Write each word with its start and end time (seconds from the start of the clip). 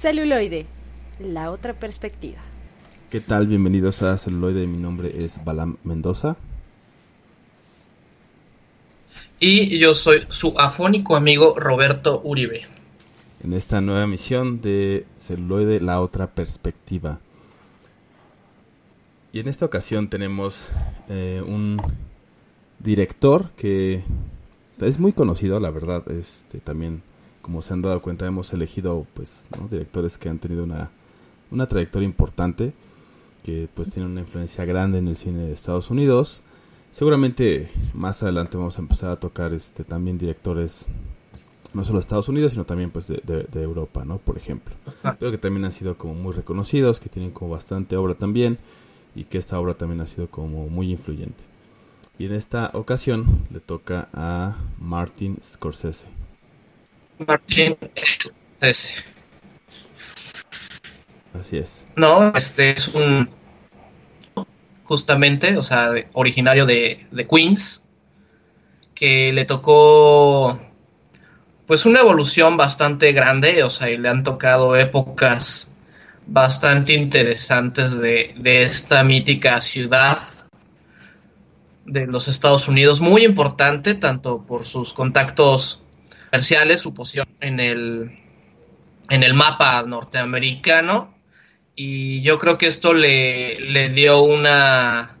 Celuloide, 0.00 0.64
la 1.18 1.50
otra 1.50 1.74
perspectiva. 1.74 2.38
¿Qué 3.10 3.18
tal? 3.18 3.48
Bienvenidos 3.48 4.00
a 4.04 4.16
Celuloide. 4.16 4.64
Mi 4.68 4.76
nombre 4.76 5.12
es 5.18 5.44
Balam 5.44 5.76
Mendoza. 5.82 6.36
Y 9.40 9.76
yo 9.80 9.94
soy 9.94 10.20
su 10.28 10.54
afónico 10.56 11.16
amigo 11.16 11.56
Roberto 11.58 12.20
Uribe. 12.22 12.62
En 13.42 13.52
esta 13.52 13.80
nueva 13.80 14.06
misión 14.06 14.60
de 14.60 15.04
Celuloide, 15.18 15.80
la 15.80 16.00
otra 16.00 16.28
perspectiva. 16.28 17.18
Y 19.32 19.40
en 19.40 19.48
esta 19.48 19.66
ocasión 19.66 20.08
tenemos 20.08 20.68
eh, 21.08 21.42
un 21.44 21.76
director 22.78 23.50
que 23.56 24.04
es 24.80 25.00
muy 25.00 25.12
conocido, 25.12 25.58
la 25.58 25.72
verdad. 25.72 26.08
Este, 26.08 26.60
también, 26.60 27.02
como 27.48 27.62
se 27.62 27.72
han 27.72 27.80
dado 27.80 28.02
cuenta, 28.02 28.26
hemos 28.26 28.52
elegido 28.52 29.06
pues 29.14 29.46
directores 29.70 30.18
que 30.18 30.28
han 30.28 30.38
tenido 30.38 30.64
una, 30.64 30.90
una 31.50 31.66
trayectoria 31.66 32.04
importante, 32.04 32.74
que 33.42 33.70
pues 33.74 33.88
tienen 33.88 34.12
una 34.12 34.20
influencia 34.20 34.66
grande 34.66 34.98
en 34.98 35.08
el 35.08 35.16
cine 35.16 35.46
de 35.46 35.52
Estados 35.54 35.88
Unidos. 35.88 36.42
Seguramente 36.92 37.70
más 37.94 38.22
adelante 38.22 38.58
vamos 38.58 38.76
a 38.76 38.82
empezar 38.82 39.10
a 39.12 39.16
tocar 39.16 39.54
este 39.54 39.82
también 39.82 40.18
directores 40.18 40.84
no 41.72 41.86
solo 41.86 42.00
de 42.00 42.02
Estados 42.02 42.28
Unidos, 42.28 42.52
sino 42.52 42.66
también 42.66 42.90
pues 42.90 43.08
de, 43.08 43.16
de, 43.24 43.62
Europa, 43.62 44.04
¿no? 44.04 44.18
Por 44.18 44.36
ejemplo. 44.36 44.74
Creo 45.18 45.30
que 45.30 45.38
también 45.38 45.64
han 45.64 45.72
sido 45.72 45.96
como 45.96 46.12
muy 46.12 46.34
reconocidos, 46.34 47.00
que 47.00 47.08
tienen 47.08 47.30
como 47.30 47.52
bastante 47.52 47.96
obra 47.96 48.14
también 48.14 48.58
y 49.14 49.24
que 49.24 49.38
esta 49.38 49.58
obra 49.58 49.72
también 49.72 50.02
ha 50.02 50.06
sido 50.06 50.26
como 50.28 50.68
muy 50.68 50.90
influyente. 50.90 51.44
Y 52.18 52.26
en 52.26 52.34
esta 52.34 52.72
ocasión 52.74 53.46
le 53.50 53.60
toca 53.60 54.10
a 54.12 54.54
Martin 54.78 55.38
Scorsese. 55.42 56.18
Martin 57.26 57.76
Scorsese. 57.96 59.04
Así 61.38 61.58
es. 61.58 61.84
No, 61.96 62.32
este 62.34 62.70
es 62.70 62.88
un 62.88 63.28
justamente, 64.84 65.56
o 65.58 65.62
sea, 65.62 65.90
originario 66.14 66.64
de, 66.64 67.06
de 67.10 67.26
Queens, 67.26 67.84
que 68.94 69.32
le 69.32 69.44
tocó 69.44 70.58
pues 71.68 71.84
una 71.84 72.00
evolución 72.00 72.56
bastante 72.56 73.12
grande, 73.12 73.62
o 73.62 73.68
sea, 73.68 73.90
y 73.90 73.98
le 73.98 74.08
han 74.08 74.24
tocado 74.24 74.74
épocas 74.74 75.70
bastante 76.26 76.94
interesantes 76.94 77.98
de, 77.98 78.34
esta 78.62 79.04
mítica 79.04 79.60
ciudad 79.60 80.18
de 81.84 82.06
los 82.06 82.26
Estados 82.26 82.68
Unidos, 82.68 83.00
muy 83.00 83.24
importante 83.24 83.94
tanto 83.94 84.42
por 84.42 84.64
sus 84.64 84.94
contactos 84.94 85.82
comerciales, 86.30 86.80
su 86.80 86.94
posición 86.94 87.26
en 87.40 87.60
el, 87.60 88.18
en 89.08 89.22
el 89.22 89.34
mapa 89.34 89.82
norteamericano, 89.82 91.14
y 91.74 92.22
yo 92.22 92.38
creo 92.38 92.58
que 92.58 92.66
esto 92.66 92.92
le, 92.92 93.60
le 93.60 93.88
dio 93.90 94.22
una, 94.22 95.18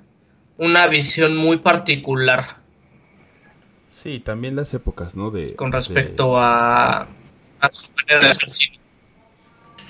una 0.56 0.86
visión 0.88 1.36
muy 1.36 1.58
particular. 1.58 2.58
Sí, 3.92 4.20
también 4.20 4.56
las 4.56 4.74
épocas, 4.74 5.16
¿no? 5.16 5.30
De, 5.30 5.54
con 5.54 5.72
respecto 5.72 6.38
a, 6.38 7.08
a 7.60 7.70
su 7.70 7.92
manera. 7.92 8.30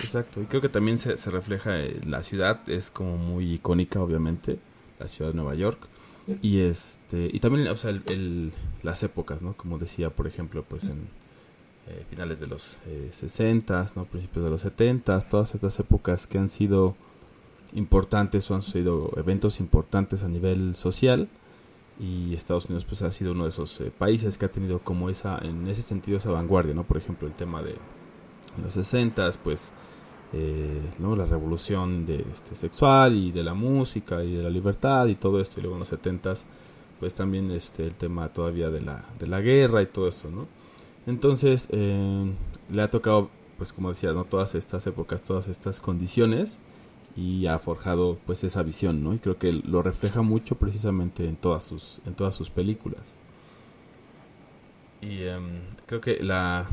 Exacto, 0.01 0.41
y 0.41 0.45
creo 0.45 0.61
que 0.61 0.69
también 0.69 0.99
se, 0.99 1.17
refleja 1.31 1.81
en 1.81 2.11
la 2.11 2.23
ciudad, 2.23 2.61
es 2.69 2.91
como 2.91 3.17
muy 3.17 3.55
icónica 3.55 4.01
obviamente, 4.01 4.59
la 4.99 5.09
ciudad 5.09 5.33
de 5.33 5.37
Nueva 5.37 5.55
York. 5.55 5.88
Y 6.43 6.61
este 6.61 7.31
y 7.33 7.41
también, 7.41 7.69
o 7.69 7.77
sea, 7.77 7.91
el, 7.91 8.53
las 8.83 9.03
épocas, 9.03 9.43
¿no? 9.43 9.55
Como 9.57 9.79
decía, 9.79 10.11
por 10.11 10.27
ejemplo, 10.27 10.65
pues 10.69 10.85
en 10.85 11.09
eh, 11.89 12.05
finales 12.11 12.41
de 12.41 12.47
los 12.47 12.79
eh, 12.87 13.09
60, 13.11 13.87
¿no? 13.97 14.05
Principios 14.05 14.45
de 14.45 14.51
los 14.51 14.61
70, 14.63 15.21
todas 15.23 15.55
estas 15.55 15.79
épocas 15.81 16.27
que 16.27 16.39
han 16.39 16.49
sido 16.49 16.97
importantes 17.73 18.51
o 18.51 18.55
han 18.55 18.63
sucedido 18.63 19.11
eventos 19.17 19.61
importantes 19.61 20.23
a 20.23 20.29
nivel 20.29 20.75
social 20.75 21.29
y 22.01 22.35
Estados 22.35 22.67
Unidos 22.67 22.85
pues 22.85 23.03
ha 23.03 23.13
sido 23.13 23.33
uno 23.33 23.45
de 23.45 23.51
esos 23.51 23.81
eh, 23.81 23.91
países 23.97 24.39
que 24.39 24.47
ha 24.47 24.53
tenido 24.53 24.79
como 24.79 25.11
esa 25.11 25.39
en 25.43 25.67
ese 25.67 25.83
sentido 25.83 26.19
esa 26.19 26.31
vanguardia, 26.31 26.75
¿no? 26.75 26.85
Por 26.85 26.97
ejemplo, 26.97 27.27
el 27.27 27.35
tema 27.35 27.63
de 27.63 27.77
los 28.63 28.75
60 28.75 29.31
pues 29.43 29.73
eh, 30.33 30.81
¿no? 30.99 31.17
la 31.17 31.25
revolución 31.25 32.05
de, 32.05 32.25
este, 32.33 32.55
sexual 32.55 33.17
y 33.17 33.33
de 33.33 33.43
la 33.43 33.55
música 33.55 34.23
y 34.23 34.35
de 34.35 34.43
la 34.43 34.51
libertad 34.51 35.07
y 35.07 35.15
todo 35.15 35.41
esto 35.41 35.59
y 35.59 35.63
luego 35.63 35.77
en 35.77 35.81
los 35.81 35.89
70 35.89 36.35
pues 37.01 37.15
también 37.15 37.51
este 37.51 37.87
el 37.87 37.95
tema 37.95 38.29
todavía 38.29 38.69
de 38.69 38.83
la, 38.83 39.07
de 39.19 39.27
la 39.27 39.41
guerra 39.41 39.81
y 39.81 39.87
todo 39.87 40.07
esto 40.07 40.31
no 40.31 40.47
entonces 41.07 41.69
eh, 41.71 42.31
le 42.71 42.83
ha 42.83 42.91
tocado 42.91 43.31
pues 43.57 43.73
como 43.73 43.89
decía 43.89 44.13
no 44.13 44.25
todas 44.25 44.55
estas 44.55 44.87
épocas 44.87 45.23
todas 45.23 45.49
estas 45.49 45.81
condiciones 45.81 46.59
y 47.17 47.47
ha 47.47 47.59
forjado 47.59 48.19
pues 48.27 48.45
esa 48.45 48.63
visión 48.63 49.03
no 49.03 49.15
y 49.15 49.19
creo 49.21 49.39
que 49.39 49.53
lo 49.53 49.83
refleja 49.83 50.21
mucho 50.21 50.57
precisamente 50.57 51.27
en 51.27 51.37
todas 51.37 51.65
sus 51.65 52.03
en 52.05 52.15
todas 52.15 52.35
sus 52.35 52.51
películas 52.51 53.03
y 55.01 55.23
em, 55.23 55.61
creo 55.87 56.03
que 56.03 56.23
la 56.23 56.67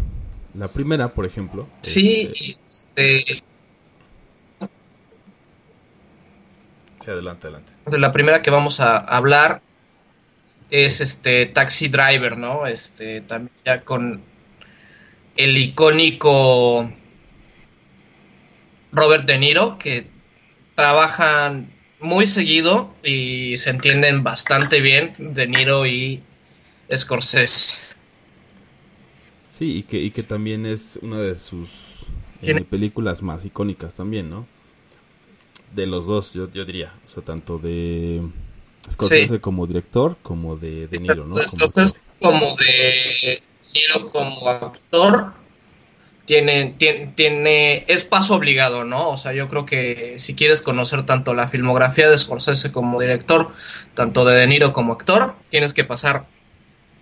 la 0.58 0.70
primera, 0.70 1.14
por 1.14 1.26
ejemplo. 1.26 1.68
Sí, 1.82 2.56
este... 2.66 3.44
Sí, 7.06 7.12
adelante, 7.12 7.46
adelante. 7.46 7.72
De 7.86 8.00
la 8.00 8.12
primera 8.12 8.42
que 8.42 8.50
vamos 8.50 8.80
a 8.80 8.98
hablar 8.98 9.62
es 10.72 11.02
este 11.02 11.46
Taxi 11.46 11.88
Driver, 11.88 12.36
¿no? 12.36 12.66
Este, 12.66 13.22
también 13.22 13.52
ya 13.64 13.82
con 13.82 14.24
el 15.38 15.56
icónico 15.56 16.92
Robert 18.92 19.26
De 19.26 19.38
Niro, 19.38 19.78
que 19.78 20.08
trabajan 20.74 21.72
muy 22.00 22.26
seguido 22.26 22.96
y 23.04 23.56
se 23.58 23.70
entienden 23.70 24.24
bastante 24.24 24.82
bien, 24.82 25.14
De 25.20 25.46
Niro 25.46 25.86
y 25.86 26.24
Scorsese. 26.92 27.78
Sí, 29.52 29.78
y 29.78 29.84
que, 29.84 29.98
y 30.00 30.10
que 30.10 30.24
también 30.24 30.66
es 30.66 30.98
una 31.04 31.20
de 31.20 31.36
sus 31.36 31.70
eh, 32.42 32.62
películas 32.62 33.22
más 33.22 33.46
icónicas 33.46 33.94
también, 33.94 34.28
¿no? 34.28 34.55
De 35.75 35.86
los 35.86 36.06
dos, 36.06 36.34
yo, 36.34 36.50
yo 36.52 36.66
diría. 36.66 36.94
O 37.06 37.09
sea, 37.09 37.24
tanto 37.24 37.58
de 37.58 38.22
Scorsese 38.91 39.41
como 39.41 39.68
director, 39.68 40.18
como 40.22 40.56
de 40.56 40.88
De 40.88 41.00
Niro, 41.00 41.25
¿no? 41.25 41.38
Scorsese 41.38 42.02
como, 42.22 42.56
de 42.56 43.41
Niro 43.74 44.12
como 44.12 44.50
actor, 44.50 45.34
tiene, 46.25 46.75
tiene, 46.78 47.08
tiene, 47.16 47.85
es 47.88 48.06
paso 48.06 48.35
obligado, 48.35 48.84
¿no? 48.84 49.09
O 49.09 49.18
sea, 49.18 49.34
yo 49.34 49.50
creo 49.50 49.66
que 49.66 50.16
si 50.18 50.34
quieres 50.35 50.62
conocer 50.62 51.03
tanto 51.03 51.34
la 51.34 51.47
filmografía 51.47 52.09
de 52.09 52.18
Scorsese 52.18 52.72
como 52.72 53.00
director, 53.00 53.52
tanto 53.94 54.24
de 54.25 54.35
De 54.35 54.47
Niro 54.47 54.74
como 54.74 54.94
actor, 54.94 55.35
tienes 55.50 55.74
que 55.74 55.84
pasar, 55.84 56.25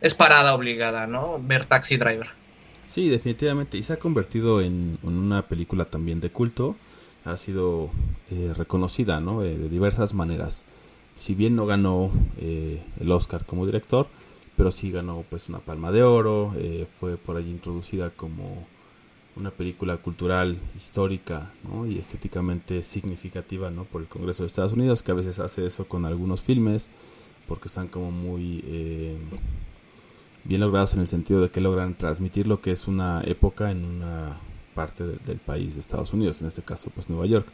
es 0.01 0.13
parada 0.15 0.55
obligada, 0.55 1.05
¿no? 1.07 1.39
Ver 1.41 1.65
Taxi 1.65 1.97
Driver. 1.97 2.29
Sí, 2.93 3.09
definitivamente. 3.09 3.77
Y 3.77 3.83
se 3.83 3.93
ha 3.93 3.97
convertido 3.97 4.61
en, 4.61 4.99
una 5.01 5.47
película 5.47 5.85
también 5.85 6.21
de 6.21 6.29
culto. 6.29 6.75
Ha 7.25 7.37
sido 7.37 7.89
eh, 8.31 8.53
reconocida, 8.55 9.21
¿no? 9.21 9.43
Eh, 9.43 9.57
de 9.57 9.69
diversas 9.69 10.13
maneras. 10.13 10.63
Si 11.15 11.35
bien 11.35 11.55
no 11.55 11.65
ganó 11.65 12.11
eh, 12.37 12.83
el 12.99 13.11
Oscar 13.11 13.45
como 13.45 13.65
director, 13.65 14.07
pero 14.57 14.71
sí 14.71 14.91
ganó 14.91 15.23
pues 15.29 15.49
una 15.49 15.59
palma 15.59 15.91
de 15.91 16.03
oro. 16.03 16.53
fue 16.99 17.17
por 17.17 17.37
allí 17.37 17.49
introducida 17.49 18.11
como 18.11 18.65
una 19.35 19.49
película 19.51 19.97
cultural, 19.97 20.57
histórica, 20.75 21.51
¿no? 21.63 21.87
Y 21.87 21.97
estéticamente 21.97 22.83
significativa, 22.83 23.71
¿no? 23.71 23.85
Por 23.85 24.01
el 24.01 24.07
Congreso 24.07 24.43
de 24.43 24.47
Estados 24.47 24.73
Unidos, 24.73 25.01
que 25.01 25.11
a 25.11 25.15
veces 25.15 25.39
hace 25.39 25.65
eso 25.65 25.87
con 25.87 26.05
algunos 26.05 26.41
filmes, 26.41 26.89
porque 27.47 27.67
están 27.67 27.87
como 27.87 28.11
muy 28.11 28.61
bien 30.43 30.61
logrados 30.61 30.93
en 30.93 30.99
el 30.99 31.07
sentido 31.07 31.41
de 31.41 31.49
que 31.49 31.61
logran 31.61 31.95
transmitir 31.95 32.47
lo 32.47 32.61
que 32.61 32.71
es 32.71 32.87
una 32.87 33.21
época 33.25 33.71
en 33.71 33.85
una 33.85 34.39
parte 34.73 35.03
del 35.03 35.37
país 35.37 35.75
de 35.75 35.81
Estados 35.81 36.13
Unidos, 36.13 36.41
en 36.41 36.47
este 36.47 36.61
caso 36.61 36.89
pues 36.93 37.09
Nueva 37.09 37.25
York. 37.25 37.47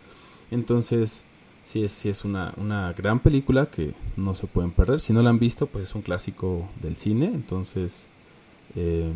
Entonces, 0.51 1.24
sí 1.63 1.83
es, 1.83 1.92
sí 1.92 2.10
es 2.10 2.25
una, 2.25 2.54
una 2.57 2.94
gran 2.94 3.19
película 3.19 3.68
que 3.68 3.94
no 4.16 4.36
se 4.36 4.48
pueden 4.48 4.71
perder. 4.71 5.00
Si 5.00 5.13
no 5.13 5.21
la 5.21 5.30
han 5.30 5.39
visto, 5.39 5.68
pues 5.68 5.89
es 5.89 5.95
un 5.95 6.01
clásico 6.01 6.69
del 6.81 6.95
cine, 6.98 7.25
entonces 7.27 8.07
eh, 8.75 9.12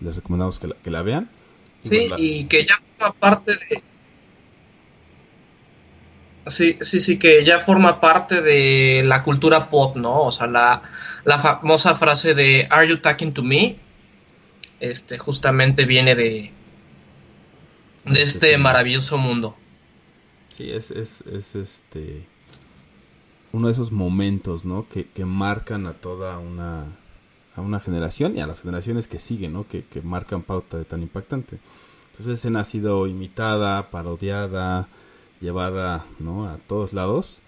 les 0.00 0.16
recomendamos 0.16 0.58
que 0.58 0.68
la, 0.68 0.76
que 0.76 0.90
la 0.90 1.02
vean. 1.02 1.30
sí, 1.84 2.08
y 2.16 2.44
que 2.44 2.64
ya 2.64 2.76
forma 2.96 3.14
parte 3.14 3.52
de... 3.52 3.82
Sí, 6.46 6.78
sí, 6.80 7.00
sí, 7.02 7.18
que 7.18 7.44
ya 7.44 7.60
forma 7.60 8.00
parte 8.00 8.40
de 8.40 9.02
la 9.04 9.22
cultura 9.22 9.68
pop, 9.68 9.96
¿no? 9.96 10.22
O 10.22 10.32
sea, 10.32 10.46
la, 10.46 10.80
la 11.24 11.38
famosa 11.38 11.94
frase 11.94 12.34
de 12.34 12.66
Are 12.70 12.88
you 12.88 12.96
talking 13.02 13.34
to 13.34 13.42
me? 13.42 13.76
Este 14.80 15.18
justamente 15.18 15.84
viene 15.84 16.14
de 16.14 16.50
de 18.10 18.22
este 18.22 18.56
maravilloso 18.58 19.18
mundo. 19.18 19.56
Sí, 20.56 20.70
es, 20.70 20.90
es, 20.90 21.22
es 21.22 21.54
este 21.54 22.26
uno 23.52 23.68
de 23.68 23.72
esos 23.72 23.92
momentos, 23.92 24.64
¿no? 24.64 24.88
Que, 24.88 25.08
que, 25.08 25.24
marcan 25.24 25.86
a 25.86 25.94
toda 25.94 26.38
una 26.38 26.84
a 27.54 27.60
una 27.60 27.80
generación 27.80 28.36
y 28.36 28.40
a 28.40 28.46
las 28.46 28.60
generaciones 28.60 29.08
que 29.08 29.18
siguen, 29.18 29.54
¿no? 29.54 29.66
Que, 29.66 29.84
que 29.84 30.02
marcan 30.02 30.42
pauta 30.42 30.76
de 30.76 30.84
tan 30.84 31.02
impactante. 31.02 31.58
Entonces 32.10 32.26
esa 32.26 32.32
escena 32.32 32.60
ha 32.60 32.64
sido 32.64 33.06
imitada, 33.06 33.90
parodiada, 33.90 34.88
llevada 35.40 36.04
¿no? 36.18 36.46
a 36.48 36.58
todos 36.58 36.92
lados. 36.92 37.40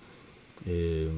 Eh, 0.67 1.11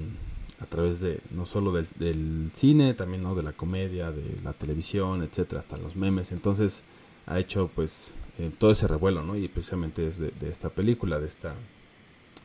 a 0.61 0.67
través 0.67 1.01
de 1.01 1.21
no 1.33 1.45
solo 1.45 1.73
del, 1.73 2.51
cine, 2.55 2.95
también 2.95 3.23
no 3.23 3.35
de 3.35 3.43
la 3.43 3.53
comedia, 3.53 4.13
de 4.13 4.39
la 4.45 4.53
televisión, 4.53 5.23
etcétera, 5.23 5.59
hasta 5.59 5.77
los 5.77 5.97
memes. 5.97 6.31
Entonces 6.31 6.85
ha 7.27 7.39
hecho 7.41 7.69
pues 7.75 8.13
eh, 8.39 8.51
todo 8.59 8.71
ese 8.71 8.89
revuelo, 8.89 9.23
¿no? 9.23 9.37
Y 9.37 9.49
precisamente 9.49 10.07
es 10.07 10.19
de, 10.19 10.33
esta 10.49 10.71
película, 10.71 11.19
de 11.19 11.29
esta 11.29 11.55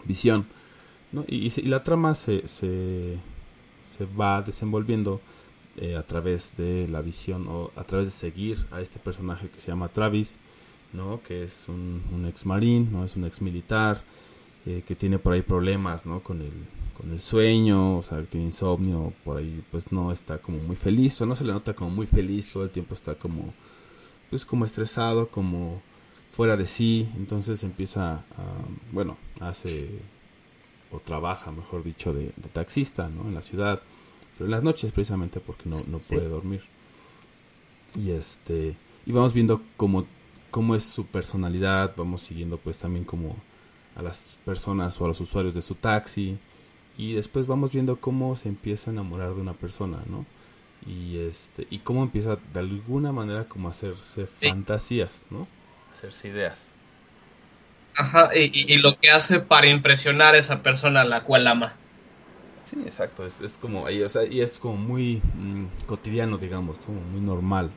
visión, 0.05 0.45
¿no? 1.11 1.25
Y, 1.27 1.49
la 1.61 1.83
trama 1.83 2.15
se, 2.15 2.47
se, 2.47 3.17
va 4.19 4.41
desenvolviendo 4.41 5.21
eh, 5.77 5.95
a 5.95 6.03
través 6.03 6.55
de 6.57 6.87
la 6.89 7.01
visión 7.01 7.47
o 7.47 7.71
a 7.75 7.83
través 7.83 8.07
de 8.07 8.11
seguir 8.11 8.65
a 8.71 8.81
este 8.81 8.99
personaje 8.99 9.49
que 9.49 9.59
se 9.59 9.67
llama 9.67 9.89
Travis, 9.89 10.37
¿no? 10.93 11.21
Que 11.23 11.43
es 11.43 11.67
un, 11.67 12.03
un 12.13 12.25
ex 12.25 12.45
marín, 12.45 12.89
¿no? 12.91 13.05
Es 13.05 13.15
un 13.15 13.25
ex 13.25 13.41
militar 13.41 14.01
eh, 14.65 14.83
que 14.85 14.95
tiene 14.95 15.19
por 15.19 15.33
ahí 15.33 15.41
problemas, 15.41 16.05
¿no? 16.05 16.21
Con 16.21 16.41
el 16.41 16.53
con 16.97 17.11
el 17.11 17.21
sueño, 17.21 17.97
o 17.97 18.01
sea, 18.01 18.23
tiene 18.23 18.47
insomnio, 18.47 19.13
por 19.23 19.37
ahí 19.37 19.63
pues 19.69 19.91
no 19.91 20.11
está 20.11 20.39
como 20.39 20.57
muy 20.57 20.75
feliz, 20.75 21.21
o 21.21 21.27
no 21.27 21.35
se 21.35 21.45
le 21.45 21.53
nota 21.53 21.75
como 21.75 21.91
muy 21.91 22.07
feliz, 22.07 22.51
todo 22.51 22.63
el 22.63 22.71
tiempo 22.71 22.95
está 22.95 23.13
como, 23.13 23.53
pues 24.29 24.45
como 24.45 24.65
estresado, 24.65 25.29
como 25.29 25.81
fuera 26.31 26.57
de 26.57 26.67
sí, 26.67 27.09
entonces 27.15 27.63
empieza 27.63 28.25
a, 28.35 28.53
bueno, 28.91 29.17
hace 29.39 29.89
o 30.91 30.99
trabaja, 30.99 31.51
mejor 31.51 31.83
dicho, 31.83 32.13
de, 32.13 32.31
taxista, 32.53 33.09
¿no? 33.09 33.27
En 33.27 33.33
la 33.33 33.41
ciudad, 33.41 33.81
pero 34.37 34.45
en 34.45 34.51
las 34.51 34.63
noches 34.63 34.91
precisamente 34.91 35.39
porque 35.39 35.67
no, 35.69 35.77
no 35.89 35.97
puede 35.99 36.27
dormir. 36.27 36.61
Y 37.95 38.11
este, 38.11 38.75
y 39.05 39.11
vamos 39.11 39.33
viendo 39.33 39.61
cómo, 39.75 40.05
cómo 40.51 40.75
es 40.75 40.83
su 40.83 41.05
personalidad, 41.05 41.93
vamos 41.97 42.21
siguiendo 42.21 42.57
pues 42.57 42.77
también 42.77 43.03
como 43.03 43.35
a 43.95 44.01
las 44.01 44.39
personas 44.45 44.99
o 45.01 45.05
a 45.05 45.07
los 45.07 45.19
usuarios 45.19 45.55
de 45.55 45.61
su 45.61 45.75
taxi, 45.75 46.37
y 46.97 47.13
después 47.13 47.47
vamos 47.47 47.71
viendo 47.71 47.99
cómo 47.99 48.35
se 48.35 48.49
empieza 48.49 48.89
a 48.89 48.93
enamorar 48.93 49.33
de 49.33 49.41
una 49.41 49.53
persona, 49.53 50.03
¿no? 50.07 50.25
Y 50.85 51.19
este 51.19 51.67
y 51.69 51.79
cómo 51.79 52.03
empieza 52.03 52.37
de 52.53 52.59
alguna 52.59 53.11
manera 53.11 53.45
como 53.45 53.67
a 53.67 53.71
hacerse 53.71 54.27
fantasías, 54.41 55.25
¿no? 55.29 55.47
Hacerse 55.93 56.29
ideas. 56.29 56.71
Ajá, 57.95 58.29
y, 58.35 58.77
lo 58.77 58.95
que 58.99 59.09
hace 59.09 59.39
para 59.39 59.67
impresionar 59.67 60.35
a 60.35 60.37
esa 60.37 60.61
persona 60.61 61.01
a 61.01 61.03
la 61.03 61.23
cual 61.23 61.47
ama. 61.47 61.73
Sí, 62.69 62.77
exacto, 62.85 63.25
es, 63.25 63.41
es 63.41 63.53
como, 63.53 63.85
o 63.85 64.09
sea, 64.09 64.23
y 64.23 64.41
es 64.41 64.59
como 64.59 64.77
muy 64.77 65.15
mm, 65.17 65.85
cotidiano, 65.87 66.37
digamos, 66.37 66.77
como 66.77 67.01
muy 67.01 67.21
normal. 67.21 67.71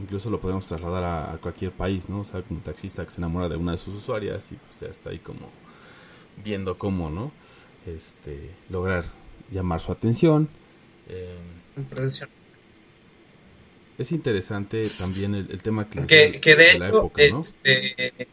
Incluso 0.00 0.28
lo 0.28 0.40
podemos 0.40 0.66
trasladar 0.66 1.04
a, 1.04 1.38
cualquier 1.38 1.70
país, 1.70 2.08
¿no? 2.08 2.20
O 2.20 2.24
sea, 2.24 2.42
como 2.42 2.58
un 2.58 2.64
taxista 2.64 3.04
que 3.04 3.12
se 3.12 3.18
enamora 3.18 3.48
de 3.48 3.56
una 3.56 3.72
de 3.72 3.78
sus 3.78 3.94
usuarias 3.94 4.50
y 4.50 4.56
pues 4.56 4.80
ya 4.80 4.88
está 4.88 5.10
ahí 5.10 5.20
como 5.20 5.48
viendo 6.42 6.76
cómo, 6.76 7.08
¿no? 7.08 7.30
este, 7.86 8.50
lograr 8.68 9.04
llamar 9.50 9.80
su 9.80 9.92
atención. 9.92 10.48
Eh, 11.08 11.38
es 14.00 14.12
interesante 14.12 14.82
también 14.98 15.34
el, 15.34 15.60
tema 15.60 15.88
que, 15.88 16.40
que, 16.40 16.56
de, 16.56 16.70
hecho, 16.70 17.12
este, 17.16 18.28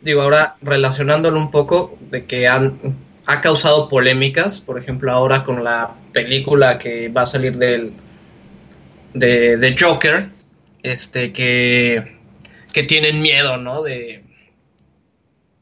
digo, 0.00 0.22
ahora 0.22 0.56
relacionándolo 0.62 1.38
un 1.38 1.50
poco 1.50 1.98
de 2.10 2.24
que 2.24 2.48
han, 2.48 2.78
ha 3.26 3.40
causado 3.42 3.88
polémicas, 3.88 4.60
por 4.60 4.78
ejemplo, 4.78 5.12
ahora 5.12 5.44
con 5.44 5.62
la 5.62 5.96
película 6.12 6.78
que 6.78 7.08
va 7.08 7.22
a 7.22 7.26
salir 7.26 7.56
del 7.56 7.92
de, 9.12 9.58
de 9.58 9.76
Joker, 9.78 10.30
este 10.82 11.32
que, 11.32 12.16
que 12.72 12.82
tienen 12.84 13.20
miedo, 13.20 13.58
¿no? 13.58 13.82
De, 13.82 14.24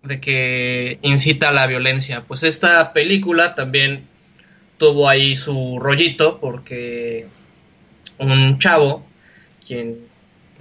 de 0.04 0.20
que 0.20 1.00
incita 1.02 1.48
a 1.48 1.52
la 1.52 1.66
violencia. 1.66 2.24
Pues 2.24 2.44
esta 2.44 2.92
película 2.92 3.56
también 3.56 4.06
tuvo 4.78 5.08
ahí 5.08 5.36
su 5.36 5.78
rollito 5.80 6.38
porque 6.40 7.28
un 8.18 8.58
chavo 8.58 9.04
quien 9.66 10.08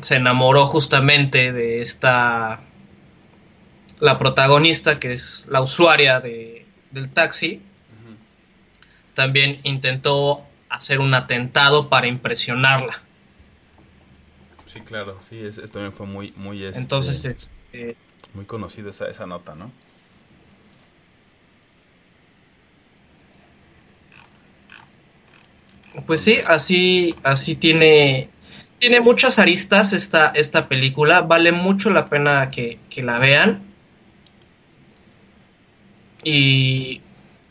se 0.02 0.16
enamoró 0.16 0.68
justamente 0.68 1.54
de 1.54 1.82
esta 1.82 2.62
la 4.00 4.20
protagonista 4.20 5.00
que 5.00 5.14
es 5.14 5.46
la 5.50 5.62
usuaria 5.62 6.20
de, 6.20 6.66
del 6.92 7.10
taxi 7.10 7.62
también 9.14 9.60
intentó 9.64 10.46
hacer 10.70 11.00
un 11.00 11.14
atentado 11.14 11.90
para 11.90 12.08
impresionarla 12.08 13.02
sí 14.68 14.82
claro 14.82 15.20
sí 15.30 15.40
es, 15.40 15.56
también 15.72 15.94
fue 15.94 16.06
muy 16.06 16.32
muy 16.36 16.64
este, 16.64 16.80
entonces 16.80 17.26
este 17.26 17.96
muy 18.34 18.46
conocida 18.46 18.90
esa, 18.92 19.08
esa 19.08 19.26
nota, 19.26 19.56
¿no? 19.56 19.72
Pues 26.06 26.22
sí, 26.22 26.38
así, 26.46 27.16
así 27.24 27.56
tiene, 27.56 28.30
tiene 28.80 29.02
muchas 29.02 29.40
aristas 29.40 29.94
esta, 29.94 30.28
esta 30.36 30.68
película. 30.70 31.22
Vale 31.22 31.52
mucho 31.52 31.90
la 31.90 32.10
pena 32.10 32.52
que, 32.52 32.80
que 32.90 33.04
la 33.04 33.20
vean. 33.20 33.64
Y 36.24 37.02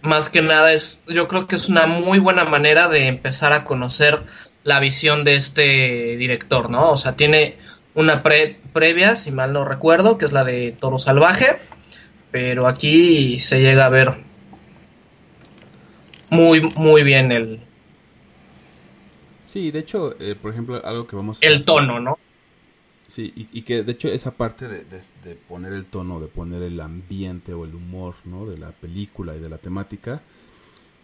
más 0.02 0.28
que 0.28 0.43
nada 0.43 0.72
es, 0.72 1.02
yo 1.08 1.28
creo 1.28 1.46
que 1.46 1.56
es 1.56 1.69
una 1.69 1.87
muy 1.87 2.19
buena 2.19 2.44
manera 2.44 2.88
de 2.88 3.08
empezar 3.08 3.52
a 3.52 3.64
conocer 3.64 4.22
la 4.64 4.81
visión 4.81 5.25
de 5.25 5.37
este 5.37 6.16
director, 6.16 6.70
¿no? 6.70 6.90
O 6.90 6.96
sea, 6.96 7.16
tiene 7.16 7.56
una 7.94 8.22
previa, 8.22 9.16
si 9.16 9.31
mal 9.31 9.52
no 9.52 9.64
recuerdo, 9.64 10.19
que 10.19 10.26
es 10.26 10.32
la 10.32 10.44
de 10.44 10.72
Toro 10.72 10.99
Salvaje, 10.99 11.58
pero 12.31 12.66
aquí 12.66 13.38
se 13.38 13.60
llega 13.60 13.87
a 13.87 13.90
ver 13.90 14.10
muy, 16.31 16.60
muy 16.60 17.02
bien 17.02 17.32
el... 17.32 17.62
Sí, 19.46 19.70
de 19.70 19.78
hecho, 19.78 20.16
eh, 20.20 20.34
por 20.40 20.52
ejemplo, 20.52 20.84
algo 20.84 21.06
que 21.06 21.16
vamos... 21.16 21.38
El 21.40 21.64
tono, 21.64 22.00
¿no? 22.00 22.19
Sí, 23.08 23.32
y, 23.34 23.62
que 23.62 23.84
de 23.84 23.93
hecho 23.93 24.08
esa 24.08 24.32
parte 24.32 24.66
de, 24.66 25.34
poner 25.48 25.72
el 25.72 25.87
tono, 25.87 26.20
de 26.20 26.26
poner 26.26 26.62
el 26.62 26.81
ambiente 26.81 27.54
o 27.54 27.64
el 27.64 27.75
humor, 27.75 28.16
¿no? 28.25 28.46
De 28.46 28.58
la 28.58 28.72
película 28.72 29.37
y 29.37 29.40
de 29.40 29.48
la 29.48 29.58
temática, 29.58 30.22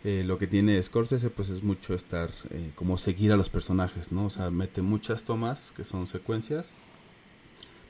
eh, 0.02 0.24
lo 0.26 0.36
que 0.36 0.48
tiene 0.48 0.82
Scorsese 0.82 1.30
pues 1.30 1.48
es 1.48 1.62
mucho 1.62 1.94
estar 1.94 2.30
eh, 2.50 2.72
como 2.74 2.98
seguir 2.98 3.30
a 3.30 3.36
los 3.36 3.48
personajes, 3.48 4.10
¿no? 4.10 4.26
O 4.26 4.30
sea, 4.30 4.50
mete 4.50 4.82
muchas 4.82 5.22
tomas 5.22 5.72
que 5.76 5.84
son 5.84 6.08
secuencias 6.08 6.72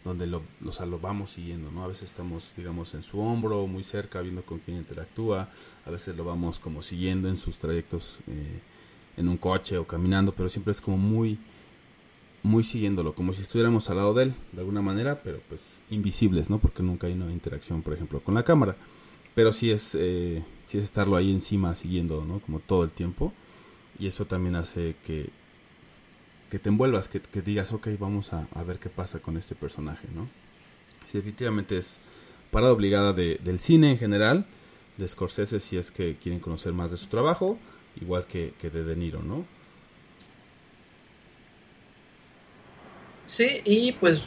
donde 0.05 0.27
lo, 0.27 0.43
lo 0.61 0.99
vamos 0.99 1.31
siguiendo, 1.31 1.71
¿no? 1.71 1.85
A 1.85 1.87
veces 1.87 2.11
estamos, 2.11 2.53
digamos, 2.57 2.93
en 2.95 3.03
su 3.03 3.21
hombro, 3.21 3.67
muy 3.67 3.85
cerca, 3.85 4.21
viendo 4.21 4.43
con 4.43 4.59
quién 4.59 4.77
interactúa, 4.77 5.49
a 5.87 5.91
veces 5.91 6.17
lo 6.17 6.25
vamos 6.25 6.59
como 6.59 6.83
siguiendo 6.83 7.29
en 7.29 7.37
sus 7.37 7.57
trayectos 7.59 8.21
eh, 8.27 8.61
en 9.16 9.28
un 9.28 9.37
coche 9.37 9.78
o 9.78 9.87
caminando, 9.87 10.33
pero 10.33 10.49
siempre 10.49 10.73
es 10.73 10.81
como 10.81 10.97
muy, 10.97 11.38
muy 12.42 12.64
siguiéndolo, 12.64 13.14
como 13.14 13.33
si 13.33 13.42
estuviéramos 13.42 13.88
al 13.90 13.97
lado 13.99 14.14
de 14.14 14.25
él, 14.25 14.35
de 14.52 14.61
alguna 14.61 14.83
manera, 14.83 15.21
pero 15.23 15.40
pues 15.49 15.81
invisibles, 15.90 16.50
¿no? 16.50 16.59
Porque 16.59 16.83
nunca 16.83 17.07
hay 17.07 17.12
una 17.12 17.31
interacción, 17.31 17.83
por 17.83 17.95
ejemplo, 17.95 18.21
con 18.21 18.35
la 18.35 18.42
cámara. 18.42 18.76
Pero 19.35 19.52
sí 19.52 19.71
es, 19.71 19.97
eh, 19.99 20.45
sí 20.64 20.78
es 20.78 20.85
estarlo 20.85 21.16
ahí 21.16 21.31
encima 21.31 21.75
siguiendo, 21.75 22.25
¿no? 22.25 22.40
Como 22.40 22.59
todo 22.61 22.85
el 22.85 22.90
tiempo. 22.90 23.33
Y 23.99 24.07
eso 24.07 24.26
también 24.26 24.57
hace 24.57 24.97
que, 25.07 25.31
que 26.50 26.59
te 26.59 26.69
envuelvas, 26.69 27.09
que, 27.09 27.21
digas, 27.40 27.73
ok, 27.73 27.88
vamos 27.99 28.33
a, 28.33 28.47
ver 28.64 28.78
qué 28.78 28.90
pasa 28.90 29.21
con 29.21 29.38
este 29.38 29.54
personaje, 29.54 30.07
¿no? 30.14 30.28
Sí, 31.07 31.19
definitivamente 31.19 31.78
es 31.78 32.00
parada 32.50 32.73
obligada 32.73 33.14
de, 33.14 33.40
del 33.42 33.59
cine 33.59 33.92
en 33.92 33.99
general, 33.99 34.47
de 34.99 35.09
Scorsese 35.09 35.61
si 35.61 35.78
es 35.78 35.90
que 35.90 36.16
quieren 36.16 36.40
conocer 36.40 36.75
más 36.75 36.90
de 36.90 36.99
su 36.99 37.07
trabajo, 37.07 37.59
igual 38.01 38.27
que, 38.27 38.55
que 38.61 38.71
de 38.71 38.85
De 38.85 38.97
Niro, 38.97 39.23
¿no? 39.23 39.45
Sí, 43.27 43.63
y 43.65 43.93
pues 43.93 44.25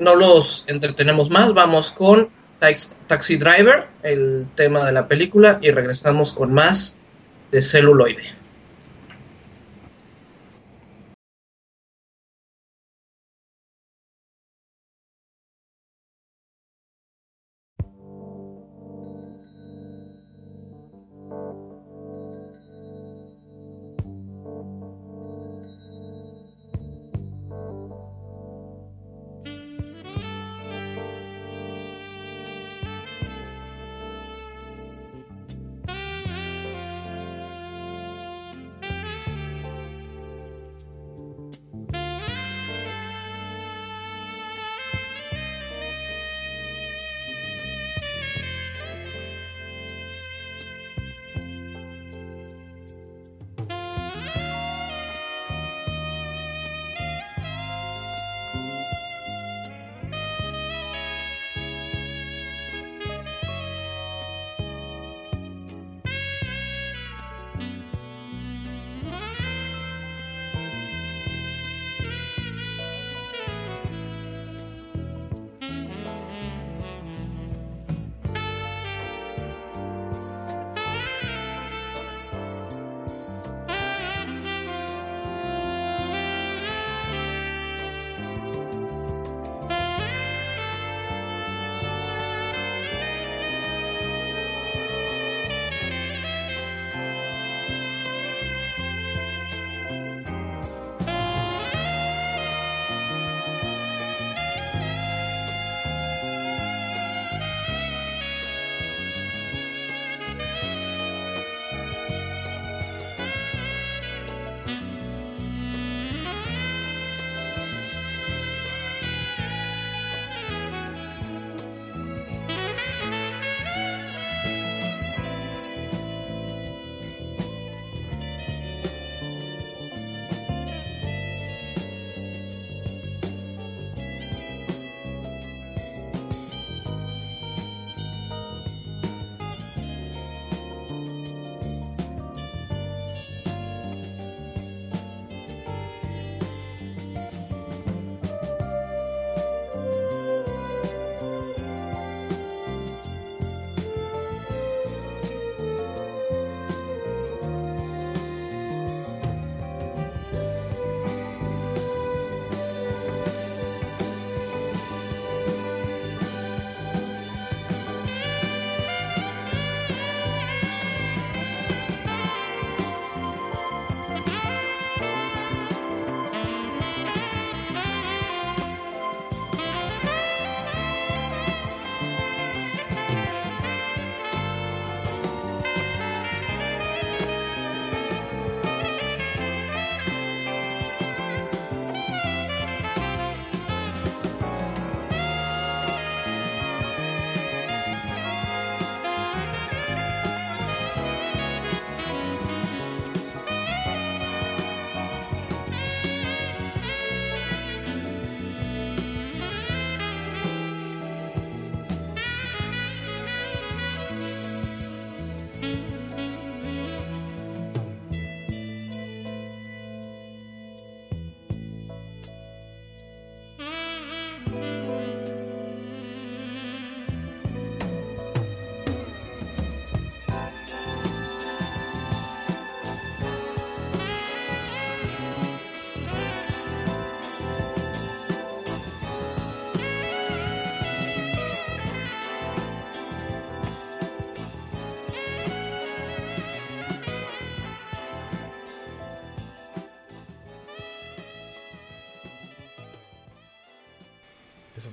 no 0.00 0.14
los 0.14 0.64
entretenemos 0.68 1.30
más, 1.30 1.54
vamos 1.54 1.92
con 1.92 2.30
Taxi 2.58 3.36
Driver, 3.36 3.88
el 4.02 4.48
tema 4.54 4.84
de 4.84 4.92
la 4.92 5.06
película, 5.06 5.58
y 5.62 5.70
regresamos 5.70 6.32
con 6.32 6.52
más 6.52 6.96
de 7.52 7.62
celuloide. 7.62 8.24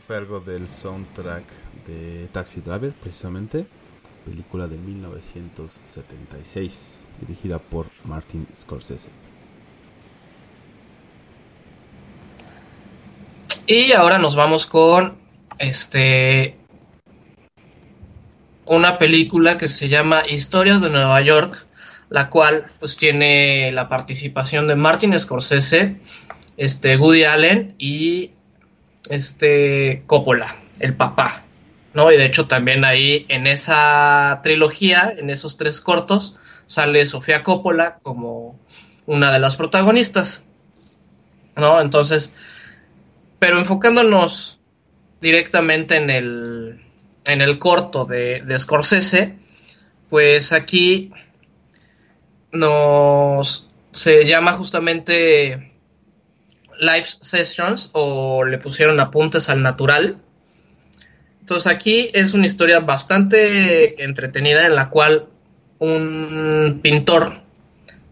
Fue 0.06 0.22
del 0.46 0.70
soundtrack 0.70 1.44
de 1.88 2.30
Taxi 2.32 2.62
Driver, 2.62 2.94
precisamente, 2.94 3.66
película 4.24 4.68
de 4.68 4.78
1976, 4.78 7.10
dirigida 7.22 7.58
por 7.58 7.88
Martin 8.04 8.48
Scorsese. 8.56 9.10
Y 13.66 13.94
ahora 13.94 14.20
nos 14.20 14.36
vamos 14.36 14.68
con 14.68 15.18
este 15.58 16.56
una 18.66 19.00
película 19.00 19.58
que 19.58 19.70
se 19.70 19.90
llama 19.90 20.22
Historias 20.30 20.82
de 20.82 20.92
Nueva 20.92 21.20
York, 21.22 21.66
la 22.10 22.30
cual 22.30 22.68
pues 22.80 22.98
tiene 22.98 23.72
la 23.72 23.90
participación 23.90 24.68
de 24.68 24.76
Martin 24.76 25.20
Scorsese, 25.20 26.00
este 26.58 26.96
Woody 26.98 27.24
Allen 27.24 27.74
y 27.80 28.35
este 29.10 30.04
Coppola, 30.08 30.56
el 30.80 30.96
papá. 30.96 31.44
¿no? 31.94 32.12
Y 32.12 32.18
de 32.18 32.26
hecho 32.26 32.48
también 32.48 32.86
ahí 32.86 33.26
en 33.30 33.48
esa 33.48 34.42
trilogía, 34.44 35.14
en 35.18 35.30
esos 35.30 35.58
tres 35.58 35.80
cortos, 35.80 36.36
sale 36.66 37.06
Sofía 37.06 37.44
Coppola 37.44 38.00
como 38.04 38.60
una 39.06 39.32
de 39.32 39.40
las 39.40 39.56
protagonistas. 39.56 40.44
¿No? 41.56 41.80
Entonces, 41.80 42.34
pero 43.40 43.60
enfocándonos 43.60 44.60
directamente 45.22 45.96
en 45.96 46.10
el, 46.10 46.82
en 47.26 47.42
el 47.42 47.60
corto 47.60 48.04
de, 48.04 48.42
de 48.42 48.60
Scorsese, 48.60 49.38
pues 50.10 50.52
aquí 50.52 51.12
nos 52.52 53.70
se 53.96 54.26
llama 54.26 54.52
justamente 54.54 55.75
Live 56.80 57.06
Sessions 57.06 57.90
o 57.94 58.44
le 58.44 58.58
pusieron 58.58 59.00
apuntes 59.00 59.50
al 59.50 59.62
natural. 59.62 60.22
Entonces 61.40 61.72
aquí 61.72 62.10
es 62.14 62.34
una 62.34 62.48
historia 62.48 62.80
bastante 62.80 64.04
entretenida 64.04 64.66
en 64.66 64.76
la 64.76 64.90
cual 64.90 65.28
un 65.80 66.80
pintor 66.82 67.42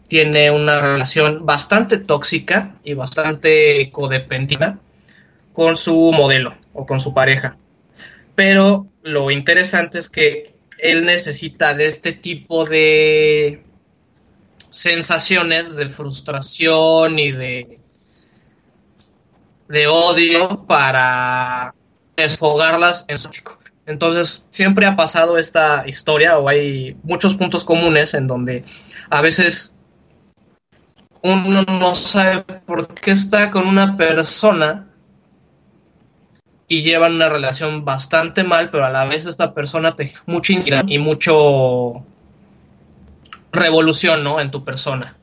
tiene 0.08 0.52
una 0.52 0.80
relación 0.80 1.46
bastante 1.46 1.98
tóxica 1.98 2.76
y 2.84 2.94
bastante 2.94 3.90
codependiente 3.92 4.78
con 5.54 5.78
su 5.78 6.12
modelo 6.12 6.56
o 6.74 6.86
con 6.86 7.00
su 7.00 7.14
pareja. 7.14 7.56
Pero 8.36 8.88
lo 9.04 9.32
interesante 9.32 10.00
es 10.00 10.10
que 10.10 10.54
él 10.80 11.06
necesita 11.06 11.74
de 11.74 11.86
este 11.86 12.12
tipo 12.12 12.66
de 12.66 13.64
sensaciones 14.70 15.76
de 15.76 15.88
frustración 15.88 17.20
y 17.20 17.32
de, 17.32 17.80
de 19.74 19.88
odio 19.88 20.66
para 20.68 21.74
desfogarlas 22.16 23.06
en 23.08 23.18
su 23.18 23.30
chico. 23.30 23.58
Entonces, 23.88 24.46
siempre 24.50 24.86
ha 24.86 24.96
pasado 24.96 25.40
esta 25.40 25.88
historia 25.88 26.38
o 26.38 26.48
hay 26.48 26.96
muchos 27.02 27.36
puntos 27.36 27.64
comunes 27.64 28.14
en 28.14 28.28
donde 28.28 28.64
a 29.10 29.22
veces 29.22 29.76
uno 31.24 31.64
no 31.64 31.96
sabe 31.96 32.44
por 32.44 32.94
qué 32.94 33.12
está 33.12 33.50
con 33.50 33.68
una 33.68 33.98
persona 33.98 34.90
y 36.68 36.84
llevan 36.84 37.16
una 37.16 37.30
relación 37.30 37.84
bastante 37.84 38.44
mal, 38.44 38.70
pero 38.70 38.86
a 38.86 38.92
la 38.92 39.06
vez 39.06 39.26
esta 39.26 39.56
persona 39.56 39.96
te 39.96 40.14
mucha 40.28 40.54
y 40.88 41.00
mucho 41.00 42.06
revolución, 43.52 44.24
¿no? 44.24 44.40
En 44.40 44.52
tu 44.52 44.64
persona. 44.64 45.16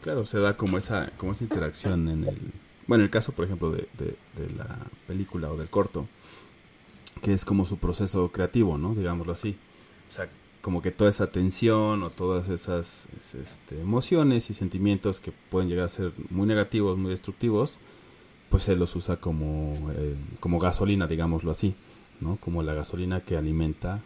claro, 0.00 0.24
se 0.24 0.38
da 0.38 0.56
como 0.56 0.78
esa, 0.78 1.10
como 1.18 1.32
esa 1.32 1.44
interacción 1.44 2.08
en 2.08 2.24
el, 2.24 2.52
bueno, 2.92 3.04
en 3.04 3.06
el 3.06 3.10
caso, 3.10 3.32
por 3.32 3.46
ejemplo, 3.46 3.70
de, 3.70 3.88
de, 3.96 4.50
la 4.54 4.86
película 5.06 5.50
o 5.50 5.56
del 5.56 5.70
corto, 5.70 6.08
que 7.22 7.32
es 7.32 7.46
como 7.46 7.64
su 7.64 7.78
proceso 7.78 8.30
creativo, 8.30 8.76
¿no? 8.76 8.94
Digámoslo 8.94 9.32
así. 9.32 9.56
O 10.10 10.12
sea, 10.12 10.28
como 10.60 10.82
que 10.82 10.90
toda 10.90 11.08
esa 11.08 11.28
tensión 11.28 12.02
o 12.02 12.10
todas 12.10 12.50
esas 12.50 13.08
este, 13.16 13.80
emociones 13.80 14.50
y 14.50 14.52
sentimientos 14.52 15.20
que 15.20 15.32
pueden 15.32 15.70
llegar 15.70 15.86
a 15.86 15.88
ser 15.88 16.12
muy 16.28 16.46
negativos, 16.46 16.98
muy 16.98 17.12
destructivos, 17.12 17.78
pues 18.50 18.64
se 18.64 18.76
los 18.76 18.94
usa 18.94 19.16
como, 19.16 19.90
eh, 19.96 20.14
como 20.38 20.58
gasolina, 20.58 21.06
digámoslo 21.06 21.50
así, 21.50 21.74
¿no? 22.20 22.36
Como 22.36 22.62
la 22.62 22.74
gasolina 22.74 23.22
que 23.22 23.38
alimenta 23.38 24.02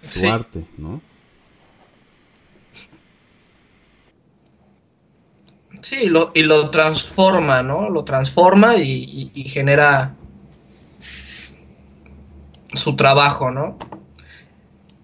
su 0.00 0.26
arte, 0.30 0.64
¿no? 0.78 1.02
Sí, 5.82 6.06
lo, 6.06 6.32
y 6.34 6.42
lo 6.42 6.70
transforma, 6.70 7.62
¿no? 7.62 7.90
Lo 7.90 8.04
transforma 8.04 8.76
y, 8.76 9.30
genera 9.46 10.14
su 12.72 12.96
trabajo, 12.96 13.50
¿no? 13.50 13.78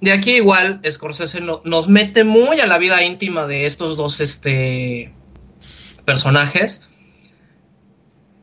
De 0.01 0.13
aquí 0.13 0.37
igual 0.37 0.81
Scorsese 0.91 1.41
nos 1.41 1.89
mete 1.89 2.25
muy 2.25 2.59
a 2.61 2.67
la 2.67 2.79
vida 2.79 3.05
íntima 3.05 3.47
de 3.47 3.67
estos 3.67 3.97
dos 3.97 4.21
este, 4.21 5.13
personajes 6.07 6.89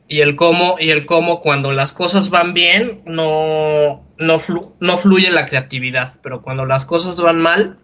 y 0.06 0.20
el 0.20 0.36
cómo 0.36 0.76
y 0.78 0.90
el 0.90 1.04
cómo 1.04 1.40
cuando 1.40 1.72
las 1.72 1.92
cosas 1.92 2.30
van 2.30 2.54
bien 2.54 3.02
no 3.06 4.04
no, 4.18 4.40
no 4.80 4.98
fluye 4.98 5.30
la 5.30 5.46
creatividad, 5.46 6.14
pero 6.22 6.42
cuando 6.42 6.64
las 6.64 6.84
cosas 6.84 7.20
van 7.20 7.38
mal 7.38 7.78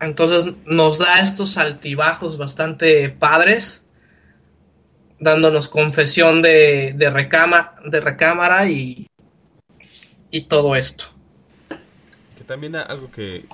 entonces 0.00 0.54
nos 0.64 0.98
da 0.98 1.20
estos 1.20 1.58
altibajos 1.58 2.38
bastante 2.38 3.10
padres, 3.10 3.84
dándonos 5.18 5.68
confesión 5.68 6.40
de, 6.40 6.94
de, 6.96 7.10
recama, 7.10 7.74
de 7.84 8.00
recámara 8.00 8.66
y, 8.66 9.06
y 10.30 10.42
todo 10.42 10.74
esto. 10.74 11.04
Que 12.36 12.44
también 12.44 12.76
algo 12.76 13.10
que, 13.10 13.44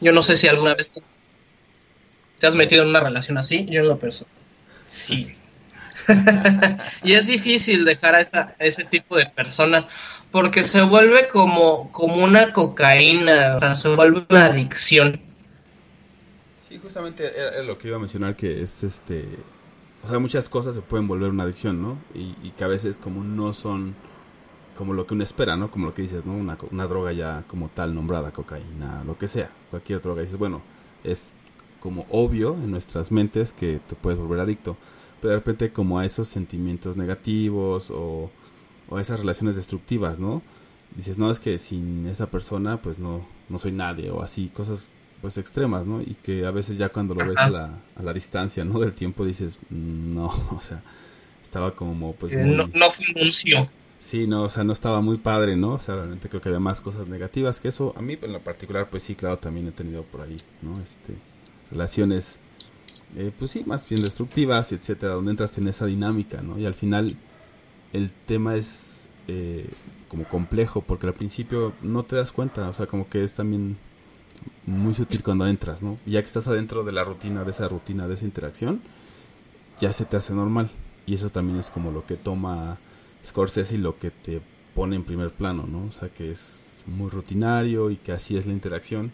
Yo 0.00 0.12
no 0.12 0.22
sé 0.22 0.36
si 0.36 0.48
alguna 0.48 0.74
vez 0.74 1.04
te, 2.38 2.46
has 2.46 2.56
metido 2.56 2.82
en 2.82 2.88
una 2.88 3.00
relación 3.00 3.36
así, 3.36 3.66
yo 3.66 3.80
en 3.82 3.88
lo 3.88 3.98
personal. 3.98 4.32
Sí. 4.86 5.36
y 7.04 7.12
es 7.12 7.26
difícil 7.26 7.84
dejar 7.84 8.14
a, 8.14 8.20
esa, 8.20 8.56
a 8.58 8.64
ese 8.64 8.84
tipo 8.84 9.16
de 9.16 9.26
personas 9.26 9.86
porque 10.30 10.62
se 10.62 10.80
vuelve 10.80 11.28
como, 11.28 11.92
como 11.92 12.24
una 12.24 12.54
cocaína, 12.54 13.56
o 13.56 13.60
sea, 13.60 13.74
se 13.74 13.88
vuelve 13.94 14.24
una 14.30 14.46
adicción 14.46 15.29
Sí, 16.70 16.78
justamente 16.78 17.36
era, 17.36 17.60
lo 17.64 17.76
que 17.76 17.88
iba 17.88 17.96
a 17.96 18.00
mencionar, 18.00 18.36
que 18.36 18.62
es 18.62 18.84
este... 18.84 19.24
O 20.04 20.08
sea, 20.08 20.20
muchas 20.20 20.48
cosas 20.48 20.76
se 20.76 20.80
pueden 20.80 21.08
volver 21.08 21.30
una 21.30 21.42
adicción, 21.42 21.82
¿no? 21.82 21.98
Y, 22.14 22.52
que 22.52 22.62
a 22.62 22.68
veces 22.68 22.96
como 22.96 23.24
no 23.24 23.52
son 23.52 23.96
como 24.76 24.94
lo 24.94 25.04
que 25.04 25.14
uno 25.14 25.24
espera, 25.24 25.56
¿no? 25.56 25.72
Como 25.72 25.86
lo 25.86 25.94
que 25.94 26.02
dices, 26.02 26.24
¿no? 26.24 26.32
Una, 26.32 26.56
una 26.70 26.86
droga 26.86 27.12
ya 27.12 27.42
como 27.48 27.70
tal 27.70 27.92
nombrada, 27.92 28.30
cocaína, 28.30 29.02
lo 29.02 29.18
que 29.18 29.26
sea, 29.26 29.50
cualquier 29.70 30.00
droga. 30.00 30.22
dices, 30.22 30.38
bueno, 30.38 30.62
es 31.02 31.34
como 31.80 32.06
obvio 32.08 32.54
en 32.54 32.70
nuestras 32.70 33.10
mentes 33.10 33.52
que 33.52 33.80
te 33.88 33.96
puedes 33.96 34.20
volver 34.20 34.38
adicto. 34.38 34.76
Pero 35.20 35.30
de 35.30 35.36
repente 35.38 35.72
como 35.72 35.98
a 35.98 36.06
esos 36.06 36.28
sentimientos 36.28 36.96
negativos 36.96 37.90
o, 37.90 38.30
o 38.88 38.96
a 38.96 39.00
esas 39.00 39.18
relaciones 39.18 39.56
destructivas, 39.56 40.20
¿no? 40.20 40.40
Dices, 40.94 41.18
no, 41.18 41.32
es 41.32 41.40
que 41.40 41.58
sin 41.58 42.06
esa 42.06 42.30
persona 42.30 42.80
pues 42.80 43.00
no, 43.00 43.26
no 43.48 43.58
soy 43.58 43.72
nadie 43.72 44.10
o 44.10 44.22
así, 44.22 44.50
cosas 44.54 44.88
pues 45.20 45.38
extremas, 45.38 45.86
¿no? 45.86 46.00
Y 46.00 46.16
que 46.22 46.46
a 46.46 46.50
veces 46.50 46.78
ya 46.78 46.88
cuando 46.88 47.14
lo 47.14 47.26
ves 47.26 47.38
a 47.38 47.50
la, 47.50 47.78
a 47.96 48.02
la 48.02 48.12
distancia, 48.12 48.64
¿no? 48.64 48.78
Del 48.80 48.92
tiempo 48.92 49.24
dices, 49.24 49.58
mm, 49.70 50.14
no, 50.14 50.26
o 50.56 50.60
sea, 50.60 50.82
estaba 51.42 51.74
como 51.74 52.14
pues... 52.14 52.32
Eh, 52.32 52.44
no, 52.44 52.64
no 52.74 52.90
funcionó. 52.90 53.68
Sí, 54.00 54.26
no, 54.26 54.44
o 54.44 54.50
sea, 54.50 54.64
no 54.64 54.72
estaba 54.72 55.02
muy 55.02 55.18
padre, 55.18 55.56
¿no? 55.56 55.74
O 55.74 55.78
sea, 55.78 55.96
realmente 55.96 56.30
creo 56.30 56.40
que 56.40 56.48
había 56.48 56.60
más 56.60 56.80
cosas 56.80 57.06
negativas 57.06 57.60
que 57.60 57.68
eso. 57.68 57.92
A 57.96 58.02
mí 58.02 58.18
en 58.20 58.32
lo 58.32 58.40
particular, 58.40 58.88
pues 58.88 59.02
sí, 59.02 59.14
claro, 59.14 59.38
también 59.38 59.68
he 59.68 59.72
tenido 59.72 60.04
por 60.04 60.22
ahí, 60.22 60.36
¿no? 60.62 60.78
Este, 60.78 61.14
relaciones, 61.70 62.38
eh, 63.16 63.30
pues 63.38 63.50
sí, 63.50 63.62
más 63.66 63.86
bien 63.86 64.00
destructivas, 64.00 64.72
etcétera, 64.72 65.14
donde 65.14 65.32
entras 65.32 65.56
en 65.58 65.68
esa 65.68 65.84
dinámica, 65.84 66.38
¿no? 66.42 66.58
Y 66.58 66.64
al 66.64 66.74
final 66.74 67.14
el 67.92 68.10
tema 68.10 68.56
es 68.56 69.10
eh, 69.28 69.68
como 70.08 70.24
complejo, 70.24 70.80
porque 70.80 71.06
al 71.06 71.14
principio 71.14 71.74
no 71.82 72.02
te 72.04 72.16
das 72.16 72.32
cuenta, 72.32 72.70
o 72.70 72.72
sea, 72.72 72.86
como 72.86 73.06
que 73.08 73.22
es 73.22 73.34
también 73.34 73.76
muy 74.66 74.94
sutil 74.94 75.22
cuando 75.22 75.46
entras, 75.46 75.82
¿no? 75.82 75.96
ya 76.06 76.20
que 76.20 76.26
estás 76.26 76.48
adentro 76.48 76.84
de 76.84 76.92
la 76.92 77.04
rutina, 77.04 77.44
de 77.44 77.50
esa 77.50 77.68
rutina, 77.68 78.08
de 78.08 78.14
esa 78.14 78.24
interacción, 78.24 78.80
ya 79.80 79.92
se 79.92 80.04
te 80.04 80.16
hace 80.16 80.32
normal. 80.34 80.70
Y 81.06 81.14
eso 81.14 81.30
también 81.30 81.58
es 81.58 81.70
como 81.70 81.90
lo 81.90 82.04
que 82.06 82.16
toma 82.16 82.78
Scorsese 83.26 83.74
y 83.74 83.78
lo 83.78 83.98
que 83.98 84.10
te 84.10 84.40
pone 84.74 84.96
en 84.96 85.04
primer 85.04 85.30
plano, 85.30 85.66
¿no? 85.66 85.84
O 85.86 85.90
sea, 85.90 86.08
que 86.08 86.30
es 86.30 86.84
muy 86.86 87.10
rutinario 87.10 87.90
y 87.90 87.96
que 87.96 88.12
así 88.12 88.36
es 88.36 88.46
la 88.46 88.52
interacción. 88.52 89.12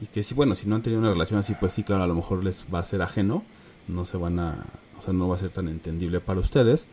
Y 0.00 0.06
que 0.06 0.22
sí, 0.22 0.34
bueno, 0.34 0.54
si 0.54 0.68
no 0.68 0.76
han 0.76 0.82
tenido 0.82 1.00
una 1.00 1.10
relación 1.10 1.40
así, 1.40 1.54
pues 1.58 1.72
sí, 1.72 1.82
claro, 1.82 2.04
a 2.04 2.06
lo 2.06 2.14
mejor 2.14 2.44
les 2.44 2.66
va 2.72 2.78
a 2.78 2.84
ser 2.84 3.02
ajeno. 3.02 3.42
No 3.88 4.06
se 4.06 4.16
van 4.16 4.38
a, 4.38 4.66
o 4.98 5.02
sea, 5.02 5.12
no 5.12 5.28
va 5.28 5.34
a 5.34 5.38
ser 5.38 5.50
tan 5.50 5.68
entendible 5.68 6.20
para 6.20 6.40
ustedes. 6.40 6.86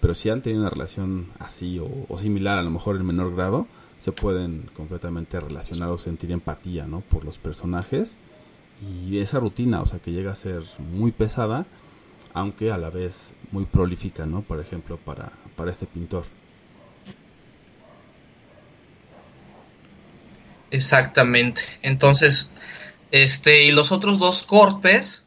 Pero 0.00 0.14
si 0.14 0.30
han 0.30 0.42
tenido 0.42 0.62
una 0.62 0.70
relación 0.70 1.28
así 1.38 1.78
o, 1.78 1.88
o 2.08 2.18
similar, 2.18 2.58
a 2.58 2.62
lo 2.62 2.70
mejor 2.70 2.96
en 2.96 3.06
menor 3.06 3.34
grado, 3.34 3.66
se 4.04 4.12
pueden 4.12 4.70
completamente 4.76 5.40
relacionar 5.40 5.90
o 5.90 5.96
sentir 5.96 6.30
empatía, 6.30 6.86
¿no? 6.86 7.00
Por 7.00 7.24
los 7.24 7.38
personajes. 7.38 8.18
Y 8.82 9.16
esa 9.16 9.40
rutina, 9.40 9.80
o 9.80 9.86
sea, 9.86 9.98
que 9.98 10.10
llega 10.10 10.30
a 10.30 10.34
ser 10.34 10.62
muy 10.78 11.10
pesada, 11.10 11.64
aunque 12.34 12.70
a 12.70 12.76
la 12.76 12.90
vez 12.90 13.32
muy 13.50 13.64
prolífica, 13.64 14.26
¿no? 14.26 14.42
Por 14.42 14.60
ejemplo, 14.60 14.98
para, 14.98 15.32
para 15.56 15.70
este 15.70 15.86
pintor. 15.86 16.26
Exactamente. 20.70 21.62
Entonces, 21.80 22.52
este, 23.10 23.64
y 23.64 23.72
los 23.72 23.90
otros 23.90 24.18
dos 24.18 24.42
cortes 24.42 25.24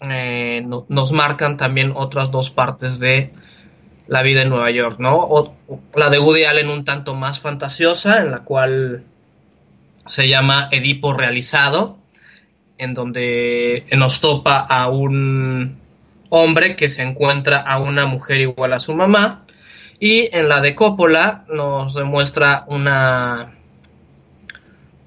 eh, 0.00 0.66
nos 0.88 1.12
marcan 1.12 1.58
también 1.58 1.92
otras 1.94 2.30
dos 2.30 2.48
partes 2.48 2.98
de 2.98 3.34
la 4.06 4.22
vida 4.22 4.42
en 4.42 4.50
Nueva 4.50 4.70
York, 4.70 4.98
¿no? 4.98 5.56
la 5.94 6.10
de 6.10 6.18
Woody 6.18 6.44
Allen 6.44 6.68
un 6.68 6.84
tanto 6.84 7.14
más 7.14 7.40
fantasiosa, 7.40 8.20
en 8.20 8.30
la 8.30 8.40
cual 8.40 9.04
se 10.06 10.28
llama 10.28 10.68
Edipo 10.70 11.14
realizado, 11.14 11.98
en 12.76 12.94
donde 12.94 13.86
nos 13.96 14.20
topa 14.20 14.58
a 14.58 14.88
un 14.88 15.78
hombre 16.28 16.76
que 16.76 16.88
se 16.88 17.02
encuentra 17.02 17.60
a 17.60 17.78
una 17.78 18.06
mujer 18.06 18.40
igual 18.40 18.72
a 18.72 18.80
su 18.80 18.94
mamá, 18.94 19.44
y 19.98 20.28
en 20.36 20.48
la 20.48 20.60
de 20.60 20.74
Coppola 20.74 21.44
nos 21.48 21.94
demuestra 21.94 22.64
una, 22.66 23.54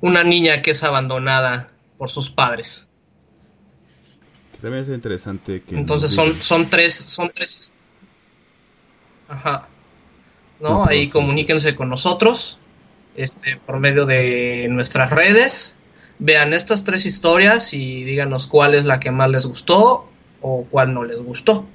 una 0.02 0.24
niña 0.24 0.62
que 0.62 0.72
es 0.72 0.84
abandonada 0.84 1.70
por 1.98 2.10
sus 2.10 2.32
padres. 2.32 2.88
También 4.60 4.84
es 4.86 4.90
interesante 4.90 5.62
que... 5.62 5.78
Entonces 5.78 6.12
son, 6.12 6.34
son 6.34 6.68
tres, 6.68 6.96
son 6.96 7.30
tres 7.32 7.72
Ajá. 9.28 9.68
¿No? 10.60 10.86
Ahí 10.86 11.10
comuníquense 11.10 11.76
con 11.76 11.90
nosotros 11.90 12.60
este, 13.18 13.58
por 13.58 13.80
medio 13.80 14.06
de 14.06 14.68
nuestras 14.70 15.10
redes. 15.10 15.76
Vean 16.20 16.54
estas 16.54 16.84
tres 16.84 17.06
historias 17.06 17.74
y 17.74 18.04
díganos 18.04 18.48
cuál 18.48 18.74
es 18.74 18.86
la 18.86 19.00
que 19.00 19.12
más 19.12 19.30
les 19.30 19.46
gustó 19.46 20.10
o 20.42 20.66
cuál 20.70 20.94
no 20.94 21.04
les 21.04 21.22
gustó. 21.22 21.66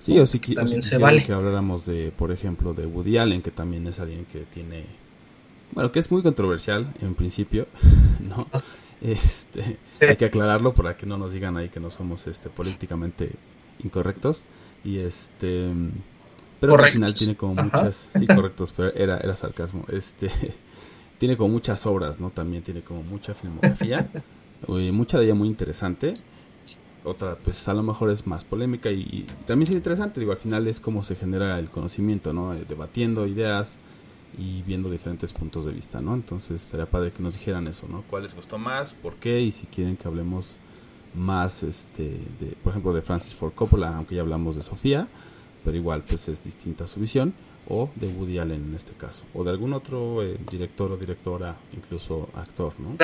Sí, 0.00 0.18
o 0.18 0.26
si, 0.26 0.38
también 0.38 0.82
se 0.82 0.98
vale. 0.98 1.22
que 1.22 1.32
habláramos 1.32 1.86
de, 1.86 2.12
por 2.16 2.30
ejemplo, 2.32 2.74
de 2.74 2.86
Woody 2.86 3.18
Allen, 3.18 3.42
que 3.42 3.50
también 3.50 3.86
es 3.86 3.98
alguien 3.98 4.26
que 4.26 4.40
tiene, 4.40 4.84
bueno, 5.72 5.90
que 5.92 5.98
es 5.98 6.10
muy 6.10 6.22
controversial 6.22 6.92
en 7.00 7.14
principio, 7.14 7.66
¿no? 8.20 8.46
Este, 9.00 9.78
hay 10.06 10.16
que 10.16 10.26
aclararlo 10.26 10.74
para 10.74 10.96
que 10.96 11.06
no 11.06 11.18
nos 11.18 11.32
digan 11.32 11.56
ahí 11.56 11.68
que 11.68 11.80
no 11.80 11.90
somos, 11.90 12.26
este, 12.26 12.48
políticamente 12.50 13.32
incorrectos 13.82 14.42
y 14.84 14.98
este 14.98 15.70
pero 16.60 16.78
al 16.78 16.90
final 16.90 17.14
tiene 17.14 17.36
como 17.36 17.62
muchas, 17.62 18.08
sí, 18.16 18.26
correctos, 18.34 18.72
pero 18.76 18.92
era, 18.94 19.18
era 19.18 19.36
sarcasmo. 19.36 19.84
Este, 19.88 20.30
tiene 21.18 21.36
como 21.36 21.52
muchas 21.52 21.84
obras, 21.86 22.20
¿no? 22.20 22.30
También 22.30 22.62
tiene 22.62 22.82
como 22.82 23.02
mucha 23.02 23.34
filmografía, 23.34 24.08
mucha 24.68 25.18
de 25.18 25.24
ella 25.26 25.34
muy 25.34 25.48
interesante. 25.48 26.14
Otra, 27.04 27.36
pues 27.36 27.68
a 27.68 27.74
lo 27.74 27.84
mejor 27.84 28.10
es 28.10 28.26
más 28.26 28.44
polémica 28.44 28.90
y, 28.90 29.26
también 29.46 29.70
es 29.70 29.76
interesante, 29.76 30.18
digo, 30.18 30.32
al 30.32 30.38
final 30.38 30.66
es 30.66 30.80
como 30.80 31.04
se 31.04 31.14
genera 31.14 31.58
el 31.58 31.70
conocimiento, 31.70 32.32
¿no? 32.32 32.52
Eh, 32.52 32.64
debatiendo 32.68 33.26
ideas 33.28 33.78
y 34.36 34.62
viendo 34.62 34.90
diferentes 34.90 35.32
puntos 35.32 35.64
de 35.66 35.72
vista, 35.72 36.00
¿no? 36.00 36.14
Entonces 36.14 36.60
sería 36.60 36.86
padre 36.86 37.12
que 37.12 37.22
nos 37.22 37.34
dijeran 37.34 37.68
eso, 37.68 37.86
¿no? 37.88 38.02
¿Cuál 38.10 38.24
les 38.24 38.34
gustó 38.34 38.58
más? 38.58 38.94
¿Por 38.94 39.14
qué? 39.14 39.40
Y 39.40 39.52
si 39.52 39.66
quieren 39.66 39.96
que 39.96 40.08
hablemos 40.08 40.56
más, 41.14 41.62
este, 41.62 42.20
de, 42.40 42.56
por 42.62 42.72
ejemplo, 42.72 42.92
de 42.92 43.02
Francis 43.02 43.34
Ford 43.34 43.52
Coppola, 43.54 43.96
aunque 43.96 44.16
ya 44.16 44.22
hablamos 44.22 44.56
de 44.56 44.62
Sofía, 44.62 45.06
pero 45.66 45.78
igual 45.78 46.04
pues 46.06 46.28
es 46.28 46.44
distinta 46.44 46.86
su 46.86 47.00
visión, 47.00 47.34
o 47.68 47.90
de 47.96 48.06
Woody 48.06 48.38
Allen 48.38 48.66
en 48.68 48.76
este 48.76 48.92
caso, 48.92 49.24
o 49.34 49.42
de 49.42 49.50
algún 49.50 49.72
otro 49.72 50.22
eh, 50.22 50.38
director 50.48 50.92
o 50.92 50.96
directora, 50.96 51.56
incluso 51.72 52.30
actor, 52.36 52.72
¿no? 52.78 52.96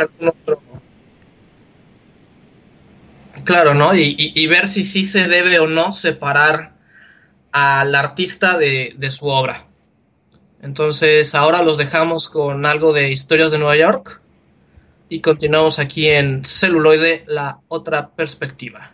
Claro, 3.42 3.74
¿no? 3.74 3.96
Y, 3.96 4.46
ver 4.46 4.68
si 4.68 4.84
sí 4.84 5.04
se 5.04 5.26
debe 5.26 5.58
o 5.58 5.66
no 5.66 5.90
separar 5.90 6.76
al 7.50 7.96
artista 7.96 8.56
de, 8.56 8.94
de 8.96 9.10
su 9.10 9.26
obra. 9.26 9.66
Entonces 10.60 11.34
ahora 11.34 11.62
los 11.62 11.78
dejamos 11.78 12.28
con 12.28 12.64
algo 12.64 12.92
de 12.92 13.10
historias 13.10 13.50
de 13.50 13.58
Nueva 13.58 13.76
York 13.76 14.20
y 15.08 15.20
continuamos 15.20 15.80
aquí 15.80 16.06
en 16.06 16.44
celuloide, 16.44 17.24
la 17.26 17.58
otra 17.66 18.10
perspectiva. 18.10 18.92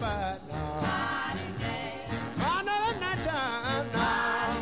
Satisfied 0.00 0.40
now. 0.48 0.80
I 2.38 2.62
know 2.62 2.90
it's 2.90 3.00
not 3.00 3.22
time 3.22 3.86
now. 3.92 4.56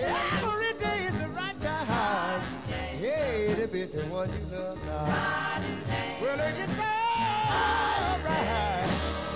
Every 0.00 0.72
day 0.78 1.04
is 1.06 1.14
the 1.14 1.28
right 1.28 1.60
time. 1.60 2.42
Yeah, 3.00 3.54
to 3.56 3.68
be 3.68 3.84
the 3.84 4.02
one 4.06 4.30
you 4.30 4.56
love 4.56 4.78
now. 4.86 5.06
Well, 6.20 6.40
it's 6.40 6.78
all 6.80 8.18
right. 8.24 8.88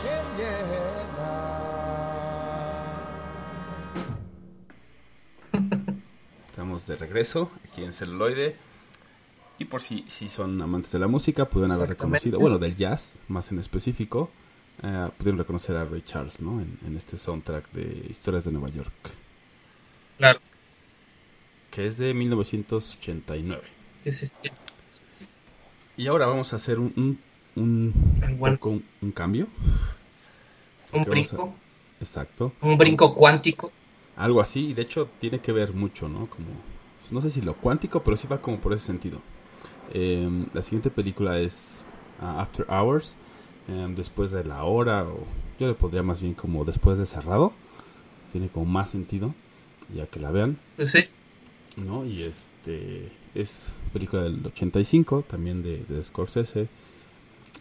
Yeah, 0.05 0.25
yeah, 0.39 1.07
now. 1.17 1.65
Estamos 6.51 6.87
de 6.87 6.97
regreso 6.97 7.51
aquí 7.65 7.85
en 7.85 7.93
celuloide. 7.93 8.57
Y 9.57 9.67
por 9.67 9.83
si, 9.83 10.05
si 10.09 10.29
son 10.29 10.61
amantes 10.61 10.91
de 10.91 10.99
la 10.99 11.07
música, 11.07 11.45
pudieron 11.45 11.71
haber 11.71 11.91
reconocido, 11.91 12.41
bueno, 12.41 12.59
del 12.59 12.75
jazz 12.75 13.21
más 13.29 13.53
en 13.53 13.61
específico, 13.61 14.29
eh, 14.83 15.09
pudieron 15.17 15.39
reconocer 15.39 15.77
a 15.77 15.85
Ray 15.85 16.03
Charles, 16.03 16.41
¿no? 16.41 16.61
En, 16.61 16.79
en 16.87 16.97
este 16.97 17.17
soundtrack 17.19 17.71
de 17.73 18.07
Historias 18.11 18.45
de 18.45 18.53
Nueva 18.53 18.69
York, 18.69 18.93
Claro. 20.19 20.39
que 21.71 21.87
es 21.87 21.99
de 21.99 22.15
1989. 22.15 23.63
Sí, 24.05 24.13
sí, 24.13 24.27
sí. 24.27 24.51
Y 25.97 26.07
ahora 26.09 26.27
vamos 26.27 26.53
a 26.53 26.57
hacer 26.57 26.79
un, 26.79 26.93
un, 26.97 27.19
un, 27.63 27.93
Bueno. 28.39 28.57
poco 28.57 28.71
un- 28.71 28.85
un 29.01 29.13
cambio. 29.13 29.47
Un 30.93 31.01
a- 31.03 31.05
brinco. 31.05 31.55
Exacto. 32.01 32.53
Un 32.61 32.77
brinco 32.77 33.15
cuántico. 33.15 33.71
Algo 34.17 34.41
así, 34.41 34.69
y 34.69 34.75
de 34.75 34.83
hecho 34.83 35.09
tiene 35.21 35.41
que 35.41 35.53
ver 35.53 35.73
mucho, 35.73 36.09
¿no? 36.09 36.29
Como, 36.29 36.47
no 37.11 37.21
sé 37.21 37.31
si 37.31 37.41
lo 37.41 37.55
cuántico, 37.55 38.03
pero 38.03 38.17
sí 38.17 38.27
va 38.29 38.41
como 38.41 38.61
por 38.61 38.73
ese 38.73 38.85
sentido. 38.87 39.21
Eh, 39.93 40.29
la 40.53 40.63
siguiente 40.63 40.91
película 40.91 41.39
es 41.39 41.85
ah, 42.21 42.41
After 42.43 42.67
Hours, 42.69 43.17
eh, 43.69 43.95
después 43.97 44.31
de 44.31 44.45
la 44.45 44.65
hora, 44.65 45.05
o 45.05 45.25
yo 45.59 45.69
le 45.69 45.75
pondría 45.75 46.03
más 46.03 46.21
bien 46.21 46.35
como 46.35 46.65
después 46.65 46.99
de 46.99 47.07
cerrado. 47.07 47.53
Tiene 48.33 48.49
como 48.49 48.67
más 48.67 48.91
sentido, 48.91 49.35
ya 49.95 50.07
que 50.07 50.19
la 50.19 50.31
vean, 50.31 50.59
sí. 50.85 51.05
¿no? 51.77 52.05
Y 52.05 52.23
este 52.23 53.13
es 53.35 53.73
película 53.93 54.23
del 54.23 54.45
85, 54.45 55.25
también 55.29 55.63
de, 55.63 55.85
de 55.89 56.03
Scorsese. 56.03 56.69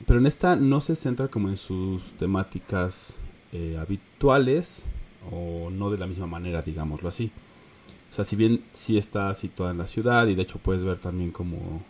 Pero 0.05 0.19
en 0.19 0.25
esta 0.25 0.55
no 0.55 0.81
se 0.81 0.95
centra 0.95 1.27
como 1.27 1.49
en 1.49 1.57
sus 1.57 2.03
temáticas 2.13 3.15
eh, 3.51 3.77
habituales 3.79 4.83
o 5.31 5.69
no 5.69 5.91
de 5.91 5.97
la 5.97 6.07
misma 6.07 6.27
manera, 6.27 6.61
digámoslo 6.61 7.07
así. 7.07 7.31
O 8.11 8.15
sea, 8.15 8.25
si 8.25 8.35
bien 8.35 8.63
sí 8.69 8.97
está 8.97 9.33
situada 9.33 9.71
en 9.71 9.77
la 9.77 9.87
ciudad 9.87 10.27
y 10.27 10.35
de 10.35 10.41
hecho 10.41 10.59
puedes 10.59 10.83
ver 10.83 10.99
también 10.99 11.31
como 11.31 11.83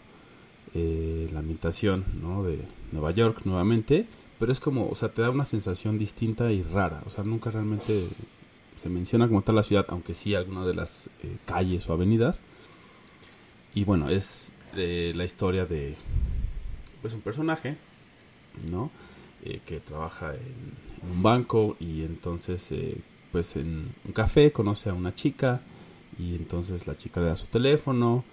eh, 0.73 1.29
la 1.31 1.39
ambientación 1.39 2.03
de 2.45 2.59
Nueva 2.91 3.11
York 3.11 3.41
nuevamente, 3.45 4.07
pero 4.39 4.51
es 4.51 4.59
como, 4.59 4.89
o 4.89 4.95
sea, 4.95 5.09
te 5.09 5.21
da 5.21 5.29
una 5.29 5.45
sensación 5.45 5.97
distinta 5.97 6.51
y 6.51 6.63
rara. 6.63 7.03
O 7.05 7.09
sea, 7.09 7.23
nunca 7.23 7.49
realmente 7.51 8.07
se 8.75 8.89
menciona 8.89 9.27
como 9.27 9.41
tal 9.41 9.55
la 9.55 9.63
ciudad, 9.63 9.85
aunque 9.89 10.13
sí 10.13 10.35
algunas 10.35 10.65
de 10.65 10.73
las 10.73 11.09
eh, 11.23 11.37
calles 11.45 11.87
o 11.89 11.93
avenidas. 11.93 12.39
Y 13.75 13.83
bueno, 13.83 14.09
es 14.09 14.53
eh, 14.75 15.13
la 15.15 15.25
historia 15.25 15.65
de 15.65 15.95
pues 17.01 17.13
un 17.13 17.21
personaje, 17.21 17.77
¿no? 18.69 18.91
Eh, 19.43 19.61
que 19.65 19.79
trabaja 19.79 20.33
en, 20.35 20.73
en 21.03 21.11
un 21.11 21.21
banco 21.21 21.75
y 21.79 22.03
entonces 22.03 22.71
eh, 22.71 22.97
pues 23.31 23.55
en 23.55 23.93
un 24.05 24.13
café 24.13 24.51
conoce 24.51 24.89
a 24.89 24.93
una 24.93 25.13
chica 25.13 25.61
y 26.17 26.35
entonces 26.35 26.87
la 26.87 26.95
chica 26.95 27.19
le 27.19 27.27
da 27.27 27.35
su 27.35 27.47
teléfono 27.47 28.23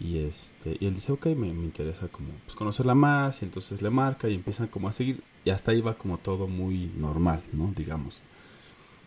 y 0.00 0.18
este 0.18 0.76
y 0.80 0.86
él 0.86 0.94
dice 0.94 1.12
ok 1.12 1.26
me, 1.26 1.52
me 1.52 1.64
interesa 1.64 2.08
como 2.08 2.28
pues 2.46 2.56
conocerla 2.56 2.94
más 2.94 3.42
y 3.42 3.44
entonces 3.44 3.82
le 3.82 3.90
marca 3.90 4.28
y 4.28 4.34
empiezan 4.34 4.68
como 4.68 4.88
a 4.88 4.92
seguir 4.92 5.22
y 5.44 5.50
hasta 5.50 5.72
ahí 5.72 5.80
va 5.82 5.94
como 5.94 6.18
todo 6.18 6.46
muy 6.48 6.90
normal 6.96 7.42
no 7.52 7.72
digamos 7.76 8.18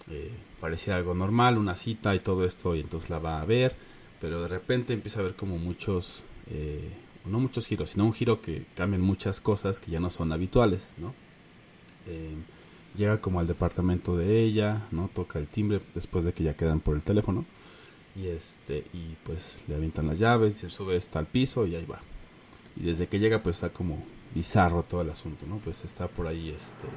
eh, 0.09 0.31
parecía 0.61 0.95
algo 0.95 1.13
normal 1.13 1.57
una 1.57 1.75
cita 1.75 2.13
y 2.15 2.19
todo 2.19 2.45
esto 2.45 2.75
y 2.75 2.81
entonces 2.81 3.09
la 3.09 3.19
va 3.19 3.41
a 3.41 3.45
ver 3.45 3.75
pero 4.21 4.41
de 4.41 4.47
repente 4.47 4.93
empieza 4.93 5.19
a 5.19 5.23
ver 5.23 5.35
como 5.35 5.57
muchos 5.57 6.25
eh, 6.51 6.91
no 7.25 7.39
muchos 7.39 7.65
giros 7.67 7.91
sino 7.91 8.05
un 8.05 8.13
giro 8.13 8.41
que 8.41 8.65
cambian 8.75 9.01
muchas 9.01 9.39
cosas 9.41 9.79
que 9.79 9.91
ya 9.91 9.99
no 9.99 10.09
son 10.09 10.31
habituales 10.31 10.81
no 10.97 11.13
Eh, 12.05 12.35
llega 12.95 13.21
como 13.21 13.39
al 13.39 13.47
departamento 13.47 14.17
de 14.17 14.43
ella 14.43 14.87
no 14.91 15.07
toca 15.07 15.39
el 15.39 15.47
timbre 15.47 15.79
después 15.95 16.25
de 16.25 16.33
que 16.33 16.43
ya 16.43 16.53
quedan 16.55 16.79
por 16.81 16.95
el 16.95 17.01
teléfono 17.01 17.45
y 18.15 18.27
este 18.27 18.85
y 18.93 19.15
pues 19.23 19.57
le 19.67 19.75
avientan 19.75 20.07
las 20.07 20.19
llaves 20.19 20.57
se 20.57 20.69
sube 20.69 20.97
hasta 20.97 21.19
el 21.19 21.25
piso 21.25 21.65
y 21.65 21.75
ahí 21.75 21.85
va 21.85 21.99
y 22.75 22.83
desde 22.83 23.07
que 23.07 23.19
llega 23.19 23.41
pues 23.41 23.57
está 23.57 23.69
como 23.69 24.03
bizarro 24.35 24.83
todo 24.83 25.01
el 25.01 25.09
asunto 25.09 25.45
no 25.47 25.57
pues 25.57 25.83
está 25.83 26.07
por 26.07 26.27
ahí 26.27 26.49
este 26.49 26.87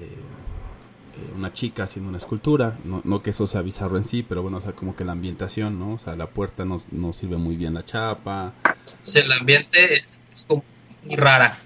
eh, 0.00 0.08
eh, 0.08 1.32
una 1.36 1.52
chica 1.52 1.84
haciendo 1.84 2.08
una 2.08 2.18
escultura 2.18 2.78
no, 2.84 3.00
no 3.04 3.22
que 3.22 3.30
eso 3.30 3.46
sea 3.46 3.62
bizarro 3.62 3.96
en 3.96 4.04
sí 4.04 4.22
pero 4.22 4.42
bueno 4.42 4.58
o 4.58 4.60
sea 4.60 4.72
como 4.72 4.94
que 4.94 5.04
la 5.04 5.12
ambientación 5.12 5.78
no 5.78 5.94
o 5.94 5.98
sea 5.98 6.16
la 6.16 6.28
puerta 6.28 6.64
no, 6.64 6.80
no 6.90 7.12
sirve 7.12 7.36
muy 7.36 7.56
bien 7.56 7.74
la 7.74 7.84
chapa 7.84 8.54
sea, 9.02 9.22
el 9.22 9.32
ambiente 9.32 9.94
es, 9.94 10.24
es 10.32 10.44
como 10.44 10.64
muy 11.04 11.16
rara. 11.16 11.56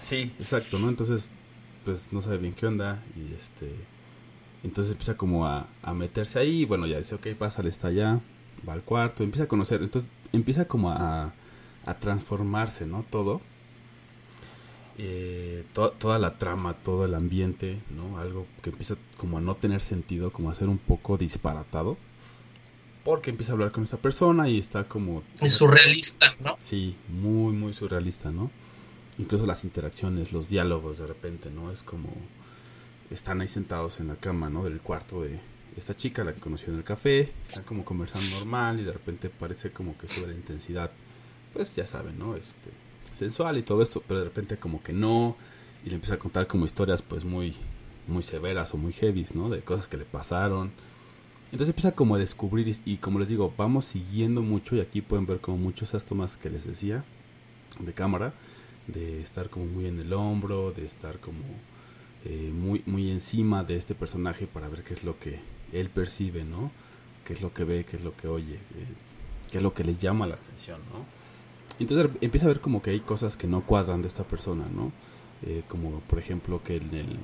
Sí, 0.00 0.32
exacto, 0.38 0.78
¿no? 0.78 0.88
Entonces, 0.88 1.30
pues 1.84 2.12
no 2.12 2.20
sabe 2.20 2.38
bien 2.38 2.54
qué 2.54 2.66
onda 2.66 3.02
y 3.16 3.34
este... 3.34 3.74
Entonces 4.64 4.92
empieza 4.92 5.16
como 5.16 5.46
a, 5.46 5.66
a 5.82 5.92
meterse 5.94 6.38
ahí 6.38 6.60
y 6.62 6.64
bueno, 6.64 6.86
ya 6.86 6.98
dice, 6.98 7.14
ok, 7.16 7.28
pásale, 7.38 7.68
está 7.68 7.88
allá, 7.88 8.20
va 8.68 8.74
al 8.74 8.82
cuarto, 8.82 9.24
empieza 9.24 9.44
a 9.44 9.48
conocer, 9.48 9.82
entonces 9.82 10.08
empieza 10.32 10.66
como 10.66 10.90
a, 10.90 11.32
a 11.84 11.94
transformarse, 11.98 12.86
¿no? 12.86 13.04
Todo. 13.10 13.40
Eh, 14.98 15.64
to- 15.72 15.92
toda 15.92 16.18
la 16.18 16.36
trama, 16.38 16.74
todo 16.74 17.04
el 17.06 17.14
ambiente, 17.14 17.80
¿no? 17.90 18.18
Algo 18.18 18.46
que 18.62 18.70
empieza 18.70 18.96
como 19.16 19.38
a 19.38 19.40
no 19.40 19.54
tener 19.54 19.80
sentido, 19.80 20.32
como 20.32 20.50
a 20.50 20.54
ser 20.54 20.68
un 20.68 20.78
poco 20.78 21.16
disparatado. 21.16 21.96
Porque 23.04 23.30
empieza 23.30 23.52
a 23.52 23.54
hablar 23.54 23.72
con 23.72 23.82
esa 23.84 23.96
persona 23.96 24.48
y 24.48 24.58
está 24.58 24.84
como... 24.84 25.22
Es 25.40 25.54
surrealista, 25.54 26.30
¿no? 26.44 26.56
Sí, 26.60 26.94
muy, 27.08 27.52
muy 27.52 27.74
surrealista, 27.74 28.30
¿no? 28.30 28.50
Incluso 29.18 29.44
las 29.46 29.64
interacciones, 29.64 30.32
los 30.32 30.48
diálogos 30.48 30.98
de 30.98 31.06
repente, 31.06 31.50
¿no? 31.50 31.72
Es 31.72 31.82
como... 31.82 32.10
Están 33.12 33.42
ahí 33.42 33.48
sentados 33.48 34.00
en 34.00 34.08
la 34.08 34.16
cama, 34.16 34.48
¿no? 34.48 34.64
Del 34.64 34.80
cuarto 34.80 35.22
de 35.22 35.38
esta 35.76 35.94
chica, 35.94 36.24
la 36.24 36.32
que 36.32 36.40
conoció 36.40 36.72
en 36.72 36.78
el 36.78 36.84
café. 36.84 37.20
Están 37.20 37.64
como 37.64 37.84
conversando 37.84 38.38
normal 38.38 38.80
y 38.80 38.84
de 38.84 38.92
repente 38.92 39.28
parece 39.28 39.70
como 39.70 39.98
que 39.98 40.08
sube 40.08 40.28
la 40.28 40.34
intensidad. 40.34 40.90
Pues 41.52 41.76
ya 41.76 41.86
saben, 41.86 42.18
¿no? 42.18 42.34
Este... 42.36 42.70
Sensual 43.12 43.58
y 43.58 43.62
todo 43.62 43.82
esto, 43.82 44.02
pero 44.08 44.20
de 44.20 44.24
repente 44.24 44.56
como 44.56 44.82
que 44.82 44.94
no. 44.94 45.36
Y 45.84 45.90
le 45.90 45.96
empieza 45.96 46.14
a 46.14 46.18
contar 46.18 46.46
como 46.46 46.64
historias 46.64 47.02
pues 47.02 47.24
muy... 47.24 47.54
Muy 48.08 48.22
severas 48.22 48.72
o 48.74 48.78
muy 48.78 48.94
heavies, 48.94 49.34
¿no? 49.34 49.50
De 49.50 49.60
cosas 49.60 49.86
que 49.86 49.98
le 49.98 50.04
pasaron. 50.04 50.72
Entonces 51.52 51.68
empieza 51.68 51.92
como 51.92 52.14
a 52.14 52.18
descubrir 52.18 52.74
y, 52.86 52.96
como 52.96 53.18
les 53.18 53.28
digo, 53.28 53.52
vamos 53.58 53.84
siguiendo 53.84 54.40
mucho 54.40 54.74
y 54.74 54.80
aquí 54.80 55.02
pueden 55.02 55.26
ver 55.26 55.40
como 55.40 55.58
muchas 55.58 55.90
esas 55.90 56.06
tomas 56.06 56.38
que 56.38 56.48
les 56.48 56.66
decía 56.66 57.04
de 57.78 57.92
cámara, 57.92 58.32
de 58.86 59.20
estar 59.20 59.50
como 59.50 59.66
muy 59.66 59.86
en 59.86 60.00
el 60.00 60.14
hombro, 60.14 60.72
de 60.72 60.86
estar 60.86 61.20
como 61.20 61.42
eh, 62.24 62.52
muy, 62.54 62.82
muy 62.86 63.10
encima 63.10 63.64
de 63.64 63.76
este 63.76 63.94
personaje 63.94 64.46
para 64.46 64.68
ver 64.68 64.84
qué 64.84 64.94
es 64.94 65.02
lo 65.02 65.18
que 65.18 65.40
él 65.72 65.88
percibe, 65.90 66.44
¿no? 66.44 66.70
Qué 67.24 67.32
es 67.32 67.42
lo 67.42 67.52
que 67.52 67.64
ve, 67.64 67.84
qué 67.84 67.96
es 67.96 68.04
lo 68.04 68.16
que 68.16 68.28
oye, 68.28 68.54
eh, 68.54 68.86
qué 69.50 69.58
es 69.58 69.62
lo 69.62 69.74
que 69.74 69.82
les 69.82 69.98
llama 69.98 70.26
la 70.26 70.34
atención, 70.34 70.80
¿no? 70.92 71.04
Entonces 71.80 72.10
empieza 72.20 72.46
a 72.46 72.48
ver 72.48 72.60
como 72.60 72.80
que 72.80 72.90
hay 72.90 73.00
cosas 73.00 73.36
que 73.36 73.48
no 73.48 73.66
cuadran 73.66 74.02
de 74.02 74.08
esta 74.08 74.24
persona, 74.24 74.66
¿no? 74.72 74.92
Eh, 75.44 75.64
como 75.66 75.98
por 76.00 76.20
ejemplo 76.20 76.62
que 76.62 76.76
en 76.76 76.94
el, 76.94 77.18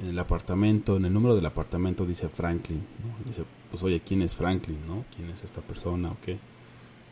en 0.00 0.08
el 0.08 0.18
apartamento, 0.18 0.96
en 0.96 1.04
el 1.04 1.12
número 1.12 1.34
del 1.34 1.44
apartamento 1.44 2.06
dice 2.06 2.30
Franklin, 2.30 2.78
¿no? 3.04 3.28
Dice, 3.28 3.44
pues 3.70 3.82
oye, 3.82 4.00
¿quién 4.00 4.22
es 4.22 4.34
Franklin, 4.34 4.78
no? 4.86 5.04
¿Quién 5.14 5.28
es 5.28 5.44
esta 5.44 5.60
persona 5.60 6.12
o 6.12 6.16
qué? 6.24 6.38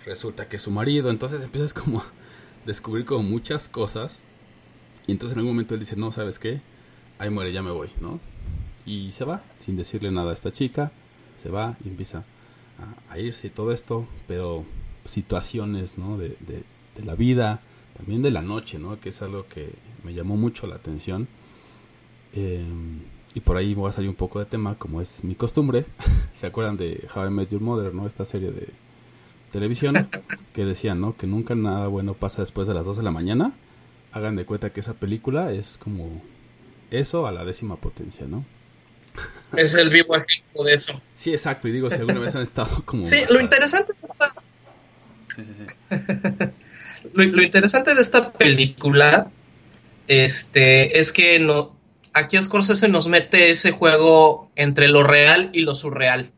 Resulta 0.06 0.48
que 0.48 0.56
es 0.56 0.62
su 0.62 0.70
marido, 0.70 1.10
entonces 1.10 1.42
empiezas 1.42 1.74
como 1.74 2.00
a 2.00 2.06
descubrir 2.64 3.04
como 3.04 3.22
muchas 3.22 3.68
cosas 3.68 4.22
y 5.06 5.12
entonces 5.12 5.34
en 5.34 5.40
algún 5.40 5.54
momento 5.54 5.74
él 5.74 5.80
dice, 5.80 5.96
no, 5.96 6.10
¿sabes 6.12 6.38
qué? 6.38 6.62
Ahí 7.18 7.31
muere, 7.31 7.53
ya 7.53 7.62
me 7.62 7.70
voy, 7.70 7.90
¿no? 8.00 8.20
Y 8.87 9.12
se 9.12 9.24
va, 9.24 9.42
sin 9.61 9.77
decirle 9.77 10.11
nada 10.11 10.31
a 10.31 10.35
esta 10.35 10.53
chica, 10.53 10.92
se 11.42 11.48
va 11.48 11.77
y 11.85 11.88
empieza 11.88 12.24
a, 13.11 13.18
irse 13.18 13.46
y 13.46 13.50
todo 13.50 13.72
esto, 13.72 14.07
pero 14.27 14.64
situaciones, 15.05 15.96
¿no? 15.96 16.18
De, 16.18 16.31
de, 16.31 16.64
de 16.96 17.05
la 17.05 17.14
vida, 17.14 17.61
también 17.96 18.22
de 18.22 18.31
la 18.31 18.42
noche, 18.42 18.79
¿no? 18.79 19.00
Que 19.00 19.11
es 19.11 19.22
algo 19.22 19.46
que 19.48 19.70
me 20.03 20.14
llamó 20.14 20.37
mucho 20.37 20.66
la 20.66 20.77
atención. 20.77 21.29
Eh, 22.35 22.64
y 23.35 23.40
por 23.40 23.57
ahí 23.57 23.74
voy 23.74 23.90
a 23.90 23.92
salir 23.92 24.09
un 24.09 24.16
poco 24.16 24.38
de 24.38 24.46
tema, 24.46 24.77
como 24.77 25.00
es 25.00 25.24
mi 25.24 25.35
costumbre. 25.35 25.87
¿Se 26.35 26.46
acuerdan 26.46 26.77
de 26.77 27.07
How 27.14 27.27
I 27.27 27.31
Met 27.31 27.50
Your 27.50 27.61
Mother, 27.61 27.94
no? 27.94 28.07
Esta 28.07 28.24
serie 28.24 28.50
de 28.50 28.68
televisión 29.50 29.94
que 30.53 30.64
decían, 30.64 31.00
¿no? 31.00 31.16
Que 31.16 31.27
nunca 31.27 31.55
nada 31.55 31.87
bueno 31.88 32.14
pasa 32.14 32.42
después 32.42 32.68
de 32.68 32.74
las 32.74 32.85
2 32.85 32.98
de 32.98 33.03
la 33.03 33.11
mañana. 33.11 33.53
Hagan 34.12 34.37
de 34.37 34.44
cuenta 34.44 34.70
que 34.70 34.81
esa 34.81 34.94
película 34.94 35.53
es 35.53 35.79
como 35.79 36.22
eso 36.94 37.26
a 37.26 37.33
la 37.33 37.44
décima 37.44 37.76
potencia, 37.76 38.26
¿no? 38.26 38.44
Es 39.57 39.74
el 39.74 39.90
vivo 39.90 40.16
ejemplo 40.16 40.64
de 40.64 40.74
eso. 40.74 41.00
Sí, 41.16 41.33
exacto. 41.33 41.68
Y 41.68 41.72
digo, 41.72 41.90
si 41.90 41.96
alguna 41.96 42.18
vez 42.20 42.35
han 42.35 42.42
estado 42.42 42.83
como... 42.85 43.07
Sí, 43.07 43.20
lo 43.30 43.40
interesante 43.40 43.92
de 43.92 44.09
esta, 44.12 44.28
Sí, 45.35 45.42
sí, 45.42 45.66
sí. 45.68 45.94
lo, 47.12 47.24
lo 47.24 47.42
interesante 47.42 47.94
de 47.94 48.00
esta 48.00 48.33
película 48.33 49.30
este, 50.09 50.98
es 50.98 51.12
que 51.12 51.38
no, 51.38 51.76
aquí 52.12 52.37
Scorsese 52.38 52.88
nos 52.88 53.09
mete 53.09 53.50
ese 53.50 53.72
juego 53.72 54.50
entre 54.57 54.88
lo 54.88 55.02
real 55.02 55.50
y 55.52 55.61
lo 55.61 55.74
surreal, 55.74 56.30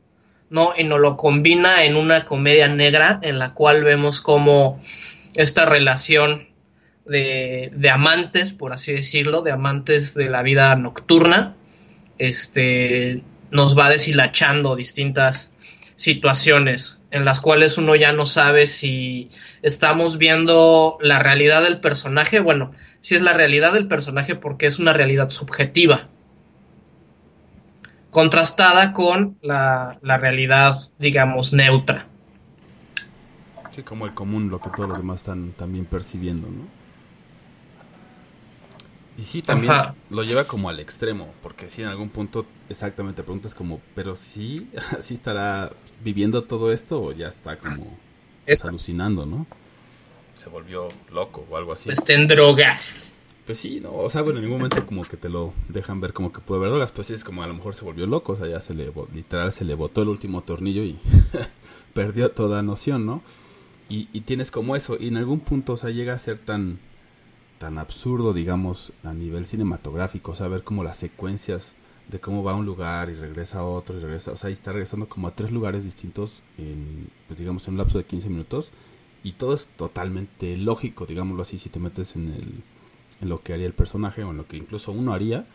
¿no? 0.51 0.73
Y 0.77 0.85
nos 0.85 1.01
lo 1.01 1.17
combina 1.17 1.85
en 1.85 1.97
una 1.97 2.25
comedia 2.25 2.69
negra 2.69 3.19
en 3.23 3.39
la 3.39 3.55
cual 3.55 3.85
vemos 3.85 4.21
como 4.21 4.81
esta 5.35 5.65
relación 5.65 6.49
de, 7.09 7.73
de 7.75 7.91
amantes, 7.91 8.53
por 8.53 8.73
así 8.73 8.93
decirlo, 8.93 9.43
de 9.43 9.53
amantes 9.53 10.15
de 10.15 10.29
la 10.29 10.43
vida 10.43 10.75
nocturna, 10.77 11.57
este, 12.19 13.23
nos 13.51 13.79
va 13.79 13.89
deshilachando 13.89 14.77
distintas 14.77 15.53
situaciones 15.97 17.01
en 17.11 17.25
las 17.25 17.41
cuales 17.41 17.79
uno 17.79 17.95
ya 17.97 18.13
no 18.13 18.27
sabe 18.27 18.67
si 18.67 19.31
estamos 19.63 20.19
viendo 20.19 20.99
la 21.01 21.19
realidad 21.19 21.63
del 21.63 21.81
personaje, 21.81 22.41
bueno, 22.41 22.71
si 23.01 23.15
es 23.15 23.23
la 23.23 23.33
realidad 23.33 23.73
del 23.73 23.89
personaje 23.89 24.35
porque 24.35 24.67
es 24.67 24.79
una 24.79 24.93
realidad 24.93 25.31
subjetiva, 25.31 26.09
contrastada 28.11 28.93
con 28.93 29.39
la, 29.41 29.99
la 30.03 30.19
realidad, 30.19 30.77
digamos, 30.99 31.53
neutra. 31.53 32.07
Sí, 33.75 33.83
como 33.83 34.07
el 34.07 34.15
común, 34.15 34.51
lo 34.51 34.59
que 34.59 34.71
todos 34.71 34.89
los 34.89 34.99
demás 34.99 35.21
están 35.21 35.53
también 35.53 35.85
percibiendo, 35.87 36.49
¿no? 36.49 36.86
Y 39.19 39.25
sí, 39.25 39.43
también 39.43 39.73
Ajá. 39.73 39.95
lo 40.11 40.23
lleva 40.23 40.47
como 40.47 40.69
al 40.69 40.79
extremo, 40.79 41.33
porque 41.43 41.71
sí, 41.71 41.83
en 41.83 41.89
algún 41.89 42.11
punto 42.11 42.47
exactamente 42.69 43.23
preguntas 43.23 43.55
como, 43.55 43.81
pero 43.95 44.15
sí, 44.15 44.71
sí 45.01 45.15
estará 45.15 45.73
viviendo 46.05 46.45
todo 46.45 46.71
esto 46.73 47.03
o 47.03 47.13
ya 47.13 47.29
está 47.29 47.59
como 47.59 47.99
Es, 48.45 48.65
alucinando, 48.65 49.25
¿no? 49.27 49.47
Se 50.37 50.49
volvió 50.51 50.89
loco 51.11 51.47
o 51.51 51.57
algo 51.57 51.73
así. 51.73 51.91
está 51.91 52.13
en 52.13 52.29
drogas. 52.29 53.15
Pues 53.47 53.59
sí, 53.59 53.79
no, 53.81 53.93
o 53.95 54.11
sea, 54.11 54.23
bueno, 54.23 54.39
en 54.41 54.45
ningún 54.45 54.59
momento 54.59 54.85
como 54.85 55.05
que 55.05 55.17
te 55.17 55.29
lo 55.29 55.55
dejan 55.69 56.01
ver 56.01 56.13
como 56.13 56.33
que 56.33 56.41
puede 56.41 56.59
haber 56.61 56.71
drogas, 56.71 56.91
pues 56.91 57.07
sí 57.07 57.15
es 57.15 57.23
como 57.23 57.43
a 57.45 57.47
lo 57.47 57.55
mejor 57.55 57.77
se 57.77 57.85
volvió 57.85 58.05
loco, 58.07 58.33
o 58.33 58.37
sea, 58.37 58.49
ya 58.49 58.61
se 58.61 58.75
le, 58.75 58.93
literal 59.15 59.53
se 59.53 59.65
le 59.65 59.75
botó 59.75 60.03
el 60.03 60.09
último 60.09 60.43
tornillo 60.43 60.83
y 60.83 60.99
perdió 61.95 62.33
toda 62.33 62.63
noción, 62.63 63.07
¿no? 63.07 63.23
Y, 63.89 64.09
y 64.13 64.23
tienes 64.23 64.51
como 64.51 64.75
eso, 64.75 64.97
y 64.99 65.09
en 65.09 65.17
algún 65.17 65.39
punto, 65.41 65.75
o 65.75 65.77
sea, 65.77 65.91
llega 65.91 66.13
a 66.15 66.19
ser 66.19 66.39
tan, 66.39 66.81
tan 67.59 67.79
absurdo, 67.79 68.33
digamos, 68.33 68.93
a 69.03 69.13
nivel 69.13 69.47
cinematográfico, 69.47 70.33
o 70.33 70.37
sea, 70.37 70.49
ver 70.49 70.63
como 70.63 70.85
las 70.85 70.99
secuencias 70.99 71.75
de 72.09 72.21
cómo 72.21 72.45
va 72.45 72.53
a 72.53 72.57
un 72.57 72.67
lugar 72.67 73.11
y 73.11 73.15
regresa 73.15 73.61
a 73.61 73.65
otro 73.65 73.99
y 73.99 74.01
regresa, 74.01 74.33
o 74.33 74.37
sea, 74.37 74.51
y 74.51 74.53
está 74.53 74.73
regresando 74.73 75.09
como 75.09 75.29
a 75.29 75.35
tres 75.35 75.51
lugares 75.51 75.85
distintos 75.85 76.43
en, 76.59 77.09
pues 77.27 77.39
digamos, 77.39 77.67
en 77.67 77.75
un 77.75 77.79
lapso 77.79 77.99
de 77.99 78.05
15 78.05 78.29
minutos, 78.29 78.71
y 79.25 79.33
todo 79.33 79.55
es 79.55 79.67
totalmente 79.77 80.57
lógico, 80.57 81.07
digámoslo 81.07 81.43
así, 81.43 81.59
si 81.59 81.69
te 81.69 81.81
metes 81.81 82.15
en 82.17 82.29
el 82.29 82.63
lo 83.21 83.43
que 83.43 83.55
haría 83.55 83.67
el 83.67 83.73
personaje 83.73 84.23
o 84.25 84.31
en 84.31 84.37
lo 84.37 84.47
que 84.47 84.57
incluso 84.57 84.93
uno 84.93 85.13
haría, 85.13 85.47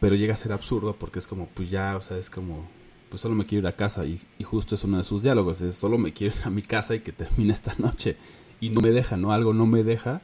pero 0.00 0.16
llega 0.16 0.34
a 0.34 0.36
ser 0.36 0.52
absurdo 0.52 0.96
porque 0.98 1.18
es 1.18 1.26
como, 1.26 1.46
pues 1.48 1.70
ya, 1.70 1.96
o 1.96 2.00
sea, 2.00 2.16
es 2.16 2.30
como, 2.30 2.66
pues 3.10 3.20
solo 3.20 3.34
me 3.34 3.44
quiero 3.44 3.68
ir 3.68 3.72
a 3.72 3.76
casa 3.76 4.06
y, 4.06 4.20
y 4.38 4.44
justo 4.44 4.74
es 4.74 4.84
uno 4.84 4.98
de 4.98 5.04
sus 5.04 5.22
diálogos, 5.22 5.60
es 5.60 5.76
solo 5.76 5.98
me 5.98 6.12
quiero 6.12 6.34
ir 6.36 6.42
a 6.46 6.50
mi 6.50 6.62
casa 6.62 6.94
y 6.94 7.00
que 7.00 7.12
termine 7.12 7.52
esta 7.52 7.74
noche 7.78 8.16
y 8.60 8.70
no 8.70 8.80
me 8.80 8.90
deja, 8.90 9.16
¿no? 9.16 9.32
Algo 9.32 9.52
no 9.52 9.66
me 9.66 9.84
deja 9.84 10.22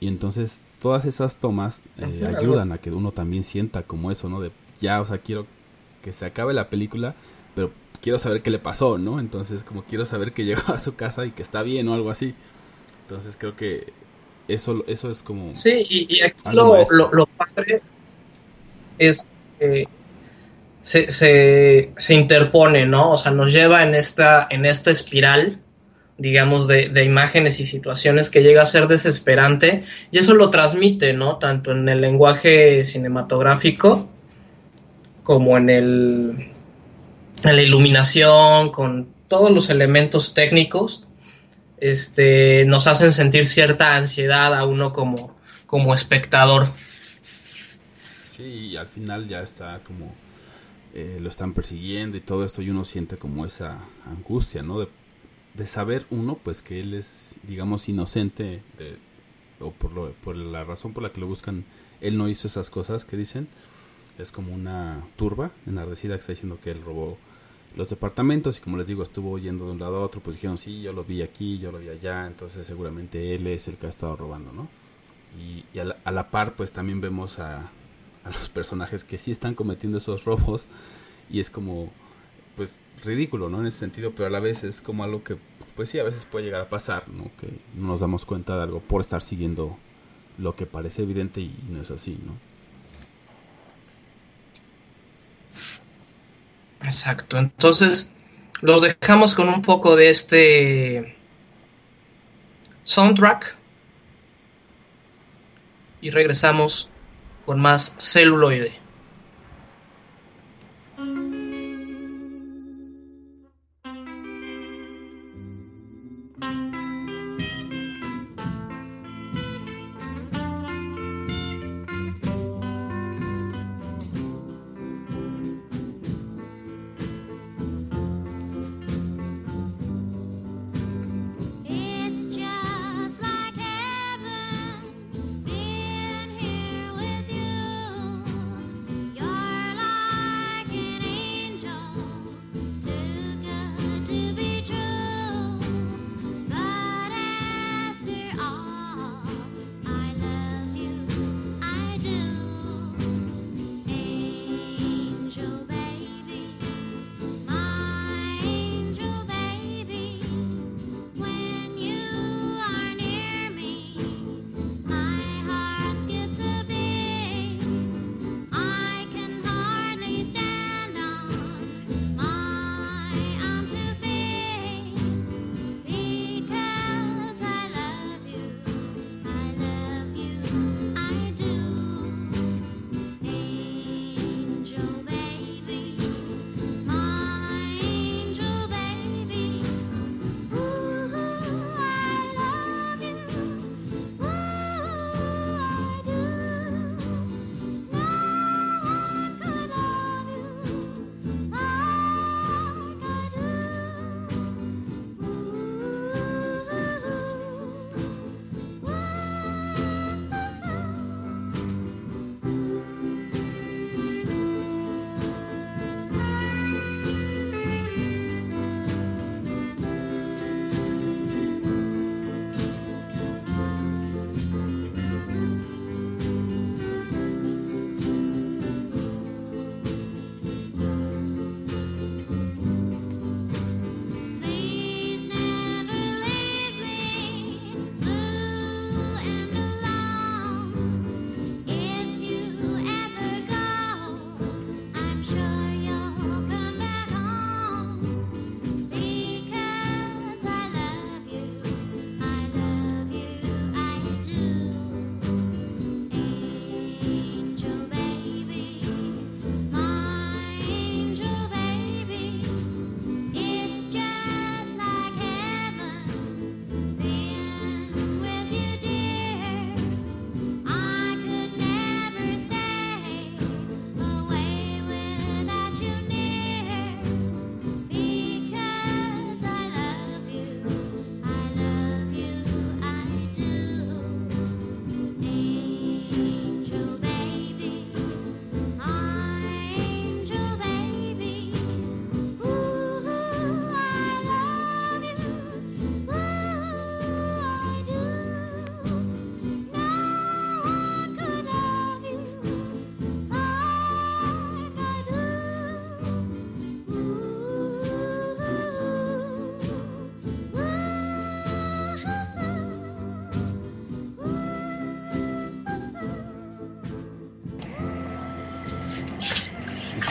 y 0.00 0.08
entonces 0.08 0.60
todas 0.80 1.04
esas 1.04 1.36
tomas 1.36 1.80
eh, 1.98 2.34
ayudan 2.38 2.72
a 2.72 2.78
que 2.78 2.90
uno 2.90 3.12
también 3.12 3.44
sienta 3.44 3.82
como 3.82 4.10
eso, 4.10 4.28
¿no? 4.28 4.40
De 4.40 4.50
ya, 4.80 5.00
o 5.00 5.06
sea, 5.06 5.18
quiero 5.18 5.46
que 6.02 6.12
se 6.12 6.24
acabe 6.24 6.54
la 6.54 6.70
película, 6.70 7.14
pero 7.54 7.70
quiero 8.00 8.18
saber 8.18 8.42
qué 8.42 8.50
le 8.50 8.58
pasó, 8.58 8.98
¿no? 8.98 9.20
Entonces 9.20 9.62
como 9.62 9.84
quiero 9.84 10.06
saber 10.06 10.32
que 10.32 10.44
llegó 10.46 10.72
a 10.72 10.80
su 10.80 10.94
casa 10.94 11.26
y 11.26 11.32
que 11.32 11.42
está 11.42 11.62
bien 11.62 11.88
o 11.88 11.94
algo 11.94 12.10
así. 12.10 12.34
Entonces 13.02 13.36
creo 13.38 13.56
que 13.56 13.92
eso, 14.48 14.84
eso 14.86 15.10
es 15.10 15.22
como... 15.22 15.54
Sí, 15.54 15.84
y, 15.88 16.16
y 16.16 16.22
aquí 16.22 16.40
lo, 16.52 16.84
lo 16.90 17.26
padre 17.26 17.82
es 18.98 19.28
que 19.58 19.88
se, 20.82 21.10
se, 21.10 21.92
se 21.96 22.14
interpone, 22.14 22.86
¿no? 22.86 23.12
O 23.12 23.16
sea, 23.16 23.32
nos 23.32 23.52
lleva 23.52 23.82
en 23.82 23.94
esta, 23.94 24.46
en 24.50 24.64
esta 24.64 24.90
espiral, 24.90 25.60
digamos, 26.20 26.68
de, 26.68 26.88
de 26.88 27.04
imágenes 27.04 27.58
y 27.58 27.66
situaciones 27.66 28.30
que 28.30 28.42
llega 28.42 28.62
a 28.62 28.66
ser 28.66 28.86
desesperante, 28.86 29.82
y 30.12 30.18
eso 30.18 30.34
lo 30.34 30.50
transmite, 30.50 31.12
¿no? 31.12 31.38
Tanto 31.38 31.72
en 31.72 31.88
el 31.88 32.00
lenguaje 32.00 32.84
cinematográfico 32.84 34.08
como 35.24 35.56
en 35.56 35.70
el 35.70 36.52
la 37.42 37.62
iluminación, 37.62 38.70
con 38.70 39.08
todos 39.28 39.50
los 39.50 39.70
elementos 39.70 40.34
técnicos 40.34 41.06
este, 41.78 42.64
nos 42.66 42.86
hacen 42.86 43.12
sentir 43.12 43.46
cierta 43.46 43.96
ansiedad 43.96 44.54
a 44.54 44.64
uno 44.64 44.92
como, 44.92 45.36
como 45.66 45.94
espectador. 45.94 46.66
Sí, 48.36 48.42
y 48.42 48.76
al 48.76 48.88
final 48.88 49.28
ya 49.28 49.40
está 49.40 49.80
como 49.82 50.12
eh, 50.92 51.18
lo 51.20 51.28
están 51.28 51.54
persiguiendo 51.54 52.16
y 52.16 52.20
todo 52.20 52.44
esto 52.44 52.62
y 52.62 52.70
uno 52.70 52.84
siente 52.84 53.16
como 53.16 53.46
esa 53.46 53.78
angustia, 54.06 54.62
¿no? 54.62 54.86
De 55.54 55.66
saber 55.66 56.06
uno 56.10 56.38
pues 56.42 56.62
que 56.62 56.80
él 56.80 56.94
es, 56.94 57.34
digamos, 57.42 57.88
inocente 57.88 58.62
o 59.60 59.72
por, 59.72 59.92
lo, 59.92 60.12
por 60.12 60.36
la 60.36 60.64
razón 60.64 60.92
por 60.92 61.02
la 61.02 61.12
que 61.12 61.20
lo 61.20 61.26
buscan, 61.26 61.64
él 62.00 62.16
no 62.16 62.28
hizo 62.28 62.48
esas 62.48 62.70
cosas 62.70 63.04
que 63.04 63.16
dicen. 63.16 63.48
Es 64.18 64.32
como 64.32 64.54
una 64.54 65.02
turba 65.16 65.50
enardecida 65.66 66.14
que 66.14 66.20
está 66.20 66.32
diciendo 66.32 66.58
que 66.62 66.70
él 66.70 66.82
robó 66.82 67.18
los 67.76 67.88
departamentos 67.88 68.58
y 68.58 68.60
como 68.60 68.76
les 68.76 68.86
digo 68.86 69.02
estuvo 69.02 69.38
yendo 69.38 69.66
de 69.66 69.72
un 69.72 69.78
lado 69.78 69.98
a 69.98 70.00
otro 70.00 70.20
pues 70.20 70.36
dijeron 70.36 70.58
sí 70.58 70.82
yo 70.82 70.92
lo 70.92 71.04
vi 71.04 71.22
aquí 71.22 71.58
yo 71.58 71.70
lo 71.70 71.78
vi 71.78 71.88
allá 71.88 72.26
entonces 72.26 72.66
seguramente 72.66 73.34
él 73.34 73.46
es 73.46 73.68
el 73.68 73.76
que 73.76 73.86
ha 73.86 73.88
estado 73.90 74.16
robando 74.16 74.52
no 74.52 74.68
y, 75.38 75.64
y 75.72 75.78
a, 75.78 75.84
la, 75.84 75.96
a, 76.02 76.10
la, 76.10 76.30
par 76.30 76.54
pues 76.56 76.72
también 76.72 77.00
vemos 77.00 77.38
a, 77.38 77.70
a, 78.24 78.30
los 78.30 78.48
personajes 78.48 79.04
que 79.04 79.18
sí 79.18 79.30
están 79.30 79.54
cometiendo 79.54 79.98
esos 79.98 80.24
robos 80.24 80.66
y 81.30 81.38
es 81.38 81.48
como 81.48 81.92
pues 82.56 82.76
ridículo 83.02 83.48
no 83.48 83.60
en 83.60 83.66
ese 83.66 83.78
sentido 83.78 84.12
pero 84.12 84.26
a 84.26 84.30
la 84.30 84.40
vez 84.40 84.64
es 84.64 84.82
como 84.82 85.04
algo 85.04 85.24
que 85.24 85.36
pues 85.76 85.90
sí 85.90 85.98
a 85.98 86.04
veces 86.04 86.24
puede 86.24 86.44
llegar 86.44 86.60
a 86.60 86.68
pasar 86.68 87.08
no 87.08 87.30
que 87.40 87.48
no 87.74 87.88
nos 87.88 88.00
damos 88.00 88.24
cuenta 88.24 88.56
de 88.56 88.62
algo 88.62 88.80
por 88.80 89.00
estar 89.00 89.22
siguiendo 89.22 89.78
lo 90.38 90.56
que 90.56 90.66
parece 90.66 91.02
evidente 91.02 91.40
y 91.40 91.56
no 91.68 91.82
es 91.82 91.90
así 91.90 92.18
no 92.24 92.50
Exacto, 96.82 97.38
entonces 97.38 98.14
los 98.62 98.82
dejamos 98.82 99.34
con 99.34 99.48
un 99.48 99.62
poco 99.62 99.96
de 99.96 100.10
este 100.10 101.16
soundtrack 102.84 103.56
y 106.00 106.10
regresamos 106.10 106.90
con 107.46 107.60
más 107.60 107.94
celuloide. 107.98 108.74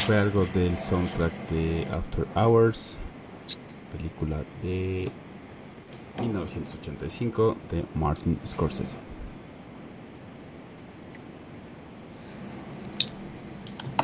Fue 0.09 0.17
algo 0.17 0.43
del 0.55 0.75
soundtrack 0.75 1.31
de 1.51 1.85
After 1.91 2.25
Hours, 2.33 2.97
película 3.95 4.43
de 4.63 5.07
1985 6.19 7.55
de 7.69 7.85
Martin 7.93 8.39
Scorsese. 8.43 8.95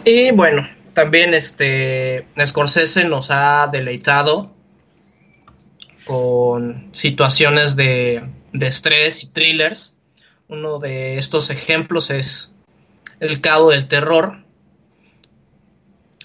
Y 0.05 0.29
bueno, 0.29 0.67
también 0.93 1.33
este 1.33 2.27
Scorsese 2.39 3.09
nos 3.09 3.31
ha 3.31 3.67
deleitado 3.73 4.53
con 6.05 6.89
situaciones 6.91 7.75
de, 7.75 8.29
de 8.53 8.67
estrés 8.67 9.23
y 9.23 9.27
thrillers. 9.31 9.95
Uno 10.49 10.77
de 10.77 11.17
estos 11.17 11.49
ejemplos 11.49 12.11
es 12.11 12.53
El 13.19 13.41
Cabo 13.41 13.71
del 13.71 13.87
Terror. 13.87 14.44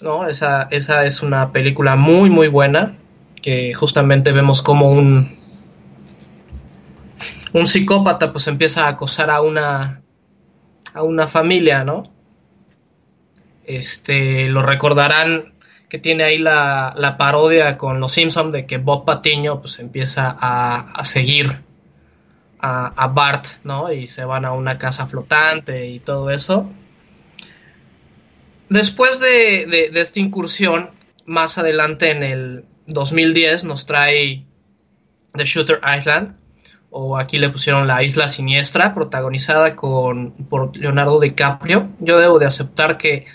¿No? 0.02 0.26
Esa, 0.26 0.68
esa 0.70 1.04
es 1.04 1.22
una 1.22 1.52
película 1.52 1.96
muy 1.96 2.30
muy 2.30 2.48
buena. 2.48 2.96
Que 3.42 3.72
justamente 3.72 4.32
vemos 4.32 4.60
como 4.60 4.90
un, 4.90 5.38
un 7.54 7.66
psicópata 7.66 8.32
pues 8.32 8.46
empieza 8.48 8.84
a 8.84 8.88
acosar 8.88 9.30
a 9.30 9.40
una 9.40 10.02
a 10.92 11.02
una 11.02 11.26
familia, 11.26 11.84
¿no? 11.84 12.12
Este, 13.64 14.48
lo 14.48 14.62
recordarán 14.62 15.54
que 15.88 15.98
tiene 15.98 16.24
ahí 16.24 16.38
la, 16.38 16.94
la 16.96 17.16
parodia 17.16 17.76
con 17.76 18.00
los 18.00 18.12
Simpsons 18.12 18.52
de 18.52 18.66
que 18.66 18.78
Bob 18.78 19.04
Patiño 19.04 19.60
pues 19.60 19.78
empieza 19.80 20.34
a, 20.38 20.90
a 20.92 21.04
seguir 21.04 21.50
a, 22.60 22.86
a, 22.86 23.08
Bart, 23.08 23.46
¿no? 23.64 23.92
Y 23.92 24.06
se 24.06 24.24
van 24.24 24.44
a 24.44 24.52
una 24.52 24.78
casa 24.78 25.06
flotante 25.06 25.88
y 25.88 25.98
todo 25.98 26.30
eso. 26.30 26.70
Después 28.70 29.18
de, 29.18 29.66
de, 29.66 30.00
esta 30.00 30.20
incursión, 30.20 30.90
más 31.26 31.58
adelante 31.58 32.12
en 32.12 32.22
el 32.22 32.64
2010 32.86 33.64
nos 33.64 33.84
trae 33.84 34.46
The 35.32 35.44
Shooter 35.44 35.80
Island, 35.98 36.36
o 36.88 37.18
aquí 37.18 37.38
le 37.38 37.50
pusieron 37.50 37.88
La 37.88 38.04
Isla 38.04 38.28
Siniestra, 38.28 38.94
protagonizada 38.94 39.74
con, 39.74 40.32
por 40.48 40.76
Leonardo 40.76 41.18
DiCaprio. 41.18 41.88
Yo 41.98 42.20
debo 42.20 42.38
de 42.38 42.46
aceptar 42.46 42.96
que 42.96 43.26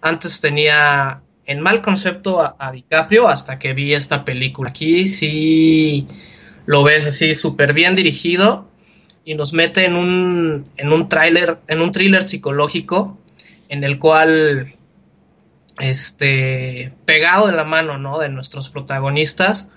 antes 0.00 0.40
tenía 0.40 1.20
en 1.44 1.60
mal 1.60 1.82
concepto 1.82 2.40
a, 2.40 2.56
a 2.58 2.72
DiCaprio 2.72 3.28
hasta 3.28 3.58
que 3.58 3.74
vi 3.74 3.92
esta 3.92 4.24
película. 4.24 4.70
Aquí 4.70 5.06
sí 5.06 6.08
lo 6.64 6.82
ves 6.84 7.06
así 7.06 7.34
súper 7.34 7.74
bien 7.74 7.96
dirigido 7.96 8.70
y 9.26 9.34
nos 9.34 9.52
mete 9.52 9.84
en 9.84 9.94
un, 9.94 10.64
en 10.78 10.92
un 10.92 11.08
tráiler, 11.10 11.58
en 11.68 11.82
un 11.82 11.92
thriller 11.92 12.22
psicológico 12.22 13.19
en 13.70 13.84
el 13.84 13.98
cual 13.98 14.74
este 15.78 16.92
pegado 17.06 17.46
de 17.46 17.54
la 17.54 17.64
mano 17.64 17.96
¿no? 17.96 18.18
de 18.18 18.28
nuestros 18.28 18.68
protagonistas 18.68 19.68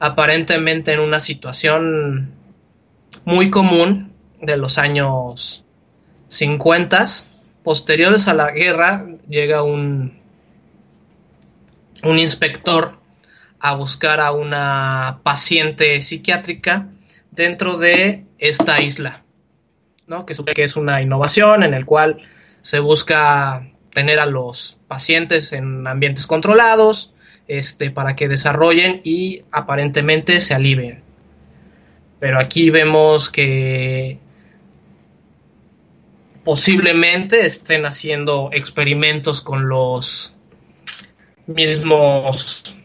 aparentemente 0.00 0.92
en 0.92 0.98
una 0.98 1.20
situación 1.20 2.34
muy 3.24 3.50
común 3.50 4.14
de 4.40 4.56
los 4.56 4.78
años 4.78 5.64
50 6.28 7.06
posteriores 7.62 8.26
a 8.26 8.34
la 8.34 8.50
guerra 8.50 9.06
llega 9.28 9.62
un 9.62 10.20
un 12.02 12.18
inspector 12.18 12.98
a 13.60 13.76
buscar 13.76 14.20
a 14.20 14.32
una 14.32 15.20
paciente 15.22 16.00
psiquiátrica 16.02 16.88
dentro 17.30 17.76
de 17.76 18.24
esta 18.38 18.82
isla, 18.82 19.22
¿no? 20.08 20.26
Que 20.26 20.34
que 20.34 20.64
es 20.64 20.74
una 20.74 21.00
innovación 21.00 21.62
en 21.62 21.74
el 21.74 21.86
cual 21.86 22.18
se 22.62 22.80
busca 22.80 23.68
tener 23.92 24.18
a 24.18 24.26
los 24.26 24.78
pacientes 24.88 25.52
en 25.52 25.86
ambientes 25.86 26.26
controlados, 26.26 27.12
este, 27.48 27.90
para 27.90 28.16
que 28.16 28.28
desarrollen 28.28 29.00
y 29.04 29.42
aparentemente 29.50 30.40
se 30.40 30.54
alivien. 30.54 31.02
Pero 32.18 32.38
aquí 32.38 32.70
vemos 32.70 33.28
que 33.28 34.18
posiblemente 36.44 37.46
estén 37.46 37.84
haciendo 37.84 38.50
experimentos 38.52 39.40
con 39.40 39.68
los 39.68 40.34
mismos 41.46 42.76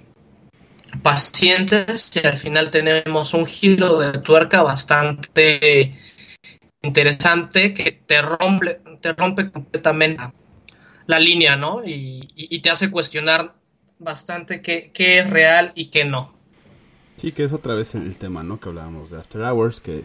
pacientes 1.02 2.10
y 2.16 2.28
al 2.28 2.38
final 2.38 2.72
tenemos 2.72 3.34
un 3.34 3.46
giro 3.46 4.00
de 4.00 4.20
tuerca 4.20 4.64
bastante 4.64 5.98
interesante 6.82 7.74
que 7.74 7.92
te 7.92 8.22
rompe, 8.22 8.82
te 8.98 9.14
rompe 9.14 9.52
completamente 9.52 10.22
la 11.06 11.20
línea, 11.20 11.56
¿no? 11.56 11.84
Y, 11.86 12.30
y, 12.36 12.56
y 12.56 12.60
te 12.62 12.70
hace 12.70 12.92
cuestionar 12.92 13.56
bastante 14.00 14.62
qué, 14.62 14.92
qué, 14.94 15.20
es 15.20 15.30
real 15.30 15.72
y 15.76 15.86
qué 15.86 16.06
no. 16.06 16.34
Sí, 17.16 17.32
que 17.32 17.44
es 17.44 17.54
otra 17.54 17.74
vez 17.74 17.96
el, 17.96 18.16
tema, 18.18 18.44
¿no? 18.44 18.60
Que 18.60 18.70
hablábamos 18.70 19.10
de 19.10 19.18
After 19.18 19.42
Hours, 19.42 19.82
que 19.82 20.04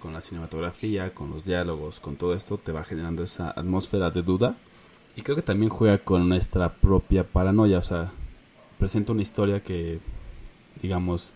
con 0.00 0.12
la 0.12 0.20
cinematografía, 0.20 1.14
con 1.14 1.30
los 1.30 1.44
diálogos, 1.44 2.00
con 2.00 2.16
todo 2.16 2.34
esto, 2.34 2.58
te 2.58 2.72
va 2.72 2.84
generando 2.84 3.22
esa 3.22 3.50
atmósfera 3.50 4.10
de 4.10 4.22
duda 4.22 4.56
y 5.16 5.22
creo 5.22 5.34
que 5.34 5.42
también 5.42 5.70
juega 5.70 5.98
con 5.98 6.28
nuestra 6.28 6.74
propia 6.74 7.24
paranoia, 7.24 7.78
o 7.78 7.82
sea, 7.82 8.12
presenta 8.78 9.12
una 9.12 9.22
historia 9.22 9.64
que, 9.64 9.98
digamos, 10.80 11.32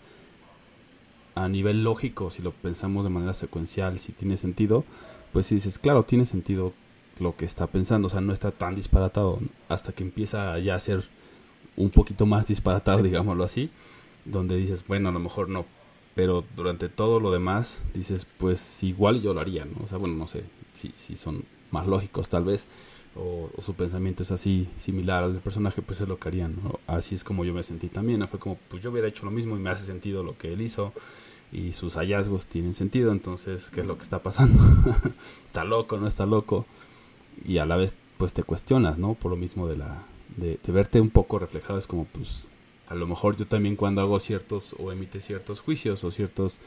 a 1.34 1.48
nivel 1.48 1.82
lógico, 1.82 2.30
si 2.30 2.42
lo 2.42 2.52
pensamos 2.52 3.04
de 3.04 3.10
manera 3.10 3.34
secuencial, 3.34 3.98
si 3.98 4.12
tiene 4.12 4.36
sentido, 4.36 4.84
pues 5.32 5.46
si 5.46 5.56
dices, 5.56 5.80
claro, 5.80 6.04
tiene 6.04 6.26
sentido 6.26 6.74
lo 7.18 7.36
que 7.36 7.44
está 7.44 7.66
pensando, 7.66 8.06
o 8.06 8.10
sea, 8.10 8.20
no 8.20 8.32
está 8.32 8.50
tan 8.50 8.74
disparatado 8.74 9.38
hasta 9.68 9.92
que 9.92 10.02
empieza 10.02 10.58
ya 10.58 10.74
a 10.74 10.80
ser 10.80 11.04
un 11.76 11.90
poquito 11.90 12.26
más 12.26 12.46
disparatado, 12.46 13.02
digámoslo 13.02 13.44
así, 13.44 13.70
donde 14.24 14.56
dices, 14.56 14.84
bueno, 14.86 15.08
a 15.08 15.12
lo 15.12 15.20
mejor 15.20 15.48
no, 15.48 15.66
pero 16.14 16.44
durante 16.56 16.88
todo 16.88 17.20
lo 17.20 17.30
demás 17.32 17.78
dices, 17.94 18.26
pues 18.38 18.82
igual 18.82 19.22
yo 19.22 19.34
lo 19.34 19.40
haría, 19.40 19.64
¿no? 19.64 19.84
O 19.84 19.88
sea, 19.88 19.98
bueno, 19.98 20.14
no 20.14 20.26
sé 20.26 20.44
si, 20.74 20.92
si 20.94 21.16
son 21.16 21.44
más 21.70 21.86
lógicos 21.86 22.28
tal 22.28 22.44
vez, 22.44 22.66
o, 23.14 23.50
o, 23.54 23.62
su 23.62 23.74
pensamiento 23.74 24.22
es 24.22 24.30
así 24.30 24.68
similar 24.78 25.22
al 25.22 25.34
del 25.34 25.42
personaje, 25.42 25.82
pues 25.82 26.00
es 26.00 26.08
lo 26.08 26.18
que 26.18 26.28
harían. 26.28 26.56
¿no? 26.62 26.80
Así 26.86 27.14
es 27.14 27.24
como 27.24 27.44
yo 27.44 27.52
me 27.52 27.62
sentí 27.62 27.88
también. 27.88 28.26
Fue 28.26 28.38
como, 28.38 28.56
pues 28.68 28.82
yo 28.82 28.90
hubiera 28.90 29.06
hecho 29.06 29.26
lo 29.26 29.30
mismo 29.30 29.54
y 29.56 29.60
me 29.60 29.68
hace 29.68 29.84
sentido 29.84 30.22
lo 30.22 30.38
que 30.38 30.52
él 30.52 30.62
hizo 30.62 30.92
y 31.52 31.72
sus 31.74 31.96
hallazgos 31.96 32.46
tienen 32.46 32.74
sentido. 32.74 33.12
Entonces, 33.12 33.68
¿qué 33.70 33.80
es 33.82 33.86
lo 33.86 33.96
que 33.96 34.02
está 34.02 34.22
pasando? 34.22 34.62
¿Está 35.46 35.64
loco? 35.64 35.98
¿No 35.98 36.08
está 36.08 36.24
loco? 36.24 36.64
Y 37.44 37.58
a 37.58 37.66
la 37.66 37.76
vez, 37.76 37.94
pues 38.18 38.32
te 38.32 38.42
cuestionas, 38.42 38.98
¿no? 38.98 39.14
Por 39.14 39.30
lo 39.30 39.36
mismo 39.36 39.66
de 39.66 39.76
la 39.76 40.04
de, 40.36 40.58
de 40.62 40.72
verte 40.72 41.00
un 41.00 41.10
poco 41.10 41.38
reflejado. 41.38 41.78
Es 41.78 41.86
como, 41.86 42.04
pues, 42.06 42.48
a 42.88 42.94
lo 42.94 43.06
mejor 43.06 43.36
yo 43.36 43.46
también 43.46 43.76
cuando 43.76 44.00
hago 44.00 44.18
ciertos 44.20 44.74
o 44.78 44.92
emite 44.92 45.20
ciertos 45.20 45.60
juicios 45.60 46.04
o 46.04 46.10
ciertos 46.10 46.58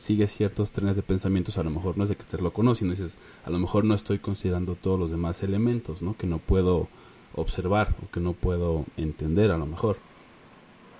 sigues 0.00 0.32
ciertos 0.32 0.72
trenes 0.72 0.96
de 0.96 1.02
pensamientos, 1.02 1.58
a 1.58 1.62
lo 1.62 1.70
mejor 1.70 1.98
no 1.98 2.04
es 2.04 2.08
de 2.08 2.16
que 2.16 2.22
estés 2.22 2.40
loco, 2.40 2.62
no, 2.62 2.74
sino 2.74 2.92
dices, 2.92 3.18
a 3.44 3.50
lo 3.50 3.58
mejor 3.58 3.84
no 3.84 3.94
estoy 3.94 4.18
considerando 4.18 4.74
todos 4.74 4.98
los 4.98 5.10
demás 5.10 5.42
elementos, 5.42 6.00
¿no? 6.00 6.16
Que 6.16 6.26
no 6.26 6.38
puedo 6.38 6.88
observar 7.34 7.94
o 8.02 8.10
que 8.10 8.18
no 8.18 8.32
puedo 8.32 8.86
entender 8.96 9.50
a 9.50 9.58
lo 9.58 9.66
mejor. 9.66 9.98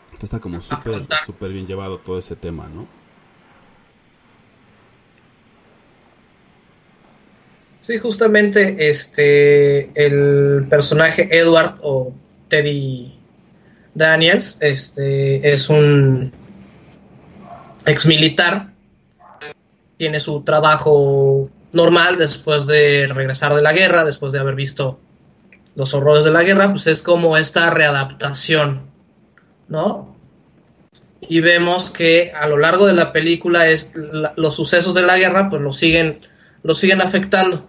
Entonces 0.06 0.24
está 0.24 0.40
como 0.40 0.60
súper, 0.60 1.06
súper 1.24 1.52
bien 1.52 1.66
llevado 1.66 1.98
todo 1.98 2.18
ese 2.18 2.36
tema, 2.36 2.68
¿no? 2.68 2.86
Sí, 7.90 7.98
justamente 7.98 8.88
este 8.88 9.90
el 9.96 10.68
personaje 10.70 11.28
Edward 11.36 11.74
o 11.82 12.14
Teddy 12.46 13.18
Daniels 13.94 14.58
este 14.60 15.52
es 15.52 15.68
un 15.68 16.32
ex 17.86 18.06
militar 18.06 18.68
tiene 19.96 20.20
su 20.20 20.42
trabajo 20.42 21.42
normal 21.72 22.16
después 22.16 22.64
de 22.68 23.08
regresar 23.08 23.56
de 23.56 23.62
la 23.62 23.72
guerra, 23.72 24.04
después 24.04 24.32
de 24.32 24.38
haber 24.38 24.54
visto 24.54 25.00
los 25.74 25.92
horrores 25.92 26.22
de 26.22 26.30
la 26.30 26.44
guerra, 26.44 26.70
pues 26.70 26.86
es 26.86 27.02
como 27.02 27.36
esta 27.36 27.70
readaptación, 27.70 28.82
¿no? 29.66 30.14
Y 31.22 31.40
vemos 31.40 31.90
que 31.90 32.30
a 32.40 32.46
lo 32.46 32.56
largo 32.56 32.86
de 32.86 32.92
la 32.92 33.12
película 33.12 33.66
es 33.66 33.90
los 34.36 34.54
sucesos 34.54 34.94
de 34.94 35.02
la 35.02 35.18
guerra, 35.18 35.50
pues 35.50 35.60
lo 35.60 35.72
siguen, 35.72 36.20
lo 36.62 36.76
siguen 36.76 37.00
afectando. 37.00 37.68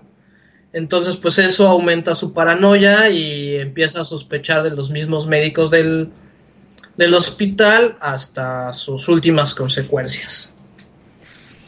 Entonces, 0.73 1.17
pues 1.17 1.37
eso 1.37 1.67
aumenta 1.67 2.15
su 2.15 2.33
paranoia 2.33 3.09
y 3.09 3.55
empieza 3.55 4.01
a 4.01 4.05
sospechar 4.05 4.63
de 4.63 4.71
los 4.71 4.89
mismos 4.89 5.27
médicos 5.27 5.69
del, 5.69 6.11
del 6.95 7.13
hospital 7.13 7.97
hasta 7.99 8.73
sus 8.73 9.07
últimas 9.09 9.53
consecuencias. 9.53 10.55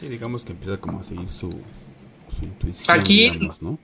Sí, 0.00 0.08
digamos 0.08 0.44
que 0.44 0.52
empieza 0.52 0.78
como 0.78 1.00
a 1.00 1.04
seguir 1.04 1.28
su, 1.28 1.50
su 1.50 2.44
intuición. 2.44 2.98
Aquí, 2.98 3.30
digamos, 3.30 3.60
¿no? 3.60 3.78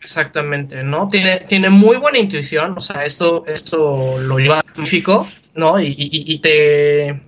Exactamente, 0.00 0.82
¿no? 0.82 1.10
Tiene, 1.10 1.40
tiene 1.40 1.68
muy 1.68 1.98
buena 1.98 2.16
intuición, 2.16 2.78
o 2.78 2.80
sea, 2.80 3.04
esto, 3.04 3.44
esto 3.46 4.18
lo 4.18 4.38
lleva 4.38 4.62
magnífico, 4.64 5.28
¿no? 5.54 5.78
Y, 5.78 5.88
y, 5.88 6.32
y, 6.32 6.38
te, 6.38 7.27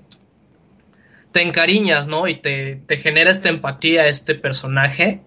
te 1.33 1.43
encariñas, 1.43 2.07
¿no? 2.07 2.29
Y 2.29 2.37
te, 2.37 2.77
te 2.87 2.99
genera 2.99 3.31
esta 3.31 3.49
empatía 3.49 4.03
a 4.03 4.09
este 4.09 4.35
personaje. 4.35 5.23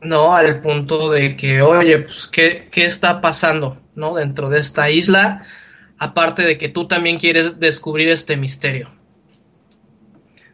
¿no? 0.00 0.34
Al 0.34 0.60
punto 0.60 1.10
de 1.10 1.36
que, 1.36 1.62
oye, 1.62 2.00
pues, 2.00 2.28
¿qué, 2.28 2.68
qué 2.70 2.84
está 2.84 3.20
pasando, 3.20 3.80
¿no? 3.94 4.14
Dentro 4.14 4.48
de 4.48 4.60
esta 4.60 4.90
isla, 4.90 5.44
aparte 5.98 6.42
de 6.42 6.58
que 6.58 6.68
tú 6.68 6.86
también 6.86 7.18
quieres 7.18 7.58
descubrir 7.60 8.08
este 8.08 8.36
misterio. 8.36 8.90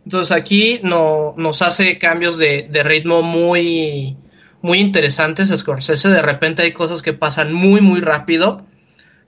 Entonces 0.04 0.32
aquí 0.32 0.80
no, 0.82 1.34
nos 1.36 1.62
hace 1.62 1.98
cambios 1.98 2.36
de, 2.36 2.68
de 2.70 2.82
ritmo 2.82 3.22
muy, 3.22 4.16
muy 4.60 4.78
interesantes. 4.78 5.48
Scorsese, 5.48 6.10
de 6.10 6.22
repente 6.22 6.62
hay 6.62 6.72
cosas 6.72 7.02
que 7.02 7.14
pasan 7.14 7.52
muy, 7.52 7.80
muy 7.80 8.00
rápido, 8.00 8.66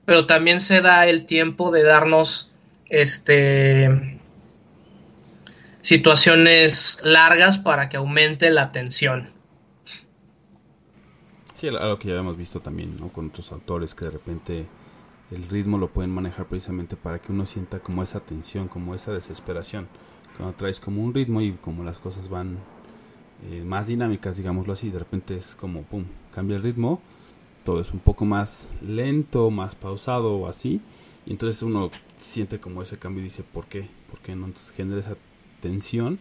pero 0.04 0.26
también 0.26 0.60
se 0.60 0.82
da 0.82 1.06
el 1.06 1.24
tiempo 1.24 1.70
de 1.70 1.82
darnos 1.82 2.52
este 2.88 4.18
situaciones 5.80 7.00
largas 7.04 7.58
para 7.58 7.88
que 7.88 7.96
aumente 7.96 8.50
la 8.50 8.70
tensión. 8.70 9.28
Sí, 11.60 11.68
algo 11.68 11.98
que 11.98 12.08
ya 12.08 12.16
hemos 12.16 12.36
visto 12.36 12.60
también, 12.60 12.96
¿no? 12.96 13.08
Con 13.08 13.28
otros 13.28 13.52
autores 13.52 13.94
que 13.94 14.04
de 14.04 14.10
repente 14.10 14.66
el 15.30 15.48
ritmo 15.48 15.78
lo 15.78 15.88
pueden 15.88 16.10
manejar 16.10 16.46
precisamente 16.46 16.96
para 16.96 17.20
que 17.20 17.32
uno 17.32 17.46
sienta 17.46 17.78
como 17.78 18.02
esa 18.02 18.20
tensión, 18.20 18.68
como 18.68 18.94
esa 18.94 19.12
desesperación. 19.12 19.88
Cuando 20.36 20.54
traes 20.56 20.80
como 20.80 21.02
un 21.02 21.14
ritmo 21.14 21.40
y 21.40 21.52
como 21.52 21.82
las 21.84 21.98
cosas 21.98 22.28
van 22.28 22.58
eh, 23.50 23.62
más 23.64 23.86
dinámicas, 23.86 24.36
digámoslo 24.36 24.72
así, 24.72 24.90
de 24.90 24.98
repente 24.98 25.36
es 25.36 25.54
como, 25.54 25.82
pum, 25.82 26.04
cambia 26.34 26.56
el 26.56 26.62
ritmo, 26.62 27.00
todo 27.64 27.80
es 27.80 27.90
un 27.90 28.00
poco 28.00 28.24
más 28.24 28.68
lento, 28.82 29.50
más 29.50 29.74
pausado 29.74 30.34
o 30.36 30.48
así, 30.48 30.80
y 31.26 31.32
entonces 31.32 31.62
uno 31.62 31.90
siente 32.18 32.60
como 32.60 32.82
ese 32.82 32.98
cambio 32.98 33.20
y 33.20 33.24
dice, 33.24 33.42
¿por 33.42 33.66
qué? 33.66 33.88
¿Por 34.10 34.20
qué 34.20 34.34
no? 34.34 34.46
Entonces 34.46 34.72
genera 34.72 35.00
esa 35.00 35.16
tensión 35.60 36.18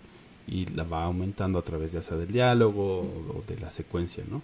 y 0.47 0.65
la 0.65 0.83
va 0.83 1.03
aumentando 1.03 1.59
a 1.59 1.63
través 1.63 1.91
ya 1.91 2.01
sea 2.01 2.17
del 2.17 2.31
diálogo 2.31 2.99
o, 2.99 3.43
de 3.47 3.57
la 3.59 3.69
secuencia, 3.69 4.23
¿no? 4.29 4.41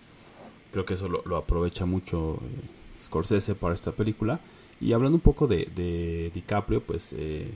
Creo 0.72 0.86
que 0.86 0.94
eso 0.94 1.08
lo, 1.08 1.38
aprovecha 1.38 1.86
mucho 1.86 2.36
eh, 2.36 3.02
Scorsese 3.04 3.56
para 3.56 3.74
esta 3.74 3.92
película. 3.92 4.40
Y 4.80 4.94
hablando 4.94 5.16
un 5.16 5.22
poco 5.22 5.48
de, 5.48 5.68
de 5.76 6.32
DiCaprio, 6.34 6.82
pues 6.82 7.14
eh, 7.18 7.52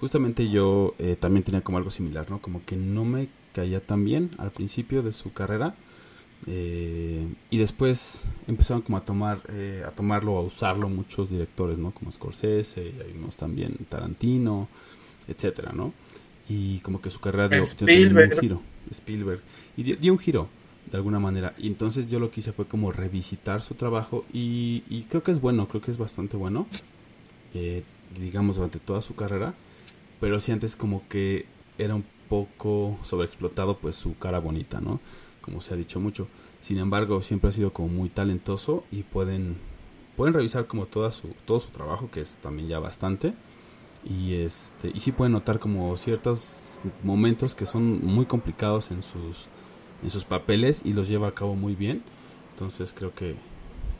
justamente 0.00 0.48
yo 0.48 0.94
eh, 0.98 1.16
también 1.18 1.42
tenía 1.44 1.60
como 1.62 1.78
algo 1.78 1.90
similar, 1.90 2.30
¿no? 2.30 2.40
Como 2.40 2.64
que 2.64 2.76
no 2.76 3.04
me 3.04 3.28
caía 3.52 3.80
tan 3.80 4.04
bien 4.04 4.30
al 4.38 4.50
principio 4.50 5.02
de 5.02 5.12
su 5.12 5.32
carrera. 5.32 5.74
Y 6.50 7.58
después 7.58 8.24
empezaron 8.46 8.82
como 8.82 8.96
a 8.96 9.02
tomar 9.02 9.42
a 9.86 9.90
tomarlo 9.90 10.38
a 10.38 10.42
usarlo 10.42 10.88
muchos 10.88 11.28
directores 11.28 11.76
no 11.76 11.90
como 11.90 12.10
Scorsese 12.10 12.80
y 12.80 13.00
hay 13.02 13.12
unos 13.16 13.36
también 13.36 13.76
Tarantino 13.88 14.68
etcétera 15.26 15.72
no 15.72 15.92
y 16.48 16.78
como 16.80 17.00
que 17.00 17.10
su 17.10 17.20
carrera 17.20 17.48
dio, 17.48 17.60
un 17.60 18.40
giro. 18.40 18.62
Spielberg. 18.90 19.40
Y 19.76 19.82
dio, 19.82 20.12
un 20.12 20.18
giro 20.18 20.48
de 20.90 20.96
alguna 20.96 21.18
manera. 21.18 21.52
Y 21.58 21.66
entonces 21.66 22.10
yo 22.10 22.18
lo 22.18 22.30
que 22.30 22.40
hice 22.40 22.52
fue 22.52 22.66
como 22.66 22.90
revisitar 22.90 23.60
su 23.60 23.74
trabajo 23.74 24.24
y, 24.32 25.02
creo 25.10 25.22
que 25.22 25.32
es 25.32 25.40
bueno 25.40 25.68
creo 25.68 25.82
que 25.82 25.90
es 25.90 25.98
bastante 25.98 26.36
bueno 26.36 26.66
eh, 27.54 27.82
digamos 28.18 28.56
durante 28.56 28.78
toda 28.78 29.02
su 29.02 29.14
carrera. 29.14 29.54
Pero 30.20 30.40
sí 30.40 30.52
antes 30.52 30.74
como 30.74 31.06
que 31.08 31.46
era 31.76 31.94
un 31.94 32.04
poco 32.28 32.98
sobreexplotado 33.02 33.78
pues 33.78 33.96
su 33.96 34.16
cara 34.18 34.38
bonita 34.38 34.80
no 34.80 35.00
como 35.48 35.62
se 35.62 35.72
ha 35.74 35.76
dicho 35.76 35.98
mucho. 35.98 36.28
Sin 36.60 36.78
embargo 36.78 37.22
siempre 37.22 37.48
ha 37.48 37.52
sido 37.52 37.72
como 37.72 37.88
muy 37.88 38.10
talentoso 38.10 38.84
y 38.90 39.02
pueden 39.02 39.56
pueden 40.16 40.34
revisar 40.34 40.66
como 40.66 40.86
toda 40.86 41.12
su 41.12 41.28
todo 41.46 41.60
su 41.60 41.70
trabajo 41.70 42.10
que 42.10 42.20
es 42.20 42.36
también 42.42 42.68
ya 42.68 42.78
bastante. 42.78 43.34
Y 44.04 44.34
este 44.34 44.90
y 44.94 45.00
sí 45.00 45.10
pueden 45.10 45.32
notar 45.32 45.58
como 45.58 45.96
ciertos 45.96 46.54
momentos 47.02 47.54
que 47.54 47.66
son 47.66 48.04
muy 48.04 48.26
complicados 48.26 48.90
en 48.90 49.02
sus 49.02 49.48
en 50.02 50.10
sus 50.10 50.24
papeles 50.24 50.82
y 50.84 50.92
los 50.92 51.08
lleva 51.08 51.28
a 51.28 51.34
cabo 51.34 51.56
muy 51.56 51.74
bien. 51.74 52.02
Entonces 52.52 52.92
creo 52.96 53.14
que, 53.14 53.36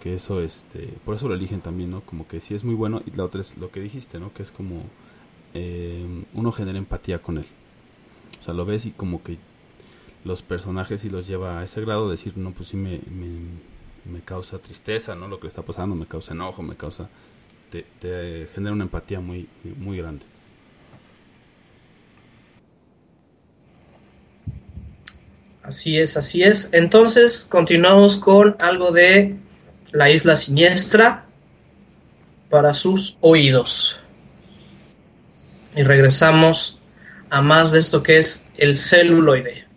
que 0.00 0.14
eso 0.14 0.42
este 0.42 0.94
por 1.04 1.14
eso 1.14 1.28
lo 1.28 1.34
eligen 1.34 1.62
también 1.62 1.90
no 1.90 2.02
como 2.02 2.28
que 2.28 2.40
sí 2.40 2.54
es 2.54 2.62
muy 2.62 2.74
bueno. 2.74 3.00
Y 3.06 3.16
la 3.16 3.24
otra 3.24 3.40
es 3.40 3.56
lo 3.56 3.70
que 3.70 3.80
dijiste 3.80 4.20
no 4.20 4.34
que 4.34 4.42
es 4.42 4.52
como 4.52 4.82
eh, 5.54 6.24
uno 6.34 6.52
genera 6.52 6.78
empatía 6.78 7.22
con 7.22 7.38
él. 7.38 7.46
O 8.38 8.42
sea 8.42 8.52
lo 8.54 8.66
ves 8.66 8.84
y 8.86 8.90
como 8.90 9.22
que 9.22 9.38
los 10.28 10.42
personajes 10.42 11.04
y 11.04 11.10
los 11.10 11.26
lleva 11.26 11.58
a 11.58 11.64
ese 11.64 11.80
grado 11.80 12.08
de 12.08 12.16
decir 12.16 12.36
no 12.36 12.52
pues 12.52 12.68
sí 12.68 12.76
me, 12.76 13.00
me, 14.04 14.20
causa 14.20 14.58
tristeza 14.58 15.14
no 15.14 15.26
lo 15.26 15.40
que 15.40 15.48
está 15.48 15.62
pasando 15.62 15.94
me 15.94 16.06
causa 16.06 16.32
enojo 16.32 16.62
me 16.62 16.76
causa 16.76 17.08
te, 17.70 18.48
genera 18.54 18.72
una 18.72 18.84
empatía 18.84 19.20
muy, 19.20 19.48
muy 19.76 19.98
grande. 19.98 20.24
Así 25.62 25.98
es, 25.98 26.16
así 26.16 26.42
es. 26.42 26.70
Entonces 26.72 27.46
continuamos 27.48 28.16
con 28.16 28.56
algo 28.60 28.90
de 28.90 29.36
la 29.92 30.10
isla 30.10 30.36
siniestra 30.36 31.26
para 32.48 32.72
sus 32.72 33.18
oídos. 33.20 33.98
Y 35.76 35.82
regresamos 35.82 36.80
a 37.28 37.42
más 37.42 37.70
de 37.70 37.80
esto 37.80 38.02
que 38.02 38.18
es 38.18 38.46
el 38.56 38.78
celuloide. 38.78 39.67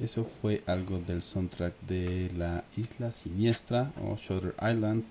Eso 0.00 0.24
fue 0.40 0.62
algo 0.66 0.98
del 0.98 1.20
soundtrack 1.22 1.74
de 1.82 2.30
La 2.36 2.64
Isla 2.76 3.12
Siniestra 3.12 3.92
o 4.02 4.16
Shutter 4.16 4.54
Island 4.62 5.04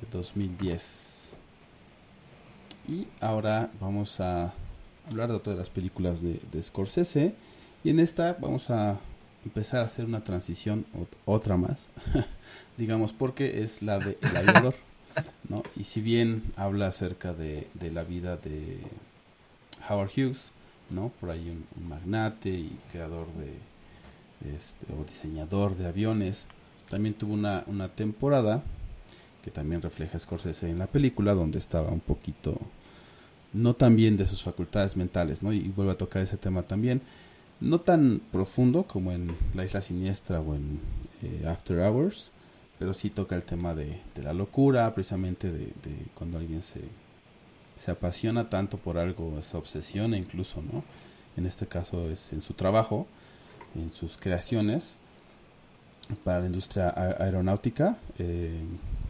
de 0.00 0.06
2010. 0.10 1.32
Y 2.88 3.06
ahora 3.20 3.70
vamos 3.80 4.20
a 4.20 4.52
hablar 5.10 5.30
de 5.30 5.38
de 5.38 5.56
las 5.56 5.68
películas 5.70 6.22
de, 6.22 6.40
de 6.50 6.62
Scorsese. 6.62 7.34
Y 7.82 7.90
en 7.90 8.00
esta 8.00 8.36
vamos 8.40 8.70
a 8.70 8.98
empezar 9.44 9.82
a 9.82 9.86
hacer 9.86 10.06
una 10.06 10.24
transición, 10.24 10.86
ot- 10.94 11.06
otra 11.26 11.58
más, 11.58 11.90
digamos, 12.78 13.12
porque 13.12 13.62
es 13.62 13.82
la 13.82 13.98
de 13.98 14.16
El 14.22 14.36
Aviador. 14.36 14.74
¿no? 15.48 15.62
Y 15.76 15.84
si 15.84 16.00
bien 16.00 16.42
habla 16.56 16.86
acerca 16.88 17.34
de, 17.34 17.68
de 17.74 17.90
la 17.90 18.02
vida 18.04 18.36
de 18.38 18.78
Howard 19.88 20.10
Hughes, 20.16 20.50
¿no? 20.90 21.10
Por 21.20 21.30
ahí 21.30 21.50
un, 21.50 21.64
un 21.80 21.88
magnate 21.88 22.50
y 22.50 22.76
creador 22.90 23.26
de, 23.34 23.52
este, 24.54 24.86
o 24.92 25.04
diseñador 25.04 25.76
de 25.76 25.86
aviones. 25.86 26.46
También 26.88 27.14
tuvo 27.14 27.34
una, 27.34 27.64
una 27.66 27.88
temporada 27.88 28.62
que 29.42 29.50
también 29.50 29.82
refleja 29.82 30.18
Scorsese 30.18 30.70
en 30.70 30.78
la 30.78 30.86
película, 30.86 31.34
donde 31.34 31.58
estaba 31.58 31.90
un 31.90 32.00
poquito 32.00 32.58
no 33.52 33.74
tan 33.74 33.94
bien 33.94 34.16
de 34.16 34.26
sus 34.26 34.42
facultades 34.42 34.96
mentales, 34.96 35.42
¿no? 35.42 35.52
Y, 35.52 35.68
vuelve 35.68 35.92
a 35.92 35.98
tocar 35.98 36.22
ese 36.22 36.36
tema 36.36 36.62
también. 36.62 37.02
No 37.60 37.80
tan 37.80 38.20
profundo 38.32 38.84
como 38.84 39.12
en 39.12 39.34
La 39.54 39.64
Isla 39.64 39.80
Siniestra 39.80 40.40
o 40.40 40.54
en 40.54 40.80
eh, 41.22 41.46
After 41.46 41.78
Hours, 41.78 42.32
pero 42.78 42.92
sí 42.94 43.10
toca 43.10 43.36
el 43.36 43.44
tema 43.44 43.74
de, 43.74 44.00
de 44.14 44.22
la 44.22 44.32
locura, 44.32 44.92
precisamente 44.94 45.50
de, 45.50 45.66
de 45.66 46.06
cuando 46.14 46.38
alguien 46.38 46.62
se, 46.62 46.80
se 47.76 47.90
apasiona 47.90 48.50
tanto 48.50 48.78
por 48.78 48.98
algo, 48.98 49.40
se 49.42 49.56
obsesiona 49.56 50.16
incluso, 50.16 50.62
¿no? 50.62 50.82
En 51.36 51.46
este 51.46 51.66
caso 51.66 52.08
es 52.10 52.32
en 52.32 52.40
su 52.40 52.54
trabajo, 52.54 53.06
en 53.74 53.92
sus 53.92 54.16
creaciones 54.16 54.96
para 56.22 56.40
la 56.40 56.46
industria 56.46 56.92
aeronáutica. 57.18 57.96
eh, 58.18 58.60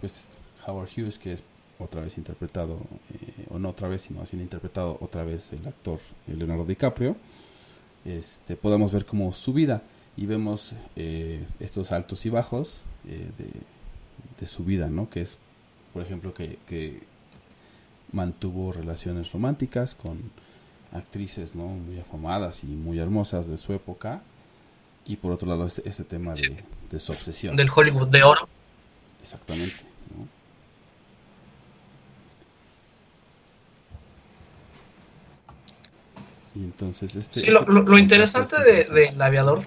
pues 0.00 0.28
Howard 0.66 0.88
Hughes, 0.96 1.18
que 1.18 1.32
es 1.34 1.42
otra 1.78 2.02
vez 2.02 2.18
interpretado, 2.18 2.78
eh, 3.12 3.46
o 3.50 3.58
no 3.58 3.70
otra 3.70 3.88
vez, 3.88 4.02
sino 4.02 4.22
así 4.22 4.36
interpretado 4.36 4.96
otra 5.00 5.24
vez 5.24 5.52
el 5.52 5.66
actor 5.66 5.98
Leonardo 6.26 6.64
DiCaprio, 6.64 7.16
este, 8.04 8.56
podemos 8.56 8.92
ver 8.92 9.06
como 9.06 9.32
su 9.32 9.52
vida 9.52 9.82
y 10.16 10.26
vemos 10.26 10.74
eh, 10.94 11.44
estos 11.58 11.90
altos 11.90 12.24
y 12.26 12.30
bajos 12.30 12.82
eh, 13.08 13.30
de, 13.38 13.50
de 14.40 14.46
su 14.46 14.64
vida, 14.64 14.88
¿no? 14.88 15.10
Que 15.10 15.22
es, 15.22 15.36
por 15.92 16.02
ejemplo, 16.02 16.32
que, 16.32 16.58
que 16.66 17.02
mantuvo 18.12 18.72
relaciones 18.72 19.32
románticas 19.32 19.94
con 19.94 20.18
actrices, 20.92 21.54
¿no? 21.54 21.66
Muy 21.66 21.98
afamadas 21.98 22.62
y 22.62 22.68
muy 22.68 22.98
hermosas 22.98 23.48
de 23.48 23.56
su 23.56 23.72
época. 23.72 24.22
Y 25.06 25.16
por 25.16 25.32
otro 25.32 25.48
lado, 25.48 25.66
este, 25.66 25.86
este 25.88 26.04
tema 26.04 26.32
de, 26.34 26.64
de 26.90 27.00
su 27.00 27.12
obsesión. 27.12 27.56
Del 27.56 27.70
Hollywood 27.74 28.08
de 28.08 28.22
oro. 28.22 28.48
Exactamente. 29.20 29.82
¿no? 30.16 30.26
Y 36.54 36.64
entonces 36.64 37.14
este... 37.16 37.40
Sí, 37.40 37.46
lo, 37.48 37.60
este 37.60 37.72
lo- 37.72 37.98
interesante 37.98 38.56
es 38.80 38.88
de, 38.88 39.00
del 39.00 39.20
aviador. 39.20 39.62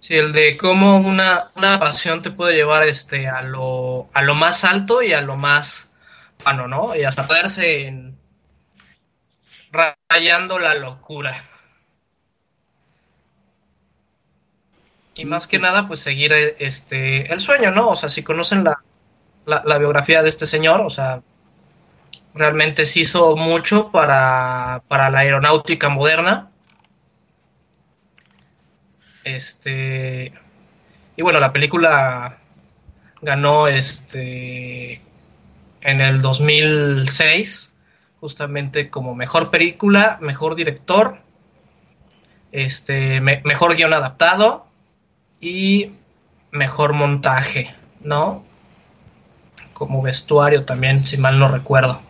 Sí, 0.00 0.14
el 0.14 0.32
de 0.32 0.56
cómo 0.56 0.98
una, 0.98 1.44
una 1.56 1.78
pasión 1.78 2.22
te 2.22 2.30
puede 2.30 2.54
llevar 2.54 2.88
este 2.88 3.28
a 3.28 3.42
lo, 3.42 4.08
a 4.12 4.22
lo 4.22 4.34
más 4.34 4.64
alto 4.64 5.02
y 5.02 5.12
a 5.12 5.20
lo 5.20 5.36
más 5.36 5.90
vano, 6.44 6.66
¿no? 6.66 6.96
Y 6.96 7.04
hasta 7.04 7.28
perderse 7.28 7.86
en 7.86 8.18
rayando 10.10 10.58
la 10.58 10.74
locura. 10.74 11.34
Y 15.14 15.24
más 15.24 15.46
que- 15.46 15.58
nada, 15.60 15.86
pues 15.86 16.00
seguir 16.00 16.32
eh, 16.32 16.56
este 16.58 17.32
el 17.32 17.40
sueño, 17.40 17.70
¿no? 17.70 17.88
O 17.90 17.96
sea, 17.96 18.08
si 18.08 18.22
conocen 18.24 18.64
la, 18.64 18.82
la, 19.46 19.62
la 19.66 19.78
biografía 19.78 20.22
de 20.22 20.28
este 20.30 20.46
señor, 20.46 20.80
o 20.82 20.90
sea, 20.90 21.22
realmente 22.34 22.86
se 22.86 23.00
hizo 23.00 23.36
mucho 23.36 23.90
para, 23.92 24.82
para 24.88 25.10
la 25.10 25.20
aeronáutica 25.20 25.88
moderna. 25.88 26.50
Este. 29.24 30.32
Y 31.16 31.22
bueno, 31.22 31.40
la 31.40 31.52
película 31.52 32.38
ganó 33.22 33.68
este. 33.68 35.02
En 35.82 36.00
el 36.00 36.22
2006, 36.22 37.69
justamente 38.20 38.90
como 38.90 39.14
mejor 39.14 39.50
película, 39.50 40.18
mejor 40.20 40.54
director, 40.54 41.20
este, 42.52 43.20
me- 43.20 43.42
mejor 43.44 43.76
guion 43.76 43.92
adaptado 43.92 44.66
y 45.40 45.92
mejor 46.52 46.92
montaje, 46.94 47.70
¿no? 48.00 48.44
Como 49.72 50.02
vestuario 50.02 50.64
también, 50.64 51.00
si 51.00 51.16
mal 51.16 51.38
no 51.38 51.48
recuerdo. 51.48 52.00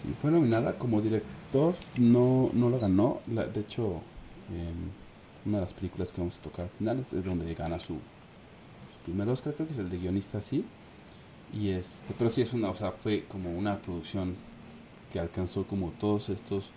Sí, 0.00 0.14
fue 0.20 0.30
nominada 0.30 0.74
como 0.74 1.00
director, 1.00 1.74
no, 1.98 2.50
no 2.52 2.68
lo 2.68 2.78
ganó. 2.78 3.20
La- 3.32 3.46
de 3.46 3.60
hecho, 3.60 4.00
en 4.50 4.92
una 5.46 5.58
de 5.58 5.64
las 5.64 5.72
películas 5.72 6.12
que 6.12 6.20
vamos 6.20 6.38
a 6.38 6.42
tocar 6.42 6.66
al 6.66 6.70
final 6.78 7.00
es, 7.00 7.12
es 7.12 7.24
donde 7.24 7.52
gana 7.54 7.78
su, 7.78 7.94
su 7.94 8.98
primer 9.04 9.28
Oscar, 9.28 9.54
creo 9.54 9.66
que 9.66 9.72
es 9.72 9.80
el 9.80 9.90
de 9.90 9.98
guionista, 9.98 10.40
sí. 10.40 10.64
Y 11.52 11.70
este, 11.70 12.14
pero 12.16 12.30
sí 12.30 12.42
es 12.42 12.52
una, 12.52 12.68
o 12.70 12.74
sea, 12.74 12.92
fue 12.92 13.24
como 13.28 13.50
una 13.50 13.76
producción 13.78 14.36
que 15.14 15.20
alcanzó 15.20 15.64
como 15.64 15.92
todos 15.92 16.28
estos 16.28 16.72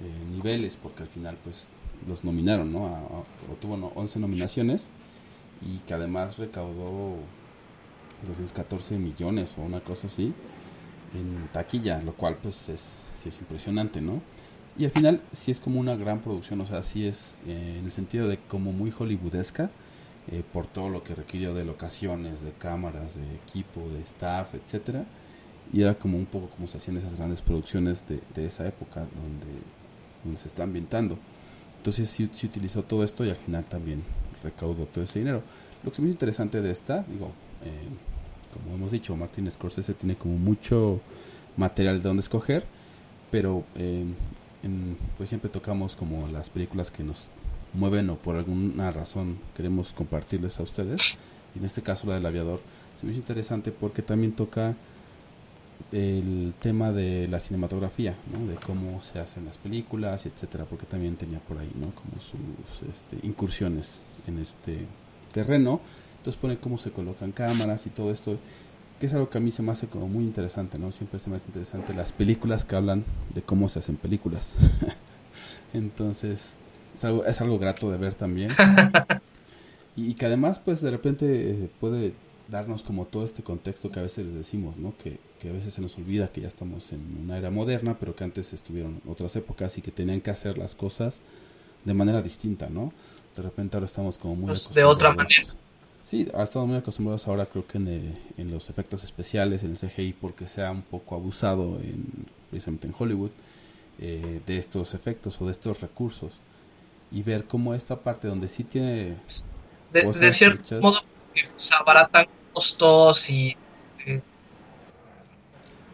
eh, 0.00 0.24
niveles, 0.32 0.78
porque 0.80 1.02
al 1.02 1.08
final 1.10 1.36
pues 1.44 1.66
los 2.08 2.22
nominaron, 2.24 2.72
¿no? 2.72 2.86
A- 2.86 3.00
a- 3.00 3.24
o 3.52 3.56
tuvo 3.60 3.76
no, 3.76 3.88
11 3.96 4.20
nominaciones 4.20 4.88
y 5.60 5.78
que 5.78 5.94
además 5.94 6.38
recaudó 6.38 7.16
214 8.26 8.96
millones 8.98 9.54
o 9.58 9.62
una 9.62 9.80
cosa 9.80 10.06
así 10.06 10.32
en 11.14 11.48
taquilla, 11.52 12.00
lo 12.02 12.14
cual 12.14 12.36
pues 12.42 12.68
es, 12.68 13.00
sí 13.16 13.28
es 13.28 13.38
impresionante, 13.38 14.00
¿no? 14.00 14.20
Y 14.78 14.84
al 14.84 14.92
final 14.92 15.20
sí 15.32 15.50
es 15.50 15.60
como 15.60 15.80
una 15.80 15.96
gran 15.96 16.20
producción, 16.20 16.60
o 16.60 16.66
sea, 16.66 16.82
sí 16.82 17.06
es 17.06 17.36
eh, 17.46 17.76
en 17.80 17.86
el 17.86 17.92
sentido 17.92 18.28
de 18.28 18.38
como 18.38 18.72
muy 18.72 18.92
hollywoodesca, 18.92 19.70
eh, 20.30 20.44
por 20.52 20.66
todo 20.68 20.88
lo 20.90 21.02
que 21.04 21.14
requirió 21.14 21.54
de 21.54 21.64
locaciones, 21.64 22.42
de 22.42 22.52
cámaras, 22.52 23.16
de 23.16 23.34
equipo, 23.36 23.80
de 23.90 24.00
staff, 24.02 24.54
etcétera 24.54 25.04
Y 25.72 25.82
era 25.82 25.94
como 25.94 26.18
un 26.18 26.26
poco 26.26 26.48
como 26.48 26.68
se 26.68 26.76
hacían 26.76 26.96
esas 26.96 27.14
grandes 27.14 27.42
producciones 27.42 28.06
de, 28.08 28.20
de 28.34 28.46
esa 28.46 28.66
época 28.66 29.00
donde, 29.00 29.60
donde 30.22 30.40
se 30.40 30.48
está 30.48 30.62
ambientando. 30.62 31.18
Entonces 31.78 32.08
sí, 32.08 32.30
sí 32.32 32.46
utilizó 32.46 32.82
todo 32.82 33.04
esto 33.04 33.24
y 33.24 33.30
al 33.30 33.36
final 33.36 33.64
también 33.64 34.02
recaudó 34.42 34.86
todo 34.86 35.04
ese 35.04 35.18
dinero. 35.18 35.42
Lo 35.82 35.90
que 35.90 35.96
es 35.96 36.00
muy 36.00 36.10
interesante 36.10 36.62
de 36.62 36.70
esta, 36.70 37.02
digo, 37.02 37.32
eh, 37.62 37.88
como 38.54 38.76
hemos 38.76 38.92
dicho, 38.92 39.16
Martin 39.16 39.50
Scorsese 39.50 39.94
tiene 39.94 40.16
como 40.16 40.36
mucho 40.36 41.00
material 41.56 41.98
de 41.98 42.08
donde 42.08 42.20
escoger, 42.20 42.64
pero 43.30 43.64
eh, 43.74 44.04
pues 45.16 45.28
siempre 45.28 45.50
tocamos 45.50 45.96
como 45.96 46.28
las 46.28 46.48
películas 46.48 46.90
que 46.90 47.02
nos 47.02 47.28
mueven 47.74 48.08
o 48.10 48.16
por 48.16 48.36
alguna 48.36 48.90
razón 48.92 49.38
queremos 49.56 49.92
compartirles 49.92 50.58
a 50.60 50.62
ustedes. 50.62 51.18
Y 51.54 51.58
en 51.58 51.64
este 51.64 51.82
caso 51.82 52.06
la 52.06 52.14
del 52.14 52.26
aviador 52.26 52.60
se 52.96 53.06
me 53.06 53.12
hizo 53.12 53.20
interesante 53.20 53.72
porque 53.72 54.02
también 54.02 54.32
toca 54.32 54.76
el 55.92 56.54
tema 56.60 56.92
de 56.92 57.28
la 57.28 57.40
cinematografía, 57.40 58.16
¿no? 58.32 58.46
de 58.46 58.56
cómo 58.56 59.00
se 59.02 59.20
hacen 59.20 59.46
las 59.46 59.58
películas, 59.58 60.26
etcétera, 60.26 60.64
porque 60.64 60.86
también 60.86 61.16
tenía 61.16 61.38
por 61.38 61.58
ahí, 61.58 61.70
¿no? 61.74 61.94
Como 61.94 62.20
sus 62.20 62.88
este, 62.88 63.24
incursiones 63.26 63.98
en 64.26 64.38
este 64.38 64.86
terreno. 65.32 65.80
Entonces 66.18 66.40
pone 66.40 66.58
cómo 66.58 66.78
se 66.78 66.90
colocan 66.90 67.32
cámaras 67.32 67.86
y 67.86 67.90
todo 67.90 68.10
esto, 68.10 68.38
que 68.98 69.06
es 69.06 69.14
algo 69.14 69.28
que 69.30 69.38
a 69.38 69.40
mí 69.40 69.50
se 69.50 69.62
me 69.62 69.72
hace 69.72 69.86
como 69.86 70.08
muy 70.08 70.24
interesante, 70.24 70.78
¿no? 70.78 70.90
Siempre 70.90 71.20
se 71.20 71.30
me 71.30 71.36
hace 71.36 71.46
interesante 71.46 71.94
las 71.94 72.12
películas 72.12 72.64
que 72.64 72.76
hablan 72.76 73.04
de 73.34 73.42
cómo 73.42 73.68
se 73.68 73.78
hacen 73.78 73.96
películas. 73.96 74.54
Entonces, 75.74 76.54
es 76.94 77.04
algo, 77.04 77.24
es 77.24 77.40
algo 77.40 77.58
grato 77.58 77.90
de 77.90 77.98
ver 77.98 78.14
también. 78.14 78.50
y, 79.96 80.06
y 80.08 80.14
que 80.14 80.26
además, 80.26 80.60
pues 80.64 80.80
de 80.80 80.90
repente 80.90 81.50
eh, 81.50 81.70
puede 81.78 82.14
darnos 82.48 82.82
como 82.82 83.06
todo 83.06 83.24
este 83.24 83.42
contexto 83.42 83.90
que 83.90 84.00
a 84.00 84.02
veces 84.02 84.24
les 84.24 84.34
decimos, 84.34 84.76
¿no? 84.76 84.96
Que, 84.96 85.18
que 85.44 85.50
a 85.50 85.52
veces 85.52 85.74
se 85.74 85.82
nos 85.82 85.98
olvida 85.98 86.32
que 86.32 86.40
ya 86.40 86.48
estamos 86.48 86.90
en 86.92 87.18
una 87.22 87.36
era 87.36 87.50
moderna, 87.50 87.98
pero 88.00 88.16
que 88.16 88.24
antes 88.24 88.54
estuvieron 88.54 89.02
otras 89.06 89.36
épocas 89.36 89.76
y 89.76 89.82
que 89.82 89.90
tenían 89.90 90.22
que 90.22 90.30
hacer 90.30 90.56
las 90.56 90.74
cosas 90.74 91.20
de 91.84 91.92
manera 91.92 92.22
distinta, 92.22 92.70
¿no? 92.70 92.94
De 93.36 93.42
repente 93.42 93.76
ahora 93.76 93.84
estamos 93.84 94.16
como 94.16 94.36
muy 94.36 94.46
Pues, 94.46 94.72
de 94.72 94.84
otra 94.84 95.10
acostumbrados- 95.10 95.56
Sí, 96.02 96.28
ha 96.34 96.42
estado 96.44 96.66
muy 96.66 96.76
acostumbrados 96.78 97.28
ahora 97.28 97.44
creo 97.44 97.66
que 97.66 97.76
en, 97.76 97.88
eh, 97.88 98.18
en 98.38 98.50
los 98.50 98.70
efectos 98.70 99.04
especiales, 99.04 99.62
en 99.64 99.72
el 99.72 99.76
CGI, 99.78 100.14
porque 100.14 100.48
se 100.48 100.62
ha 100.64 100.70
un 100.70 100.80
poco 100.80 101.14
abusado 101.14 101.78
en, 101.80 102.06
precisamente 102.50 102.86
en 102.86 102.94
Hollywood 102.98 103.30
eh, 104.00 104.40
de 104.46 104.56
estos 104.56 104.94
efectos 104.94 105.38
o 105.42 105.44
de 105.44 105.52
estos 105.52 105.82
recursos. 105.82 106.40
Y 107.12 107.22
ver 107.22 107.44
cómo 107.44 107.74
esta 107.74 107.96
parte 108.00 108.28
donde 108.28 108.48
sí 108.48 108.64
tiene 108.64 109.16
De, 109.92 110.32
cierto 110.32 110.80
modo, 110.80 111.00
se 111.56 111.74
abaratan 111.74 112.24
costos 112.54 113.28
y, 113.28 113.54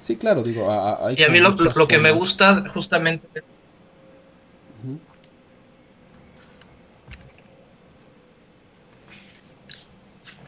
Sí, 0.00 0.16
claro, 0.16 0.42
digo, 0.42 0.70
a- 0.70 1.12
y 1.16 1.22
a 1.22 1.28
mí 1.28 1.38
lo, 1.38 1.54
que 1.86 1.98
me 1.98 2.10
gusta 2.10 2.64
justamente. 2.72 3.28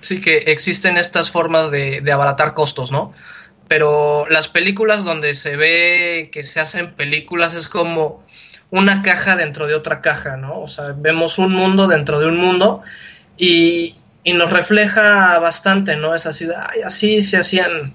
Sí, 0.01 0.21
que 0.21 0.39
existen 0.39 0.97
estas 0.97 1.31
formas 1.31 1.71
de, 1.71 2.01
de 2.01 2.13
abaratar 2.13 2.55
costos, 2.55 2.91
¿no? 2.91 3.13
Pero 3.69 4.27
las 4.29 4.49
películas 4.49 5.05
donde 5.05 5.35
se 5.35 5.57
ve 5.57 6.31
que 6.33 6.43
se 6.43 6.61
hacen 6.61 6.95
películas 6.95 7.55
es 7.55 7.69
como 7.69 8.25
una 8.71 9.03
caja 9.03 9.37
dentro 9.37 9.67
de 9.67 9.75
otra 9.75 10.01
caja, 10.01 10.37
¿no? 10.37 10.59
O 10.61 10.69
sea, 10.69 10.95
vemos 10.97 11.39
un 11.39 11.53
mundo 11.53 11.87
dentro 11.87 12.19
de 12.19 12.27
un 12.27 12.39
mundo 12.39 12.83
y, 13.37 13.95
y 14.25 14.33
nos 14.33 14.51
refleja 14.51 15.39
bastante, 15.39 15.97
¿no? 15.97 16.15
Es 16.15 16.27
así, 16.27 16.47
de, 16.47 16.55
ay, 16.57 16.81
así 16.83 17.23
se 17.23 17.37
hacían. 17.37 17.95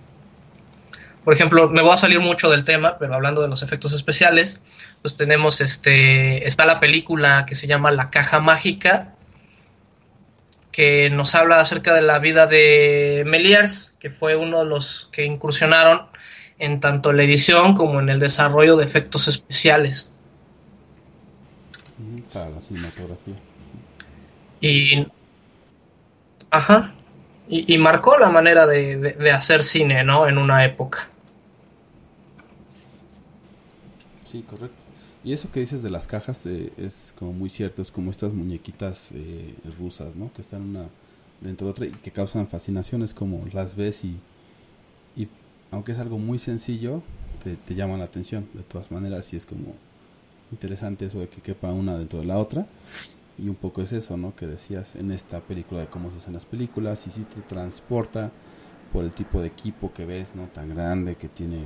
Por 1.28 1.34
ejemplo, 1.34 1.68
me 1.68 1.82
voy 1.82 1.92
a 1.92 1.98
salir 1.98 2.22
mucho 2.22 2.50
del 2.50 2.64
tema, 2.64 2.98
pero 2.98 3.14
hablando 3.14 3.42
de 3.42 3.50
los 3.50 3.62
efectos 3.62 3.92
especiales, 3.92 4.62
pues 5.02 5.18
tenemos 5.18 5.60
este, 5.60 6.48
está 6.48 6.66
la 6.66 6.80
película 6.80 7.46
que 7.46 7.54
se 7.54 7.68
llama 7.68 7.92
La 7.92 8.10
Caja 8.12 8.40
Mágica, 8.40 9.14
que 10.72 11.10
nos 11.10 11.36
habla 11.36 11.60
acerca 11.60 11.94
de 11.94 12.02
la 12.02 12.20
vida 12.20 12.48
de 12.48 13.26
Meliers, 13.28 13.94
que 14.00 14.10
fue 14.10 14.38
uno 14.38 14.60
de 14.60 14.68
los 14.68 15.10
que 15.12 15.26
incursionaron 15.26 16.08
en 16.60 16.80
tanto 16.80 17.12
la 17.12 17.24
edición 17.24 17.76
como 17.76 18.00
en 18.00 18.08
el 18.08 18.22
desarrollo 18.22 18.78
de 18.78 18.86
efectos 18.86 19.28
especiales. 19.28 20.14
Ujú, 22.00 22.24
Para 22.34 22.52
la 22.52 22.62
cinematografía. 22.62 23.34
Y. 24.62 25.06
Ajá. 26.52 26.94
Y, 27.50 27.74
y 27.76 27.78
marcó 27.80 28.18
la 28.18 28.30
manera 28.30 28.66
de, 28.66 28.96
de- 28.98 29.12
de 29.12 29.32
hacer 29.34 29.62
cine, 29.62 30.06
¿no? 30.06 30.26
En 30.30 30.38
una 30.38 30.64
época. 30.64 31.10
Sí, 34.28 34.42
correcto. 34.42 34.84
Y 35.24 35.32
eso 35.32 35.50
que 35.52 35.62
dices 35.62 35.82
de 35.82 35.90
las 35.90 36.06
cajas 36.06 36.46
eh, 36.46 36.72
es 36.78 37.14
como 37.18 37.32
muy 37.32 37.50
cierto, 37.50 37.82
es 37.82 37.92
como 37.92 38.12
estas 38.12 38.34
muñequitas 38.34 39.10
eh, 39.14 39.56
rusas, 39.80 40.16
¿no? 40.16 40.32
Que 40.34 40.42
están 40.42 40.64
una 40.64 40.90
dentro 41.40 41.68
de 41.68 41.72
otra 41.72 41.86
y 41.86 41.92
que 41.92 42.12
causan 42.12 42.48
fascinación, 42.48 43.04
es 43.04 43.14
como 43.14 43.46
las 43.54 43.76
ves 43.76 44.04
y, 44.04 44.18
y 45.16 45.28
aunque 45.72 45.94
es 45.94 46.00
algo 46.00 46.18
muy 46.18 46.40
sencillo, 46.40 47.02
te, 47.44 47.56
te 47.56 47.76
llaman 47.76 48.00
la 48.00 48.06
atención 48.06 48.50
de 48.54 48.64
todas 48.64 48.92
maneras 48.92 49.32
y 49.34 49.38
es 49.38 49.46
como 49.46 49.76
interesante 50.52 51.06
eso 51.06 51.20
de 51.20 51.30
que 51.30 51.42
quepa 51.42 51.72
una 51.72 51.98
dentro 51.98 52.20
de 52.20 52.26
la 52.26 52.38
otra 52.38 52.66
y 53.38 53.48
un 53.48 53.56
poco 53.56 53.82
es 53.82 53.94
eso, 53.94 54.18
¿no? 54.18 54.36
Que 54.36 54.48
decías 54.48 54.96
en 54.96 55.12
esta 55.12 55.40
película 55.42 55.82
de 55.82 55.88
cómo 55.88 56.12
se 56.12 56.18
hacen 56.18 56.34
las 56.34 56.46
películas 56.46 57.06
y 57.08 57.12
sí 57.12 57.24
te 57.24 57.42
transporta 57.42 58.32
por 58.92 59.06
el 59.06 59.14
tipo 59.14 59.40
de 59.40 59.48
equipo 59.48 59.94
que 59.94 60.06
ves, 60.06 60.36
¿no? 60.36 60.48
Tan 60.48 60.70
grande 60.76 61.16
que 61.16 61.30
tiene 61.30 61.60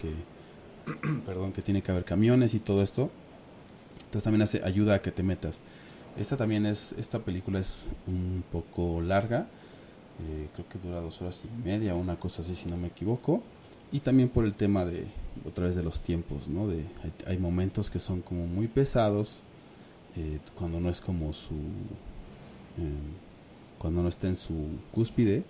que 0.00 0.12
perdón, 1.26 1.52
que 1.52 1.62
tiene 1.62 1.82
que 1.82 1.90
haber 1.90 2.04
camiones 2.04 2.54
y 2.54 2.58
todo 2.58 2.82
esto. 2.82 3.10
Entonces 3.96 4.22
también 4.22 4.42
hace, 4.42 4.62
ayuda 4.64 4.94
a 4.94 5.02
que 5.02 5.10
te 5.10 5.22
metas. 5.22 5.60
Esta 6.18 6.36
también 6.36 6.66
es, 6.66 6.94
esta 6.98 7.20
película 7.20 7.60
es 7.60 7.86
un 8.06 8.42
poco 8.50 9.00
larga, 9.00 9.46
eh, 10.26 10.48
creo 10.52 10.68
que 10.68 10.78
dura 10.78 11.00
dos 11.00 11.20
horas 11.22 11.42
y 11.44 11.66
media, 11.68 11.94
una 11.94 12.18
cosa 12.18 12.42
así 12.42 12.56
si 12.56 12.68
no 12.68 12.76
me 12.76 12.88
equivoco. 12.88 13.42
Y 13.92 14.00
también 14.00 14.28
por 14.28 14.44
el 14.44 14.54
tema 14.54 14.84
de, 14.84 15.06
otra 15.46 15.66
vez 15.66 15.76
de 15.76 15.82
los 15.82 16.00
tiempos, 16.00 16.48
¿no? 16.48 16.66
De, 16.66 16.84
hay, 17.26 17.38
momentos 17.38 17.88
que 17.88 18.00
son 18.00 18.20
como 18.20 18.46
muy 18.46 18.66
pesados, 18.66 19.40
eh, 20.16 20.40
cuando 20.56 20.80
no 20.80 20.90
es 20.90 21.00
como 21.00 21.32
su, 21.32 21.54
eh, 21.54 22.98
cuando 23.78 24.02
no 24.02 24.08
está 24.08 24.28
en 24.28 24.36
su 24.36 24.54
cúspide. 24.92 25.44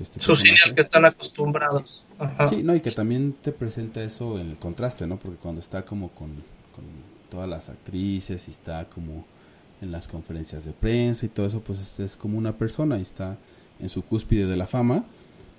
Este 0.00 0.20
Su 0.20 0.34
cine 0.34 0.56
al 0.64 0.74
que 0.74 0.80
están 0.80 1.04
acostumbrados. 1.04 2.06
Ajá. 2.18 2.48
Sí, 2.48 2.62
no, 2.62 2.74
y 2.74 2.80
que 2.80 2.90
también 2.90 3.34
te 3.34 3.52
presenta 3.52 4.02
eso 4.02 4.38
en 4.38 4.50
el 4.50 4.56
contraste, 4.56 5.06
¿no? 5.06 5.18
Porque 5.18 5.36
cuando 5.36 5.60
está 5.60 5.84
como 5.84 6.08
con, 6.10 6.30
con 6.74 6.84
todas 7.30 7.48
las 7.48 7.68
actrices 7.68 8.48
y 8.48 8.50
está 8.50 8.86
como 8.86 9.24
en 9.82 9.92
las 9.92 10.08
conferencias 10.08 10.64
de 10.64 10.72
prensa 10.72 11.26
y 11.26 11.28
todo 11.28 11.46
eso, 11.46 11.60
pues 11.60 11.80
es, 11.80 12.00
es 12.00 12.16
como 12.16 12.38
una 12.38 12.56
persona 12.56 12.98
y 12.98 13.02
está 13.02 13.36
en 13.78 13.88
su 13.88 14.02
cúspide 14.02 14.46
de 14.46 14.56
la 14.56 14.66
fama 14.66 15.04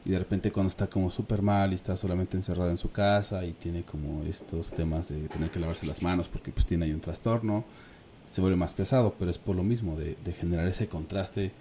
y 0.05 0.09
de 0.09 0.19
repente 0.19 0.51
cuando 0.51 0.69
está 0.69 0.87
como 0.87 1.11
súper 1.11 1.41
mal 1.41 1.71
y 1.71 1.75
está 1.75 1.95
solamente 1.95 2.37
encerrado 2.37 2.71
en 2.71 2.77
su 2.77 2.91
casa 2.91 3.45
y 3.45 3.53
tiene 3.53 3.83
como 3.83 4.23
estos 4.23 4.71
temas 4.71 5.09
de 5.09 5.27
tener 5.27 5.51
que 5.51 5.59
lavarse 5.59 5.85
las 5.85 6.01
manos 6.01 6.27
porque 6.27 6.51
pues 6.51 6.65
tiene 6.65 6.85
ahí 6.85 6.91
un 6.91 7.01
trastorno, 7.01 7.63
se 8.25 8.41
vuelve 8.41 8.57
más 8.57 8.73
pesado, 8.73 9.13
pero 9.17 9.29
es 9.29 9.37
por 9.37 9.55
lo 9.55 9.63
mismo, 9.63 9.95
de, 9.97 10.17
de 10.23 10.33
generar 10.33 10.67
ese 10.67 10.87
contraste 10.87 11.51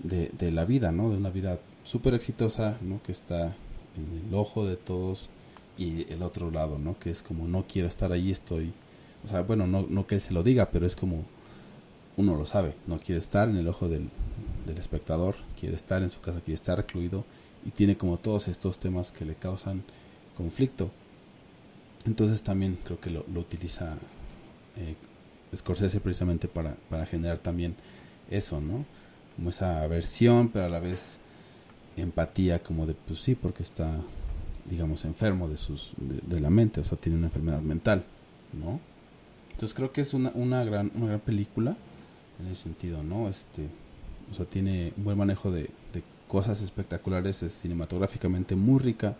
de, 0.00 0.30
de 0.38 0.52
la 0.52 0.64
vida, 0.64 0.92
¿no? 0.92 1.10
De 1.10 1.16
una 1.16 1.30
vida 1.30 1.58
súper 1.84 2.14
exitosa, 2.14 2.78
¿no? 2.80 3.02
Que 3.02 3.12
está 3.12 3.54
en 3.96 4.28
el 4.28 4.34
ojo 4.34 4.66
de 4.66 4.76
todos 4.76 5.28
y 5.78 6.10
el 6.12 6.22
otro 6.22 6.50
lado, 6.50 6.78
¿no? 6.78 6.98
Que 6.98 7.10
es 7.10 7.22
como 7.22 7.46
no 7.48 7.64
quiero 7.66 7.88
estar 7.88 8.12
ahí, 8.12 8.30
estoy, 8.30 8.72
o 9.24 9.28
sea, 9.28 9.42
bueno, 9.42 9.66
no, 9.66 9.86
no 9.88 10.06
que 10.06 10.16
él 10.16 10.20
se 10.20 10.32
lo 10.32 10.42
diga, 10.42 10.70
pero 10.70 10.86
es 10.86 10.96
como 10.96 11.24
uno 12.16 12.36
lo 12.36 12.44
sabe, 12.46 12.74
no 12.86 12.98
quiere 12.98 13.18
estar 13.18 13.48
en 13.48 13.56
el 13.56 13.68
ojo 13.68 13.88
del, 13.88 14.08
del 14.66 14.78
espectador, 14.78 15.34
quiere 15.58 15.74
estar 15.76 16.02
en 16.02 16.10
su 16.10 16.20
casa, 16.20 16.40
quiere 16.40 16.54
estar 16.54 16.76
recluido 16.76 17.24
y 17.64 17.70
tiene 17.70 17.96
como 17.96 18.18
todos 18.18 18.48
estos 18.48 18.78
temas 18.78 19.12
que 19.12 19.24
le 19.24 19.34
causan 19.34 19.82
conflicto. 20.36 20.90
Entonces 22.04 22.42
también 22.42 22.78
creo 22.84 23.00
que 23.00 23.10
lo, 23.10 23.24
lo 23.32 23.40
utiliza 23.40 23.94
eh, 24.76 24.96
Scorsese 25.54 26.00
precisamente 26.00 26.48
para, 26.48 26.74
para 26.88 27.06
generar 27.06 27.38
también 27.38 27.74
eso, 28.30 28.60
¿no? 28.60 28.84
Como 29.36 29.50
esa 29.50 29.82
aversión, 29.82 30.48
pero 30.48 30.66
a 30.66 30.68
la 30.68 30.80
vez 30.80 31.20
empatía 31.96 32.58
como 32.58 32.86
de, 32.86 32.94
pues 32.94 33.20
sí, 33.20 33.34
porque 33.34 33.62
está, 33.62 34.00
digamos, 34.64 35.04
enfermo 35.04 35.48
de, 35.48 35.56
sus, 35.56 35.94
de, 35.98 36.40
la 36.40 36.50
mente, 36.50 36.80
o 36.80 36.84
sea, 36.84 36.98
tiene 36.98 37.18
una 37.18 37.26
enfermedad 37.28 37.60
mental, 37.60 38.04
¿no? 38.52 38.80
Entonces 39.50 39.74
creo 39.74 39.92
que 39.92 40.00
es 40.00 40.14
una, 40.14 40.30
una, 40.34 40.64
gran, 40.64 40.90
una 40.94 41.06
gran 41.06 41.20
película 41.20 41.76
en 42.40 42.46
ese 42.48 42.62
sentido, 42.62 43.02
¿no? 43.02 43.28
Este, 43.28 43.68
o 44.30 44.34
sea, 44.34 44.46
tiene 44.46 44.92
un 44.96 45.04
buen 45.04 45.18
manejo 45.18 45.50
de, 45.50 45.70
de 45.92 46.02
cosas 46.28 46.62
espectaculares, 46.62 47.42
es 47.42 47.52
cinematográficamente 47.52 48.56
muy 48.56 48.78
rica, 48.80 49.16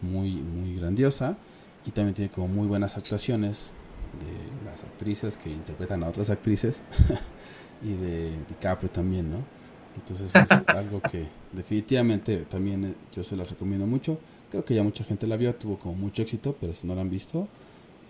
muy, 0.00 0.32
muy 0.32 0.74
grandiosa, 0.76 1.36
y 1.84 1.90
también 1.90 2.14
tiene 2.14 2.30
como 2.30 2.48
muy 2.48 2.66
buenas 2.66 2.96
actuaciones 2.96 3.70
de 4.18 4.68
las 4.70 4.82
actrices 4.82 5.36
que 5.36 5.50
interpretan 5.50 6.02
a 6.02 6.08
otras 6.08 6.30
actrices, 6.30 6.82
y 7.82 7.92
de 7.92 8.30
DiCaprio 8.48 8.90
también, 8.90 9.30
¿no? 9.30 9.57
Entonces 9.98 10.30
es 10.34 10.68
algo 10.74 11.00
que 11.00 11.26
definitivamente 11.52 12.38
también 12.44 12.84
eh, 12.84 12.94
yo 13.14 13.24
se 13.24 13.36
las 13.36 13.50
recomiendo 13.50 13.86
mucho. 13.86 14.18
Creo 14.50 14.64
que 14.64 14.74
ya 14.74 14.82
mucha 14.82 15.04
gente 15.04 15.26
la 15.26 15.36
vio, 15.36 15.54
tuvo 15.54 15.78
como 15.78 15.94
mucho 15.94 16.22
éxito, 16.22 16.56
pero 16.58 16.74
si 16.74 16.86
no 16.86 16.94
la 16.94 17.02
han 17.02 17.10
visto, 17.10 17.48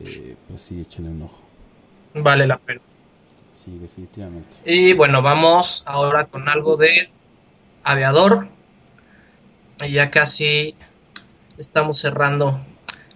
eh, 0.00 0.36
pues 0.48 0.62
sí, 0.62 0.80
échenle 0.80 1.10
un 1.10 1.22
ojo. 1.22 1.40
Vale 2.14 2.46
la 2.46 2.58
pena. 2.58 2.80
Sí, 3.52 3.76
definitivamente. 3.78 4.56
Y 4.64 4.92
bueno, 4.92 5.20
vamos 5.20 5.82
ahora 5.86 6.26
con 6.26 6.48
algo 6.48 6.76
de 6.76 7.10
Aviador. 7.82 8.48
Y 9.84 9.92
ya 9.92 10.10
casi 10.10 10.74
estamos 11.56 11.98
cerrando 11.98 12.60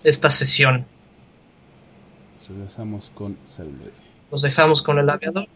esta 0.03 0.31
sesión. 0.31 0.85
Regresamos 2.49 3.11
con 3.15 3.39
Celuloide. 3.47 3.93
Los 4.31 4.43
dejamos 4.43 4.83
con 4.83 4.99
el 4.99 5.09
Aviador. 5.09 5.47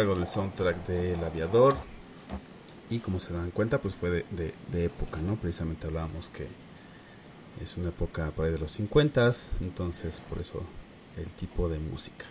Algo 0.00 0.14
del 0.14 0.26
soundtrack 0.26 0.86
del 0.86 1.22
Aviador. 1.24 1.76
Y 2.90 2.98
como 2.98 3.20
se 3.20 3.32
dan 3.32 3.50
cuenta, 3.52 3.78
pues 3.78 3.94
fue 3.94 4.10
de, 4.10 4.26
de- 4.30 4.54
de 4.72 4.84
época, 4.86 5.20
¿no? 5.20 5.36
Precisamente 5.36 5.86
hablábamos 5.86 6.28
que 6.30 6.48
es 7.62 7.76
una 7.76 7.90
época 7.90 8.30
por 8.32 8.46
ahí 8.46 8.52
de 8.52 8.58
los 8.58 8.72
50, 8.72 9.30
entonces 9.60 10.20
por 10.28 10.40
eso 10.42 10.62
el 11.16 11.26
tipo 11.26 11.68
de 11.68 11.78
música. 11.78 12.24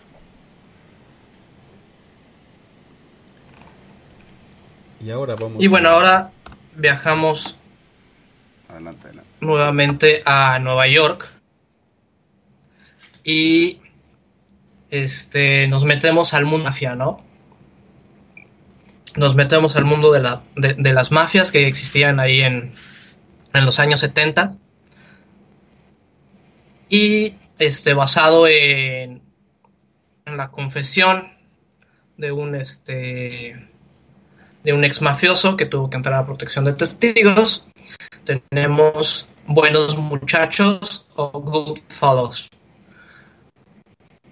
Y 5.02 5.10
ahora 5.10 5.34
vamos. 5.34 5.62
Y 5.62 5.66
bueno, 5.68 5.88
a- 5.88 5.92
ahora 5.94 6.32
viajamos 6.76 7.56
Adelante, 8.68 9.06
adelante. 9.06 9.30
nuevamente 9.40 10.22
a 10.26 10.58
Nueva 10.58 10.86
York 10.88 11.26
y 13.24 13.78
este 14.90 15.66
nos 15.68 15.84
metemos 15.84 16.34
al 16.34 16.44
mundo 16.44 16.64
mafia, 16.64 16.94
¿no? 16.96 17.24
Nos 19.16 19.34
metemos 19.34 19.76
al 19.76 19.84
mundo 19.84 20.12
de, 20.12 20.20
la, 20.20 20.42
de, 20.56 20.92
las 20.92 21.10
mafias 21.10 21.50
que 21.50 21.66
existían 21.66 22.20
ahí 22.20 22.42
en, 22.42 22.72
en 23.52 23.66
los 23.66 23.80
años 23.80 24.00
70 24.00 24.56
y 26.88 27.34
este 27.58 27.94
basado 27.94 28.46
en, 28.46 29.22
en 30.26 30.36
la 30.36 30.50
confesión 30.50 31.32
de 32.16 32.32
un 32.32 32.54
este 32.54 33.68
de 34.62 34.72
un 34.74 34.84
ex 34.84 35.00
mafioso 35.00 35.56
que 35.56 35.66
tuvo 35.66 35.88
que 35.88 35.96
entrar 35.96 36.14
a 36.14 36.26
protección 36.26 36.64
de 36.64 36.74
testigos 36.74 37.66
tenemos 38.24 39.28
Buenos 39.46 39.96
Muchachos 39.96 41.08
o 41.16 41.30
Goodfellows, 41.40 42.48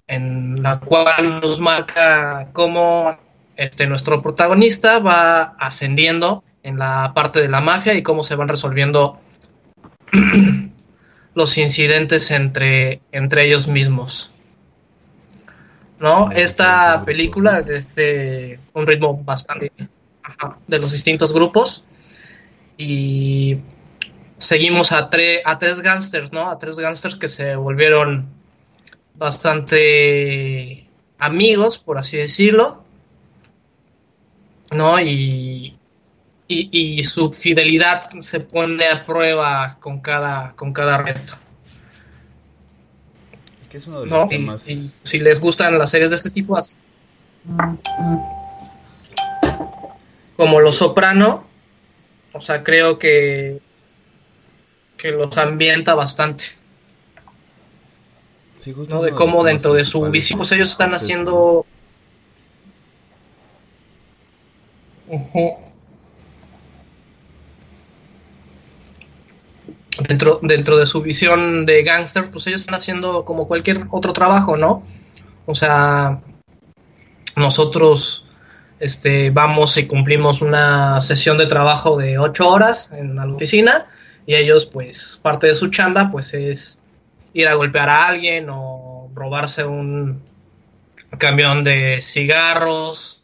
en 0.07 0.63
la 0.63 0.79
cual 0.79 1.41
nos 1.41 1.59
marca 1.61 2.51
cómo 2.53 3.19
este, 3.59 3.89
nuestro 3.89 4.23
protagonista 4.23 5.01
va 5.01 5.43
ascendiendo 5.59 6.45
en 6.63 6.79
la 6.79 7.13
parte 7.13 7.41
de 7.41 7.49
la 7.49 7.61
mafia 7.61 7.95
y 7.95 8.03
cómo 8.03 8.23
se 8.23 8.37
van 8.37 8.49
resolviendo 8.49 9.21
los 11.35 11.59
incidentes 11.59 12.31
entre, 12.31 13.03
entre 13.11 13.45
ellos 13.47 13.67
mismos. 13.67 14.33
¿No? 15.99 16.31
Esta 16.31 17.05
película, 17.05 17.63
desde 17.63 18.61
un 18.75 18.87
ritmo 18.87 19.21
bastante 19.25 19.73
ajá, 20.23 20.57
de 20.69 20.79
los 20.79 20.93
distintos 20.93 21.33
grupos, 21.33 21.83
y 22.77 23.61
seguimos 24.37 24.93
a, 24.93 25.11
tre- 25.11 25.41
a 25.45 25.59
tres 25.59 25.83
gángsters, 25.83 26.33
¿no? 26.33 26.49
A 26.49 26.61
tres 26.61 26.79
gángsters 26.79 27.17
que 27.17 27.27
se 27.27 27.57
volvieron 27.57 28.29
bastante 29.17 30.87
amigos, 31.19 31.79
por 31.79 31.99
así 31.99 32.19
decirlo, 32.19 32.85
¿no? 34.73 35.01
Y, 35.01 35.77
y, 36.47 36.69
y 36.73 37.05
su 37.05 37.33
fidelidad 37.33 38.11
se 38.21 38.41
pone 38.41 38.87
a 38.87 39.05
prueba 39.05 39.79
con 39.81 40.01
cada, 40.01 40.55
con 40.57 40.73
cada 40.73 40.99
reto, 40.99 41.35
que 43.71 43.79
es 43.79 43.87
uno 43.87 44.01
de 44.01 44.07
los 44.07 44.19
¿no? 44.19 44.29
Temas. 44.29 44.69
y 44.69 44.91
si 45.03 45.19
les 45.19 45.41
gustan 45.41 45.79
las 45.79 45.91
series 45.91 46.11
de 46.11 46.17
este 46.17 46.31
tipo, 46.31 46.57
así. 46.57 46.77
como 50.37 50.61
Los 50.61 50.77
Soprano, 50.77 51.47
o 52.33 52.41
sea, 52.41 52.63
creo 52.63 52.99
que 52.99 53.61
que 54.99 55.13
los 55.13 55.39
ambienta 55.39 55.95
bastante. 55.95 56.45
Sí, 58.61 58.75
¿no? 58.89 59.01
De 59.01 59.13
cómo 59.13 59.45
dentro 59.45 59.73
de 59.73 59.85
su 59.85 60.03
visión, 60.11 60.41
pues 60.41 60.53
ellos 60.53 60.73
están 60.73 60.93
Entonces, 60.93 61.17
Dentro, 70.09 70.39
dentro 70.43 70.77
de 70.77 70.87
su 70.87 71.03
visión 71.03 71.67
de 71.67 71.83
gángster, 71.83 72.31
pues 72.31 72.47
ellos 72.47 72.61
están 72.61 72.77
haciendo 72.77 73.25
como 73.25 73.49
cualquier 73.49 73.87
otro 73.91 74.13
trabajo, 74.13 74.57
¿no? 74.57 74.85
O 75.47 75.55
sea, 75.55 76.19
nosotros 77.37 78.27
este, 78.81 79.31
vamos 79.31 79.77
y 79.77 79.87
cumplimos 79.87 80.41
una 80.41 81.01
sesión 81.01 81.39
de 81.39 81.47
trabajo 81.47 81.97
de 81.97 82.19
ocho 82.19 82.49
horas 82.49 82.93
en 82.93 83.17
la 83.17 83.27
oficina 83.27 83.87
y 84.27 84.35
ellos, 84.35 84.67
pues, 84.67 85.19
parte 85.23 85.47
de 85.47 85.55
su 85.55 85.69
chamba, 85.69 86.11
pues 86.11 86.35
es 86.35 86.81
ir 87.33 87.49
a 87.49 87.55
golpear 87.55 87.89
a 87.89 88.07
alguien 88.09 88.49
o 88.51 89.11
robarse 89.15 89.65
un 89.65 90.23
camión 91.19 91.65
de 91.65 92.01
cigarros, 92.03 93.18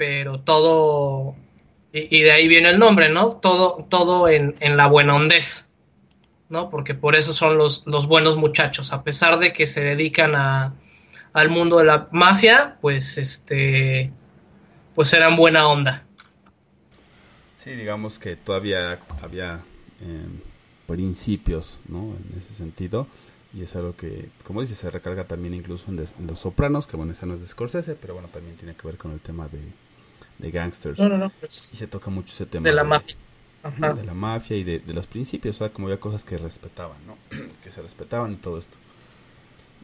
pero 0.00 0.40
todo, 0.40 1.36
y, 1.92 2.22
de 2.22 2.32
ahí 2.32 2.48
viene 2.48 2.70
el 2.70 2.78
nombre, 2.78 3.10
¿no? 3.10 3.36
Todo, 3.36 3.86
todo 3.90 4.30
en, 4.30 4.54
en 4.60 4.78
la 4.78 4.86
buena 4.86 5.14
hondez, 5.14 5.68
¿no? 6.48 6.70
Porque 6.70 6.94
por 6.94 7.16
eso 7.16 7.34
son 7.34 7.58
los, 7.58 7.86
los 7.86 8.06
buenos 8.06 8.38
muchachos, 8.38 8.94
a 8.94 9.04
pesar 9.04 9.38
de 9.40 9.52
que 9.52 9.66
se 9.66 9.82
dedican 9.82 10.34
a, 10.34 10.72
al 11.34 11.50
mundo 11.50 11.76
de 11.76 11.84
la 11.84 12.08
mafia, 12.12 12.78
pues 12.80 13.18
este, 13.18 14.10
pues 14.94 15.12
eran 15.12 15.36
buena 15.36 15.68
onda. 15.68 16.06
Sí, 17.62 17.72
digamos 17.72 18.18
que 18.18 18.36
todavía 18.36 19.00
había 19.20 19.60
eh, 20.00 20.28
principios, 20.86 21.78
¿no? 21.86 22.16
En 22.16 22.38
ese 22.38 22.54
sentido. 22.54 23.06
Y 23.52 23.64
es 23.64 23.76
algo 23.76 23.94
que, 23.96 24.30
como 24.44 24.62
dices, 24.62 24.78
se 24.78 24.88
recarga 24.88 25.26
también 25.26 25.52
incluso 25.52 25.90
en, 25.90 25.98
en 25.98 26.26
Los 26.26 26.38
Sopranos, 26.38 26.86
que 26.86 26.96
bueno, 26.96 27.12
esa 27.12 27.26
no 27.26 27.34
es 27.34 27.42
de 27.42 27.48
Scorsese, 27.48 27.96
pero 27.96 28.14
bueno, 28.14 28.28
también 28.28 28.56
tiene 28.56 28.74
que 28.74 28.86
ver 28.86 28.96
con 28.96 29.12
el 29.12 29.20
tema 29.20 29.46
de, 29.48 29.60
de 30.40 30.50
gangsters. 30.50 30.98
No, 30.98 31.08
no, 31.08 31.18
no, 31.18 31.30
pues, 31.40 31.70
Y 31.72 31.76
se 31.76 31.86
toca 31.86 32.10
mucho 32.10 32.32
ese 32.34 32.46
tema 32.46 32.64
de 32.64 32.72
la 32.72 32.84
mafia. 32.84 33.16
Ajá. 33.62 33.92
de 33.94 34.04
la 34.04 34.14
mafia 34.14 34.56
y 34.56 34.64
de, 34.64 34.78
de 34.80 34.94
los 34.94 35.06
principios, 35.06 35.56
o 35.56 35.58
sea, 35.60 35.72
como 35.72 35.86
había 35.88 36.00
cosas 36.00 36.24
que 36.24 36.38
respetaban, 36.38 36.98
¿no? 37.06 37.16
que 37.62 37.70
se 37.70 37.82
respetaban 37.82 38.32
y 38.32 38.36
todo 38.36 38.58
esto. 38.58 38.76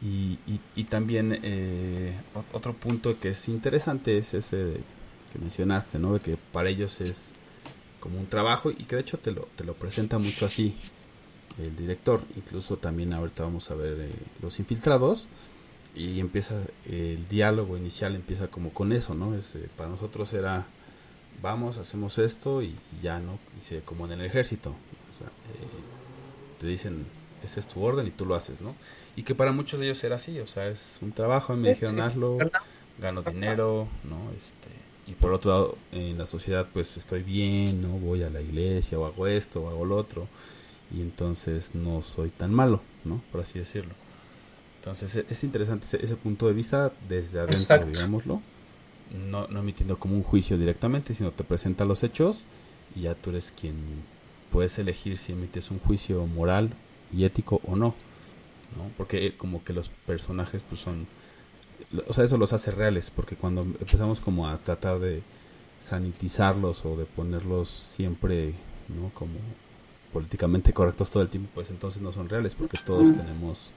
Y, 0.01 0.37
y, 0.45 0.59
y 0.75 0.83
también 0.85 1.39
eh, 1.43 2.13
ot- 2.35 2.45
otro 2.53 2.73
punto 2.73 3.19
que 3.19 3.29
es 3.29 3.47
interesante 3.49 4.17
es 4.17 4.33
ese 4.33 4.55
de- 4.57 4.83
que 5.33 5.39
mencionaste, 5.39 5.97
¿no? 5.99 6.13
De 6.13 6.19
que 6.19 6.37
para 6.37 6.69
ellos 6.69 7.01
es 7.01 7.31
como 7.99 8.19
un 8.19 8.27
trabajo 8.27 8.71
y 8.71 8.85
que 8.85 8.95
de 8.97 9.01
hecho 9.01 9.19
te 9.19 9.31
lo, 9.31 9.43
te 9.55 9.63
lo 9.65 9.75
presenta 9.75 10.19
mucho 10.19 10.45
así 10.45 10.75
el 11.57 11.75
director. 11.75 12.21
Incluso 12.35 12.77
también 12.77 13.13
ahorita 13.13 13.43
vamos 13.43 13.71
a 13.71 13.75
ver 13.75 13.99
eh, 14.01 14.11
Los 14.41 14.59
Infiltrados 14.59 15.27
y 15.97 16.19
empieza 16.19 16.55
el 16.85 17.27
diálogo 17.27 17.75
inicial 17.77 18.15
empieza 18.15 18.47
como 18.47 18.71
con 18.71 18.91
eso, 18.91 19.15
¿no? 19.15 19.35
Es, 19.35 19.55
eh, 19.55 19.67
para 19.75 19.89
nosotros 19.89 20.31
era 20.33 20.67
vamos, 21.41 21.77
hacemos 21.77 22.17
esto 22.17 22.61
y, 22.61 22.75
ya, 23.01 23.19
¿no? 23.19 23.39
Dice, 23.55 23.81
como 23.83 24.05
en 24.05 24.13
el 24.13 24.21
ejército. 24.21 24.69
O 24.69 25.17
sea, 25.17 25.27
eh, 25.27 25.67
te 26.59 26.67
dicen, 26.67 27.05
esa 27.43 27.59
es 27.59 27.67
tu 27.67 27.83
orden 27.83 28.07
y 28.07 28.11
tú 28.11 28.25
lo 28.25 28.35
haces, 28.35 28.61
¿no? 28.61 28.75
Y 29.15 29.23
que 29.23 29.35
para 29.35 29.51
muchos 29.51 29.79
de 29.79 29.87
ellos 29.87 30.03
era 30.03 30.17
así, 30.17 30.39
o 30.39 30.47
sea, 30.47 30.67
es 30.67 30.97
un 31.01 31.11
trabajo, 31.11 31.55
me 31.55 31.69
dijeron 31.69 31.99
hazlo, 31.99 32.37
gano 32.99 33.21
dinero, 33.23 33.87
¿no? 34.03 34.31
Este, 34.35 34.69
y 35.07 35.13
por 35.13 35.33
otro 35.33 35.51
lado, 35.51 35.77
en 35.91 36.17
la 36.17 36.25
sociedad, 36.25 36.67
pues 36.71 36.95
estoy 36.97 37.23
bien, 37.23 37.81
¿no? 37.81 37.89
Voy 37.89 38.23
a 38.23 38.29
la 38.29 38.41
iglesia, 38.41 38.99
o 38.99 39.05
hago 39.05 39.27
esto, 39.27 39.61
o 39.61 39.69
hago 39.69 39.85
lo 39.85 39.97
otro, 39.97 40.27
y 40.91 41.01
entonces 41.01 41.75
no 41.75 42.01
soy 42.01 42.29
tan 42.29 42.53
malo, 42.53 42.81
¿no? 43.05 43.21
Por 43.31 43.41
así 43.41 43.59
decirlo. 43.59 43.93
Entonces 44.79 45.15
e- 45.15 45.25
es 45.29 45.43
interesante 45.43 45.85
ese, 45.85 46.03
ese 46.03 46.15
punto 46.15 46.47
de 46.47 46.53
vista 46.53 46.93
desde 47.09 47.39
adentro, 47.39 47.53
Exacto. 47.53 47.87
digámoslo 47.87 48.41
no, 49.31 49.47
no 49.47 49.59
emitiendo 49.59 49.97
como 49.99 50.15
un 50.15 50.23
juicio 50.23 50.57
directamente, 50.57 51.13
sino 51.15 51.31
te 51.31 51.43
presenta 51.43 51.85
los 51.85 52.03
hechos 52.03 52.43
y 52.95 53.01
ya 53.01 53.15
tú 53.15 53.29
eres 53.31 53.53
quien 53.59 53.75
puedes 54.51 54.77
elegir 54.79 55.17
si 55.17 55.33
emites 55.33 55.71
un 55.71 55.79
juicio 55.79 56.25
moral 56.25 56.71
y 57.13 57.23
ético 57.25 57.61
o 57.65 57.75
no, 57.75 57.95
¿no? 58.75 58.91
Porque 58.97 59.27
eh, 59.27 59.37
como 59.37 59.63
que 59.63 59.73
los 59.73 59.89
personajes 59.89 60.61
pues 60.67 60.81
son, 60.81 61.07
o 62.07 62.13
sea, 62.13 62.23
eso 62.23 62.37
los 62.37 62.53
hace 62.53 62.71
reales, 62.71 63.11
porque 63.15 63.35
cuando 63.35 63.61
empezamos 63.61 64.19
como 64.19 64.47
a 64.47 64.57
tratar 64.57 64.99
de 64.99 65.21
sanitizarlos 65.79 66.85
o 66.85 66.97
de 66.97 67.05
ponerlos 67.05 67.69
siempre, 67.69 68.53
¿no? 68.89 69.11
Como 69.13 69.35
políticamente 70.13 70.73
correctos 70.73 71.09
todo 71.11 71.23
el 71.23 71.29
tiempo, 71.29 71.49
pues 71.53 71.69
entonces 71.69 72.01
no 72.01 72.11
son 72.11 72.29
reales, 72.29 72.55
porque 72.55 72.77
todos 72.77 73.13
tenemos 73.13 73.71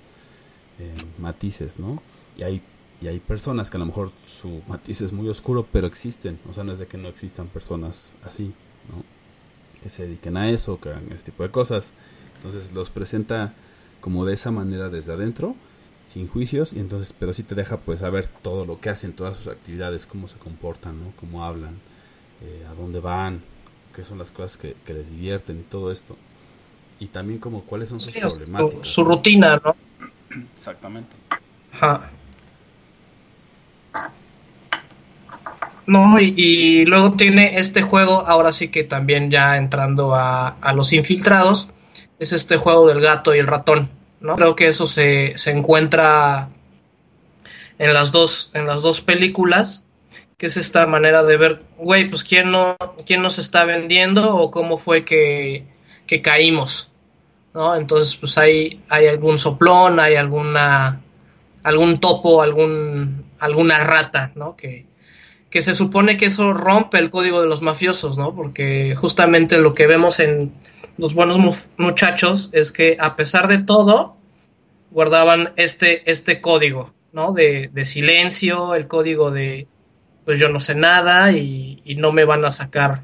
eh, 0.81 0.95
matices, 1.19 1.79
¿no? 1.79 2.03
Y 2.37 2.43
hay 2.45 2.63
y 3.03 3.09
hay 3.09 3.19
personas 3.21 3.71
que 3.71 3.79
a 3.79 3.81
lo 3.81 3.87
mejor 3.87 4.13
su 4.27 4.63
matiz 4.69 5.01
es 5.03 5.13
muy 5.13 5.29
oscuro, 5.29 5.67
pero 5.73 5.87
existen. 5.87 6.39
O 6.51 6.53
sea, 6.53 6.65
no 6.65 6.73
es 6.73 6.79
de 6.79 6.87
que 6.87 6.99
no 6.99 7.09
existan 7.09 7.49
personas 7.49 8.13
así, 8.25 8.55
¿no? 8.91 9.05
Que 9.83 9.89
se 9.89 10.05
dediquen 10.05 10.37
a 10.37 10.51
eso, 10.51 10.81
que 10.81 10.91
hagan 10.91 11.11
ese 11.13 11.25
tipo 11.25 11.43
de 11.43 11.51
cosas. 11.51 11.93
Entonces 12.37 12.73
los 12.73 12.91
presenta 12.91 13.55
como 14.01 14.25
de 14.27 14.35
esa 14.35 14.51
manera 14.51 14.91
desde 14.91 15.13
adentro, 15.13 15.57
sin 16.07 16.29
juicios, 16.29 16.73
y 16.75 16.81
entonces, 16.81 17.15
pero 17.19 17.33
sí 17.33 17.43
te 17.45 17.55
deja 17.55 17.79
pues 17.79 18.01
saber 18.01 18.29
todo 18.29 18.67
lo 18.67 18.79
que 18.79 18.91
hacen, 18.91 19.15
todas 19.15 19.37
sus 19.39 19.49
actividades, 19.49 20.07
cómo 20.07 20.29
se 20.29 20.39
comportan, 20.39 21.01
¿no? 21.03 21.13
Cómo 21.17 21.45
hablan, 21.45 21.83
eh, 22.43 22.67
a 22.71 22.75
dónde 22.75 23.01
van, 23.01 23.45
qué 23.95 24.05
son 24.05 24.19
las 24.19 24.31
cosas 24.31 24.57
que, 24.59 24.77
que 24.85 24.95
les 24.95 25.11
divierten 25.11 25.61
y 25.61 25.65
todo 25.65 25.93
esto. 25.93 26.17
Y 27.01 27.09
también 27.09 27.41
como 27.41 27.65
cuáles 27.65 27.89
son 27.91 28.01
sus 28.01 28.15
Sí, 28.15 28.21
su, 28.21 28.29
problemáticas. 28.37 28.89
su 28.89 29.05
rutina, 29.05 29.61
¿no? 29.65 29.75
Exactamente. 30.57 31.17
Ajá. 31.73 32.11
No, 35.87 36.21
y, 36.21 36.85
luego 36.87 37.15
tiene 37.15 37.59
este 37.59 37.83
juego, 37.83 38.25
ahora 38.27 38.53
sí 38.53 38.69
que 38.69 38.85
también 38.85 39.31
ya 39.31 39.57
entrando 39.57 40.15
a, 40.15 40.49
a 40.49 40.73
los 40.73 40.93
infiltrados, 40.93 41.69
es 42.21 42.33
este 42.33 42.57
juego 42.59 42.87
del 42.87 43.01
gato 43.01 43.35
y 43.35 43.39
el 43.39 43.49
ratón, 43.49 43.91
¿no? 44.21 44.37
Creo 44.37 44.55
que 44.55 44.69
eso 44.69 44.87
se, 44.87 45.37
se 45.37 45.51
encuentra 45.51 46.51
en 47.79 47.95
las 47.95 48.13
dos, 48.13 48.51
en 48.55 48.67
las 48.67 48.83
dos 48.83 49.01
películas, 49.01 49.85
que 50.37 50.47
es 50.47 50.57
esta 50.57 50.87
manera 50.87 51.25
de 51.25 51.37
ver, 51.39 51.63
güey, 51.79 52.09
pues 52.09 52.25
quién 52.25 52.53
no, 52.53 52.77
quién 53.07 53.23
nos 53.23 53.39
está 53.39 53.65
vendiendo 53.65 54.37
o 54.37 54.51
cómo 54.51 54.79
fue 54.79 55.05
que, 55.05 55.67
que 56.07 56.23
caímos, 56.23 56.90
¿no? 57.55 57.75
Entonces, 57.75 58.17
pues 58.17 58.39
hay, 58.39 58.83
hay 58.89 59.07
algún 59.07 59.39
soplón, 59.39 60.01
hay 60.01 60.15
alguna, 60.17 61.01
algún 61.63 61.99
topo, 61.99 62.43
algún, 62.43 63.25
alguna 63.39 63.79
rata, 63.85 64.33
¿no? 64.35 64.57
Que, 64.57 64.87
que 65.51 65.63
se 65.63 65.75
supone 65.75 66.17
que 66.17 66.27
eso 66.27 66.53
rompe 66.53 66.99
el 66.99 67.11
código 67.11 67.41
de 67.41 67.49
los 67.49 67.63
mafiosos, 67.63 68.17
¿no? 68.19 68.35
Porque 68.35 68.95
justamente 68.97 69.59
lo 69.59 69.75
que 69.75 69.87
vemos 69.87 70.21
en 70.21 70.53
los 70.97 71.15
buenos 71.15 71.39
mu- 71.39 71.57
muchachos 71.77 72.51
es 72.53 72.71
que 72.73 72.97
a 73.01 73.17
pesar 73.17 73.49
de 73.49 73.59
todo, 73.59 74.17
guardaban 74.91 75.53
este, 75.57 76.09
este 76.11 76.41
código, 76.41 76.93
¿no? 77.13 77.33
De, 77.33 77.69
de 77.73 77.85
silencio, 77.85 78.75
el 78.75 78.87
código 78.87 79.31
de, 79.31 79.67
pues 80.25 80.39
yo 80.39 80.49
no 80.49 80.61
sé 80.61 80.75
nada 80.77 81.33
y, 81.33 81.83
y 81.85 81.97
no 81.97 82.13
me 82.13 82.25
van 82.25 82.45
a 82.45 82.53
sacar 82.53 83.01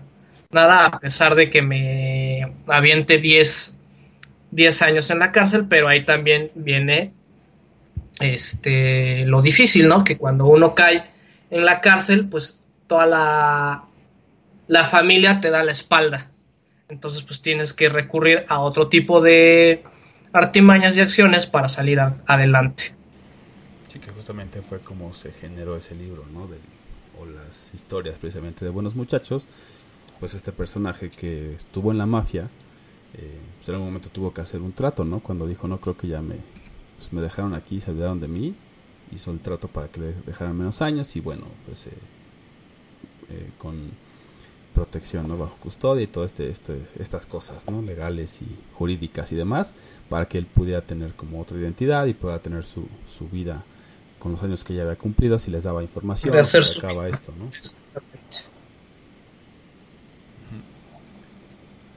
nada 0.53 0.87
a 0.87 1.01
pesar 1.01 1.35
de 1.35 1.51
que 1.51 1.63
me 1.63 2.43
aviente 2.69 3.19
10, 3.19 3.77
10 4.57 4.83
años 4.83 5.11
en 5.11 5.19
la 5.19 5.31
cárcel, 5.31 5.67
pero 5.69 5.87
ahí 5.87 6.05
también 6.05 6.51
viene 6.55 7.13
este 8.19 9.27
lo 9.27 9.43
difícil, 9.43 9.87
¿no? 9.87 10.03
Que 10.03 10.17
cuando 10.17 10.47
uno 10.47 10.75
cae 10.75 11.05
en 11.51 11.65
la 11.65 11.81
cárcel, 11.81 12.29
pues 12.29 12.63
toda 12.87 13.05
la, 13.07 13.85
la 14.67 14.85
familia 14.85 15.41
te 15.41 15.51
da 15.51 15.63
la 15.63 15.73
espalda. 15.73 16.31
Entonces, 16.89 17.23
pues 17.23 17.43
tienes 17.43 17.75
que 17.75 17.89
recurrir 17.89 18.47
a 18.49 18.61
otro 18.61 18.89
tipo 18.89 19.21
de 19.21 19.85
artimañas 20.33 20.97
y 20.97 21.01
acciones 21.01 21.47
para 21.47 21.69
salir 21.69 22.01
adelante. 22.01 22.95
Sí, 23.93 23.99
que 23.99 24.11
justamente 24.11 24.63
fue 24.63 24.81
como 24.81 25.13
se 25.15 25.33
generó 25.33 25.77
ese 25.77 25.95
libro, 25.95 26.25
¿no? 26.33 26.49
O 27.21 27.27
las 27.27 27.73
historias 27.75 28.19
precisamente 28.19 28.65
de 28.65 28.71
Buenos 28.71 28.95
Muchachos. 28.95 29.47
Pues 30.19 30.33
este 30.33 30.51
personaje 30.51 31.11
que 31.11 31.55
estuvo 31.55 31.93
en 31.93 31.99
la 31.99 32.07
mafia, 32.07 32.49
eh, 33.19 33.39
pues 33.57 33.69
en 33.69 33.75
algún 33.75 33.89
momento 33.89 34.11
tuvo 34.11 34.33
que 34.33 34.41
hacer 34.41 34.61
un 34.61 34.73
trato, 34.73 35.05
¿no? 35.05 35.21
Cuando 35.21 35.47
dijo, 35.47 35.67
no, 35.69 35.81
creo 35.81 35.97
que 35.97 36.09
ya 36.09 36.21
me, 36.21 36.37
pues 36.97 37.13
me 37.13 37.21
dejaron 37.21 37.55
aquí, 37.55 37.81
se 37.81 37.91
olvidaron 37.91 38.21
de 38.21 38.29
mí. 38.29 38.55
Hizo 39.13 39.31
el 39.31 39.39
trato 39.39 39.69
para 39.69 39.89
que 39.89 40.01
le 40.01 40.13
dejaran 40.27 40.57
menos 40.57 40.83
años 40.83 41.15
y 41.15 41.21
bueno, 41.21 41.47
pues 41.65 41.87
eh, 41.87 41.91
eh, 43.31 43.51
con 43.57 43.93
protección, 44.75 45.29
¿no? 45.29 45.39
Bajo 45.39 45.57
custodia 45.57 46.03
y 46.03 46.07
todas 46.09 46.33
este, 46.33 46.51
este, 46.51 46.83
estas 46.99 47.25
cosas, 47.25 47.67
¿no? 47.69 47.81
Legales 47.81 48.43
y 48.43 48.47
jurídicas 48.75 49.33
y 49.33 49.37
demás, 49.37 49.73
para 50.11 50.27
que 50.27 50.39
él 50.39 50.47
pudiera 50.47 50.83
tener 50.83 51.15
como 51.15 51.41
otra 51.41 51.57
identidad 51.57 52.07
y 52.07 52.15
pueda 52.15 52.41
tener 52.41 52.65
su, 52.65 52.87
su 53.17 53.29
vida 53.29 53.65
con 54.19 54.33
los 54.33 54.43
años 54.43 54.65
que 54.65 54.75
ya 54.75 54.83
había 54.83 54.97
cumplido, 54.97 55.39
si 55.39 55.51
les 55.51 55.65
daba 55.65 55.83
información, 55.83 56.45
se 56.45 56.59
acaba 56.79 57.09
esto, 57.09 57.33
¿no? 57.39 57.49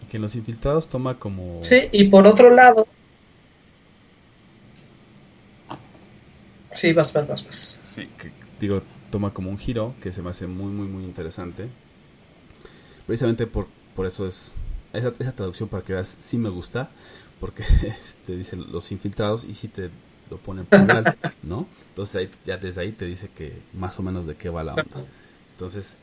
Que 0.09 0.17
en 0.17 0.23
los 0.23 0.35
infiltrados 0.35 0.89
toma 0.89 1.17
como... 1.19 1.63
Sí, 1.63 1.87
y 1.91 2.05
por 2.05 2.27
otro 2.27 2.49
lado. 2.49 2.87
Sí, 6.73 6.93
vas, 6.93 7.11
vas, 7.13 7.27
vas, 7.27 7.45
vas. 7.45 7.79
Sí, 7.83 8.07
que 8.17 8.31
digo, 8.59 8.81
toma 9.11 9.33
como 9.33 9.49
un 9.49 9.57
giro 9.57 9.95
que 10.01 10.11
se 10.11 10.21
me 10.21 10.29
hace 10.29 10.47
muy, 10.47 10.71
muy, 10.71 10.87
muy 10.87 11.03
interesante. 11.03 11.69
Precisamente 13.05 13.47
por, 13.47 13.67
por 13.95 14.05
eso 14.05 14.27
es. 14.27 14.53
Esa, 14.93 15.13
esa 15.19 15.35
traducción 15.35 15.69
para 15.69 15.83
que 15.83 15.93
veas, 15.93 16.17
sí 16.19 16.37
me 16.37 16.49
gusta, 16.49 16.89
porque 17.39 17.63
este, 18.03 18.35
dice 18.35 18.55
los 18.55 18.91
infiltrados 18.91 19.43
y 19.43 19.53
sí 19.53 19.67
te 19.67 19.91
lo 20.29 20.37
pone 20.37 20.61
en 20.61 20.67
plural, 20.67 21.17
¿no? 21.43 21.67
Entonces 21.89 22.15
ahí, 22.15 22.29
ya 22.45 22.57
desde 22.57 22.81
ahí 22.81 22.91
te 22.91 23.05
dice 23.05 23.29
que 23.35 23.61
más 23.73 23.99
o 23.99 24.03
menos 24.03 24.25
de 24.25 24.35
qué 24.35 24.49
va 24.49 24.63
la 24.63 24.73
onda. 24.73 25.05
Entonces, 25.51 25.95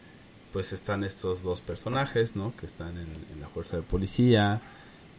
pues 0.56 0.72
están 0.72 1.04
estos 1.04 1.42
dos 1.42 1.60
personajes, 1.60 2.34
¿no? 2.34 2.56
Que 2.56 2.64
están 2.64 2.96
en, 2.96 3.40
la 3.42 3.46
fuerza 3.46 3.76
de 3.76 3.82
policía, 3.82 4.62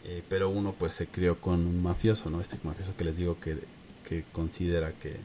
eh, 0.04 0.24
pero 0.28 0.50
uno 0.50 0.74
pues 0.74 0.96
se 0.96 1.06
crió 1.06 1.40
con 1.40 1.68
un 1.68 1.84
mafioso, 1.84 2.32
¿no? 2.32 2.42
Este 2.42 2.58
mafioso 2.64 2.96
que 2.98 3.04
les 3.04 3.18
digo 3.18 3.40
que, 3.40 3.60
que 4.10 4.24
considera 4.32 4.94
que 4.94 5.18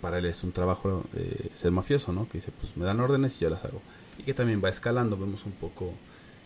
para 0.00 0.16
él 0.16 0.24
es 0.24 0.44
un 0.44 0.52
trabajo 0.52 1.04
eh, 1.14 1.50
ser 1.52 1.72
mafioso, 1.72 2.10
¿no? 2.10 2.26
Que 2.26 2.38
dice, 2.38 2.52
pues 2.58 2.74
me 2.74 2.86
dan 2.86 3.00
órdenes 3.00 3.36
y 3.36 3.40
yo 3.40 3.50
las 3.50 3.66
hago. 3.66 3.82
Y 4.16 4.22
que 4.22 4.32
también 4.32 4.64
va 4.64 4.70
escalando, 4.70 5.18
vemos 5.18 5.44
un 5.44 5.52
poco 5.52 5.92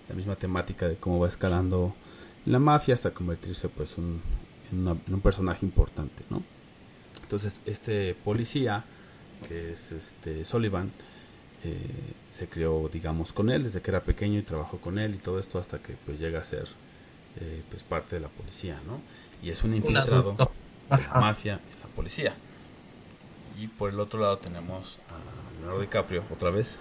la 0.09 0.17
misma 0.17 0.35
temática 0.35 0.89
de 0.89 0.97
cómo 0.97 1.21
va 1.21 1.29
escalando 1.29 1.95
la 2.47 2.59
mafia 2.59 2.95
hasta 2.95 3.13
convertirse 3.13 3.69
pues 3.69 3.95
en 3.97 4.21
un 4.73 5.21
personaje 5.21 5.65
importante, 5.65 6.25
¿no? 6.31 6.43
Entonces 7.23 7.63
este 7.65 8.17
policía, 8.25 8.85
que 9.47 9.71
es 9.71 9.93
este 9.93 10.45
Sullivan, 10.45 10.91
eh, 11.65 12.15
se 12.29 12.49
crió, 12.49 12.89
digamos, 12.93 13.33
con 13.33 13.51
él 13.51 13.65
desde 13.65 13.81
que 13.81 13.91
era 13.91 14.03
pequeño 14.03 14.39
y 14.39 14.43
trabajó 14.43 14.79
con 14.79 14.99
él 14.99 15.15
y 15.15 15.19
todo 15.19 15.39
esto 15.39 15.59
hasta 15.59 15.79
que 15.81 15.95
pues 16.07 16.21
llega 16.21 16.39
a 16.41 16.45
ser 16.45 16.69
eh, 17.41 17.63
pues 17.69 17.83
parte 17.83 18.17
de 18.17 18.21
la 18.21 18.29
policía, 18.29 18.81
¿no? 18.87 19.01
Y 19.43 19.51
es 19.51 19.63
un 19.65 19.75
infiltrado 19.75 20.33
de 20.33 20.97
la 20.97 21.21
mafia 21.21 21.61
y 21.69 21.83
la 21.83 21.89
policía. 21.95 22.35
Y 23.59 23.67
por 23.67 23.91
el 23.91 23.99
otro 23.99 24.21
lado 24.21 24.39
tenemos 24.39 25.01
a 25.09 25.59
Leonardo 25.59 25.81
DiCaprio, 25.81 26.23
otra 26.31 26.51
vez, 26.51 26.79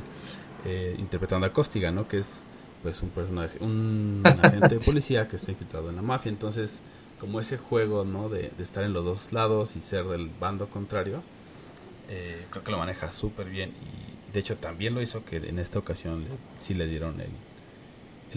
eh, 0.66 0.94
interpretando 0.98 1.46
a 1.46 1.52
Costiga, 1.52 1.90
¿no? 1.90 2.06
Que 2.06 2.18
es 2.18 2.42
pues 2.82 3.02
un 3.02 3.10
personaje, 3.10 3.58
un 3.60 4.22
agente 4.24 4.76
de 4.76 4.80
policía 4.80 5.28
que 5.28 5.36
está 5.36 5.50
infiltrado 5.50 5.88
en 5.88 5.96
la 5.96 6.02
mafia. 6.02 6.28
Entonces, 6.28 6.82
como 7.18 7.40
ese 7.40 7.56
juego, 7.56 8.04
¿no? 8.04 8.28
De, 8.28 8.50
de 8.56 8.62
estar 8.62 8.84
en 8.84 8.92
los 8.92 9.04
dos 9.04 9.32
lados 9.32 9.76
y 9.76 9.80
ser 9.80 10.04
del 10.04 10.30
bando 10.40 10.68
contrario, 10.68 11.22
eh, 12.10 12.46
creo 12.50 12.64
que 12.64 12.72
lo 12.72 12.78
maneja 12.78 13.12
súper 13.12 13.48
bien. 13.48 13.70
Y 13.70 14.09
de 14.32 14.40
hecho 14.40 14.56
también 14.56 14.94
lo 14.94 15.02
hizo 15.02 15.24
que 15.24 15.36
en 15.36 15.58
esta 15.58 15.78
ocasión 15.78 16.26
sí 16.58 16.74
le 16.74 16.86
dieron 16.86 17.20
el, 17.20 17.30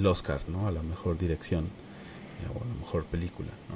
Oscar, 0.07 0.41
¿no? 0.47 0.67
A 0.67 0.71
la 0.71 0.81
mejor 0.81 1.19
dirección 1.19 1.65
eh, 1.65 2.47
o 2.53 2.63
a 2.63 2.67
la 2.67 2.73
mejor 2.73 3.05
película, 3.05 3.49
¿no? 3.69 3.75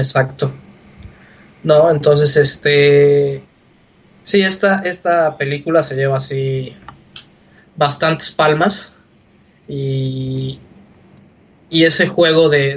Exacto. 0.00 0.52
No, 1.62 1.90
entonces 1.90 2.36
este. 2.36 3.44
Sí, 4.24 4.42
esta, 4.42 4.80
esta 4.80 5.38
película 5.38 5.84
se 5.84 5.94
lleva 5.94 6.16
así 6.16 6.74
bastantes 7.76 8.32
palmas. 8.32 8.92
Y. 9.68 10.58
Y 11.70 11.84
ese 11.84 12.08
juego 12.08 12.48
de, 12.48 12.76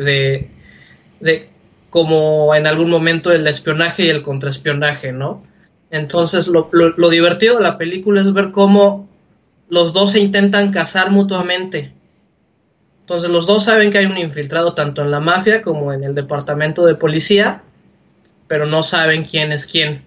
de 1.19 1.49
como 1.89 2.53
en 2.55 2.67
algún 2.67 2.89
momento 2.89 3.31
el 3.31 3.47
espionaje 3.47 4.05
y 4.05 4.09
el 4.09 4.21
contraespionaje, 4.21 5.11
¿no? 5.11 5.43
Entonces 5.89 6.47
lo, 6.47 6.69
lo, 6.71 7.09
divertido 7.09 7.57
de 7.57 7.63
la 7.63 7.77
película 7.77 8.19
es 8.19 8.33
ver 8.33 8.51
cómo 8.51 9.07
los 9.69 9.93
dos 9.93 10.11
se 10.11 10.19
intentan 10.19 10.71
casar 10.71 11.11
mutuamente. 11.11 11.93
Entonces 13.01 13.29
los 13.29 13.47
dos 13.47 13.63
saben 13.63 13.91
que 13.91 13.99
hay 13.99 14.05
un 14.05 14.17
infiltrado 14.17 14.73
tanto 14.73 15.01
en 15.01 15.11
la 15.11 15.21
mafia 15.21 15.61
como 15.61 15.93
en 15.93 16.03
el 16.03 16.13
departamento 16.13 16.85
de 16.85 16.95
policía, 16.95 17.63
pero 18.47 18.65
no 18.65 18.83
saben 18.83 19.23
quién 19.23 19.53
es 19.53 19.65
quién, 19.65 20.03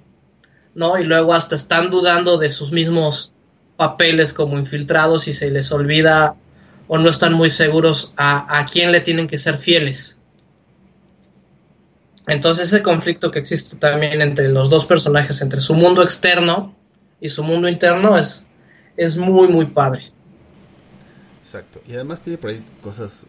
¿no? 0.75 0.99
Y 0.99 1.05
luego 1.05 1.33
hasta 1.33 1.57
están 1.57 1.91
dudando 1.91 2.37
de 2.37 2.51
sus 2.51 2.73
mismos 2.73 3.33
papeles 3.77 4.35
como 4.35 4.59
infiltrados 4.59 5.29
y 5.29 5.33
se 5.33 5.51
les 5.51 5.73
olvida 5.73 6.37
o 6.89 6.99
no 6.99 7.09
están 7.09 7.33
muy 7.33 7.49
seguros 7.49 8.13
a, 8.19 8.59
a 8.59 8.67
quién 8.67 8.93
le 8.93 9.01
tienen 9.01 9.29
que 9.29 9.39
ser 9.39 9.57
fieles. 9.57 10.20
Entonces 12.31 12.67
ese 12.73 12.83
conflicto 12.83 13.31
que 13.31 13.39
existe 13.41 13.77
también 13.77 14.21
entre 14.23 14.49
los 14.49 14.71
dos 14.71 14.87
personajes, 14.87 15.41
entre 15.43 15.61
su 15.61 15.75
mundo 15.75 16.03
externo 16.03 16.75
y 17.21 17.29
su 17.29 17.43
mundo 17.43 17.69
interno, 17.69 18.17
es, 18.17 18.47
es 18.97 19.17
muy, 19.17 19.49
muy 19.49 19.67
padre. 19.67 20.03
Exacto. 21.43 21.81
Y 21.87 21.95
además 21.95 22.21
tiene 22.21 22.39
por 22.39 22.51
ahí 22.51 22.65
cosas 22.83 23.27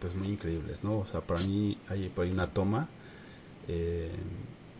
pues 0.00 0.14
muy 0.14 0.28
increíbles, 0.28 0.82
¿no? 0.82 0.98
O 0.98 1.06
sea, 1.06 1.20
para 1.20 1.40
mí 1.42 1.78
hay 1.88 2.08
por 2.08 2.24
ahí 2.24 2.32
una 2.32 2.46
toma 2.48 2.88
eh, 3.68 4.10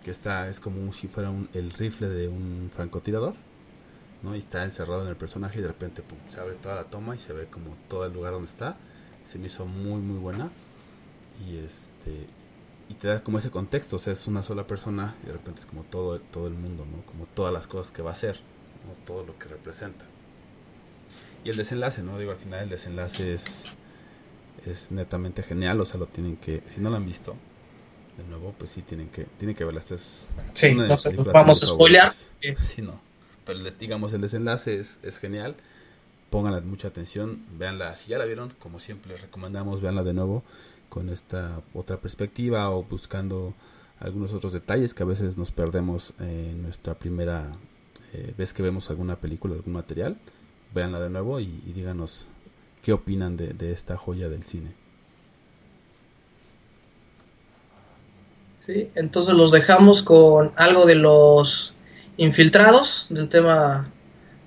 que 0.03 0.11
está, 0.11 0.49
es 0.49 0.59
como 0.59 0.93
si 0.93 1.07
fuera 1.07 1.31
un- 1.31 1.49
el 1.55 1.71
rifle 1.73 2.09
de 2.09 2.27
un 2.29 2.71
francotirador, 2.75 3.35
¿no? 4.23 4.35
Y 4.35 4.39
está 4.39 4.65
encerrado 4.65 5.03
en 5.03 5.09
el 5.09 5.17
personaje 5.17 5.59
y 5.59 5.63
de 5.63 5.69
repente 5.69 6.03
pum, 6.03 6.19
se 6.33 6.41
abre 6.41 6.55
toda 6.55 6.75
la 6.77 6.85
toma 6.85 7.15
y 7.15 7.19
se 7.21 7.33
ve 7.33 7.47
como 7.47 7.77
todo 7.89 8.07
el 8.07 8.13
lugar 8.13 8.33
donde 8.33 8.49
está. 8.49 8.77
Se 9.25 9.39
me 9.39 9.47
hizo 9.47 9.65
muy, 9.67 10.01
muy 10.01 10.19
buena. 10.19 10.51
Y 11.49 11.59
este 11.59 12.27
y 12.93 12.95
te 12.95 13.09
da 13.09 13.23
como 13.25 13.39
ese 13.39 13.51
contexto, 13.51 13.97
o 13.97 13.99
sea, 13.99 14.13
es 14.13 14.27
una 14.27 14.43
sola 14.43 14.67
persona 14.67 15.15
y 15.23 15.27
de 15.27 15.33
repente 15.33 15.61
es 15.61 15.67
como 15.67 15.83
todo, 15.85 16.21
todo 16.21 16.47
el 16.47 16.53
mundo, 16.53 16.85
¿no? 16.85 17.03
Como 17.07 17.25
todas 17.35 17.51
las 17.53 17.67
cosas 17.67 17.91
que 17.91 18.03
va 18.03 18.11
a 18.11 18.13
hacer, 18.13 18.41
¿no? 18.87 18.93
Todo 19.07 19.25
lo 19.25 19.39
que 19.39 19.49
representa. 19.49 20.05
Y 21.43 21.49
el 21.49 21.57
desenlace, 21.57 22.03
¿no? 22.03 22.19
Digo, 22.19 22.33
al 22.33 22.37
final 22.37 22.65
el 22.65 22.69
desenlace 22.69 23.33
es, 23.33 23.65
es 24.67 24.91
netamente 24.91 25.43
genial, 25.43 25.81
o 25.81 25.87
sea, 25.87 25.99
lo 25.99 26.07
tienen 26.07 26.37
que, 26.37 26.63
si 26.67 26.81
no 26.83 26.91
lo 26.91 26.97
han 26.97 27.07
visto, 27.07 27.35
de 28.19 28.25
nuevo, 28.29 28.55
pues 28.59 28.71
sí 28.73 28.83
tienen 28.83 29.09
que, 29.09 29.25
tienen 29.39 29.57
que 29.57 29.65
verlas. 29.65 29.91
Es 29.91 30.29
Sí, 30.53 30.75
no 30.75 30.87
vamos 31.33 31.63
a 31.63 31.67
favoritas. 31.67 32.29
Sí, 32.63 32.83
no. 32.83 33.01
Pero 33.47 33.59
les- 33.59 33.79
digamos, 33.79 34.13
el 34.13 34.21
desenlace 34.21 34.79
es, 34.79 34.99
es 35.03 35.19
genial. 35.19 35.57
Pónganle 36.29 36.61
mucha 36.61 36.89
atención, 36.89 37.43
véanla. 37.59 37.97
Si 37.97 38.11
ya 38.11 38.19
la 38.19 38.27
vieron, 38.27 38.53
como 38.59 38.81
siempre 38.81 39.13
les 39.13 39.21
recomendamos, 39.23 39.81
véanla 39.81 40.03
de 40.03 40.13
nuevo 40.13 40.43
con 40.93 41.09
esta 41.09 41.63
otra 41.73 41.97
perspectiva 41.97 42.69
o 42.69 42.85
buscando 42.85 43.55
algunos 43.99 44.35
otros 44.35 44.53
detalles 44.53 44.93
que 44.93 45.03
a 45.03 45.07
veces 45.07 45.39
nos 45.39 45.51
perdemos 45.51 46.13
en 46.21 46.63
nuestra 46.63 46.93
primera 46.93 47.51
eh, 48.13 48.35
vez 48.37 48.53
que 48.53 48.63
vemos 48.63 48.91
alguna 48.91 49.17
película, 49.17 49.55
algún 49.55 49.73
material. 49.73 50.19
Véanla 50.75 51.01
de 51.01 51.09
nuevo 51.09 51.41
y, 51.41 51.63
y 51.67 51.73
díganos 51.73 52.29
qué 52.83 52.93
opinan 52.93 53.39
de, 53.39 53.55
de 53.55 53.73
esta 53.73 53.97
joya 53.97 54.29
del 54.29 54.45
cine. 54.45 54.75
Sí, 58.67 58.91
entonces 58.95 59.33
los 59.33 59.51
dejamos 59.51 60.03
con 60.03 60.53
algo 60.57 60.85
de 60.85 60.97
los 60.97 61.73
infiltrados 62.19 63.07
del 63.09 63.31
tema 63.31 63.91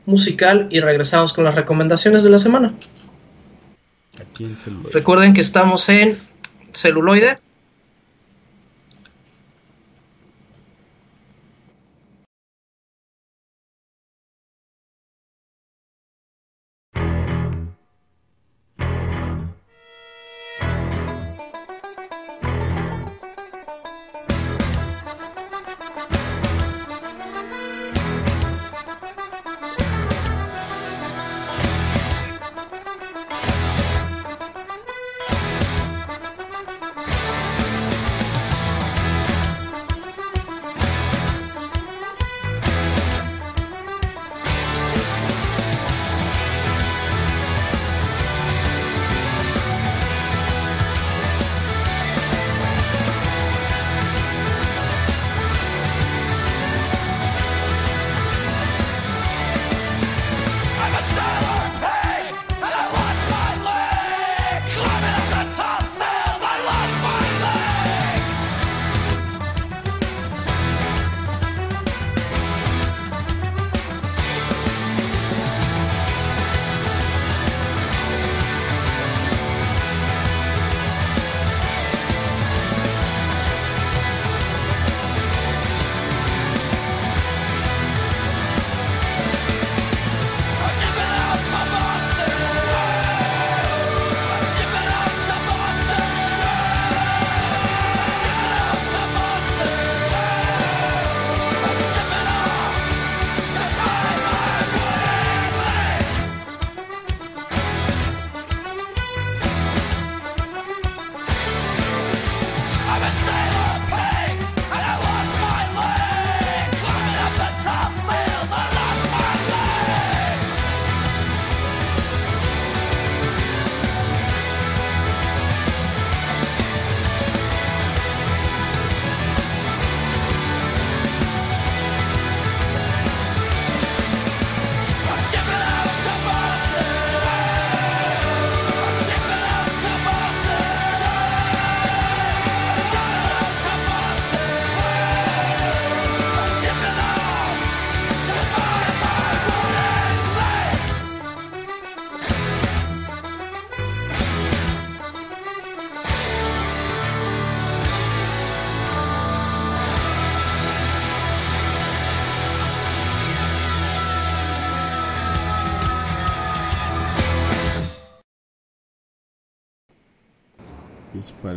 musical 0.06 0.68
y 0.70 0.80
regresamos 0.80 1.34
con 1.34 1.44
las 1.44 1.56
recomendaciones 1.56 2.22
de 2.22 2.30
la 2.30 2.38
semana. 2.38 2.76
Aquí 4.22 4.46
en 4.46 4.56
celular. 4.56 4.94
Recuerden 4.94 5.34
que 5.34 5.42
estamos 5.42 5.90
en 5.90 6.18
celuloide. 6.76 7.40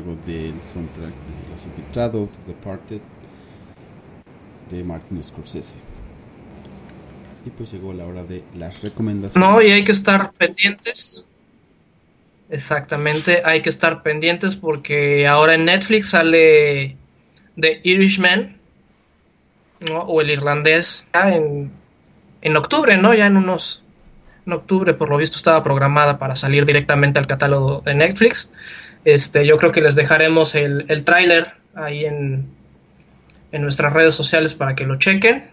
Algo 0.09 0.21
del 0.27 0.55
soundtrack 0.63 1.13
de 1.13 1.51
Los 1.53 1.65
Infiltrados, 1.65 2.29
The 2.31 2.53
Departed, 2.53 3.01
de 4.71 4.85
Martin 4.85 5.23
Scorsese. 5.23 5.75
Y 7.45 7.51
pues 7.51 7.73
llegó 7.73 7.93
la 7.93 8.07
hora 8.07 8.23
de 8.23 8.43
las 8.57 8.81
recomendaciones. 8.81 9.37
No, 9.37 9.61
y 9.61 9.71
hay 9.71 9.85
que 9.85 9.93
estar 9.93 10.33
pendientes. 10.33 11.29
Exactamente, 12.49 13.43
hay 13.45 13.61
que 13.61 13.69
estar 13.69 14.03
pendientes 14.03 14.57
porque 14.57 15.27
ahora 15.27 15.55
en 15.55 15.67
Netflix 15.67 16.11
sale 16.11 16.97
The 17.61 17.81
Irishman, 17.85 18.59
¿no? 19.91 19.99
O 20.01 20.23
el 20.23 20.31
irlandés, 20.31 21.07
ya 21.13 21.35
en, 21.35 21.73
en 22.41 22.57
octubre, 22.57 22.97
¿no? 22.97 23.13
Ya 23.13 23.27
en 23.27 23.37
unos... 23.37 23.85
En 24.47 24.55
octubre, 24.55 24.95
por 24.95 25.11
lo 25.11 25.19
visto, 25.19 25.37
estaba 25.37 25.63
programada 25.63 26.19
para 26.19 26.35
salir 26.35 26.65
directamente 26.65 27.19
al 27.19 27.27
catálogo 27.27 27.83
de 27.85 27.93
Netflix. 27.93 28.51
Este, 29.05 29.47
yo 29.47 29.57
creo 29.57 29.73
que 29.73 29.81
les 29.81 29.95
dejaremos 29.95 30.55
el, 30.55 30.85
el 30.89 31.05
tráiler 31.05 31.49
ahí 31.75 32.05
en, 32.05 32.51
en 33.53 33.63
nuestras 33.63 33.93
redes 33.93 34.15
sociales 34.15 34.55
para 34.55 34.75
que 34.75 34.87
lo 34.87 34.97
chequen. 34.97 35.51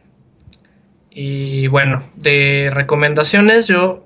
Y 1.10 1.68
bueno, 1.68 2.04
de 2.16 2.70
recomendaciones, 2.74 3.68
yo 3.68 4.06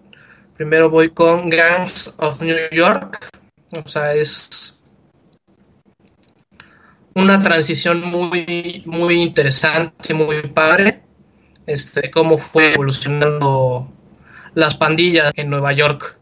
primero 0.55 0.89
voy 0.89 1.09
con 1.09 1.49
Gangs 1.49 2.13
of 2.17 2.41
New 2.41 2.57
York. 2.71 3.27
O 3.71 3.87
sea, 3.87 4.13
es 4.13 4.75
una 7.15 7.41
transición 7.41 8.01
muy, 8.05 8.83
muy 8.85 9.21
interesante, 9.21 10.13
muy 10.13 10.43
padre. 10.43 11.01
Este, 11.65 12.11
cómo 12.11 12.37
fue 12.37 12.73
evolucionando 12.73 13.91
las 14.53 14.75
pandillas 14.75 15.31
en 15.35 15.49
Nueva 15.49 15.73
York. 15.73 16.18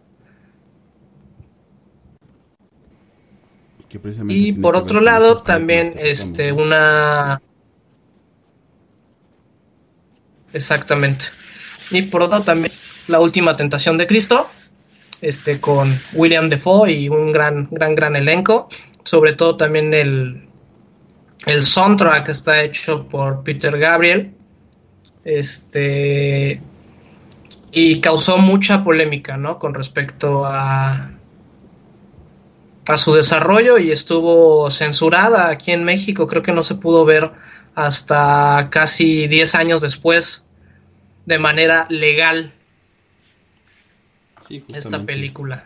Que 3.90 4.00
Y 4.28 4.54
por 4.54 4.76
otro 4.76 5.00
lado, 5.00 5.42
también 5.42 5.94
este, 5.98 6.52
una 6.52 7.42
Exactamente. 10.54 11.26
Y 11.92 12.04
por 12.04 12.22
otro 12.22 12.42
también 12.42 12.72
La 13.08 13.20
última 13.20 13.56
tentación 13.56 13.98
de 13.98 14.08
Cristo, 14.08 14.50
este 15.22 15.62
con 15.62 15.94
William 16.14 16.50
Defoe 16.50 16.92
y 16.92 17.10
un 17.10 17.32
gran 17.32 17.68
gran 17.72 17.96
gran 17.96 18.16
elenco, 18.16 18.68
sobre 19.04 19.34
todo 19.34 19.56
también 19.56 19.94
el 19.94 20.48
el 21.46 21.64
soundtrack 21.64 22.28
está 22.30 22.62
hecho 22.62 23.08
por 23.08 23.44
Peter 23.44 23.78
Gabriel. 23.78 24.34
Este 25.24 26.62
y 27.72 28.02
causó 28.02 28.38
mucha 28.38 28.84
polémica, 28.84 29.38
¿no? 29.38 29.60
Con 29.60 29.74
respecto 29.74 30.46
a 30.46 31.17
a 32.96 32.98
su 32.98 33.14
desarrollo 33.14 33.78
y 33.78 33.92
estuvo 33.92 34.70
censurada 34.72 35.50
aquí 35.50 35.72
en 35.72 35.84
México. 35.84 36.28
Creo 36.28 36.44
que 36.44 36.54
no 36.54 36.64
se 36.64 36.76
pudo 36.76 37.06
ver 37.06 37.32
hasta 37.76 38.70
casi 38.72 39.28
10 39.28 39.56
años 39.56 39.82
después 39.82 40.46
de 41.26 41.38
manera 41.40 41.86
legal 41.90 42.54
Sí, 44.48 44.64
esta 44.74 45.06
película. 45.06 45.66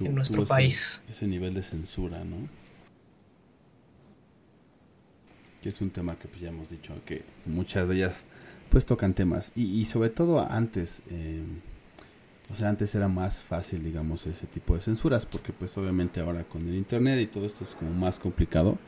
en 0.00 0.14
nuestro 0.14 0.42
ese- 0.44 0.48
país. 0.48 1.04
Ese 1.10 1.26
nivel 1.26 1.54
de 1.54 1.62
censura, 1.64 2.22
¿no? 2.24 2.36
Que 5.62 5.68
es 5.70 5.80
un 5.80 5.90
tema 5.90 6.16
que 6.16 6.28
pues 6.28 6.40
ya 6.40 6.48
hemos 6.50 6.70
dicho, 6.70 6.94
que 7.04 7.24
muchas 7.46 7.88
de 7.88 7.96
ellas 7.96 8.24
pues 8.70 8.86
tocan 8.86 9.14
temas. 9.14 9.50
Y, 9.56 9.80
y 9.80 9.84
sobre 9.86 10.10
todo 10.10 10.40
antes, 10.48 11.02
eh, 11.10 11.42
o 12.50 12.54
sea, 12.54 12.68
antes 12.68 12.94
era 12.94 13.08
más 13.08 13.42
fácil, 13.42 13.84
digamos, 13.84 14.26
ese 14.26 14.46
tipo 14.46 14.74
de 14.74 14.80
censuras, 14.80 15.26
porque 15.26 15.52
pues 15.52 15.76
obviamente 15.76 16.20
ahora 16.20 16.44
con 16.44 16.66
el 16.66 16.74
internet 16.76 17.20
y 17.20 17.26
todo 17.26 17.44
esto 17.44 17.64
es 17.64 17.74
como 17.74 17.90
más 17.90 18.18
complicado. 18.18 18.78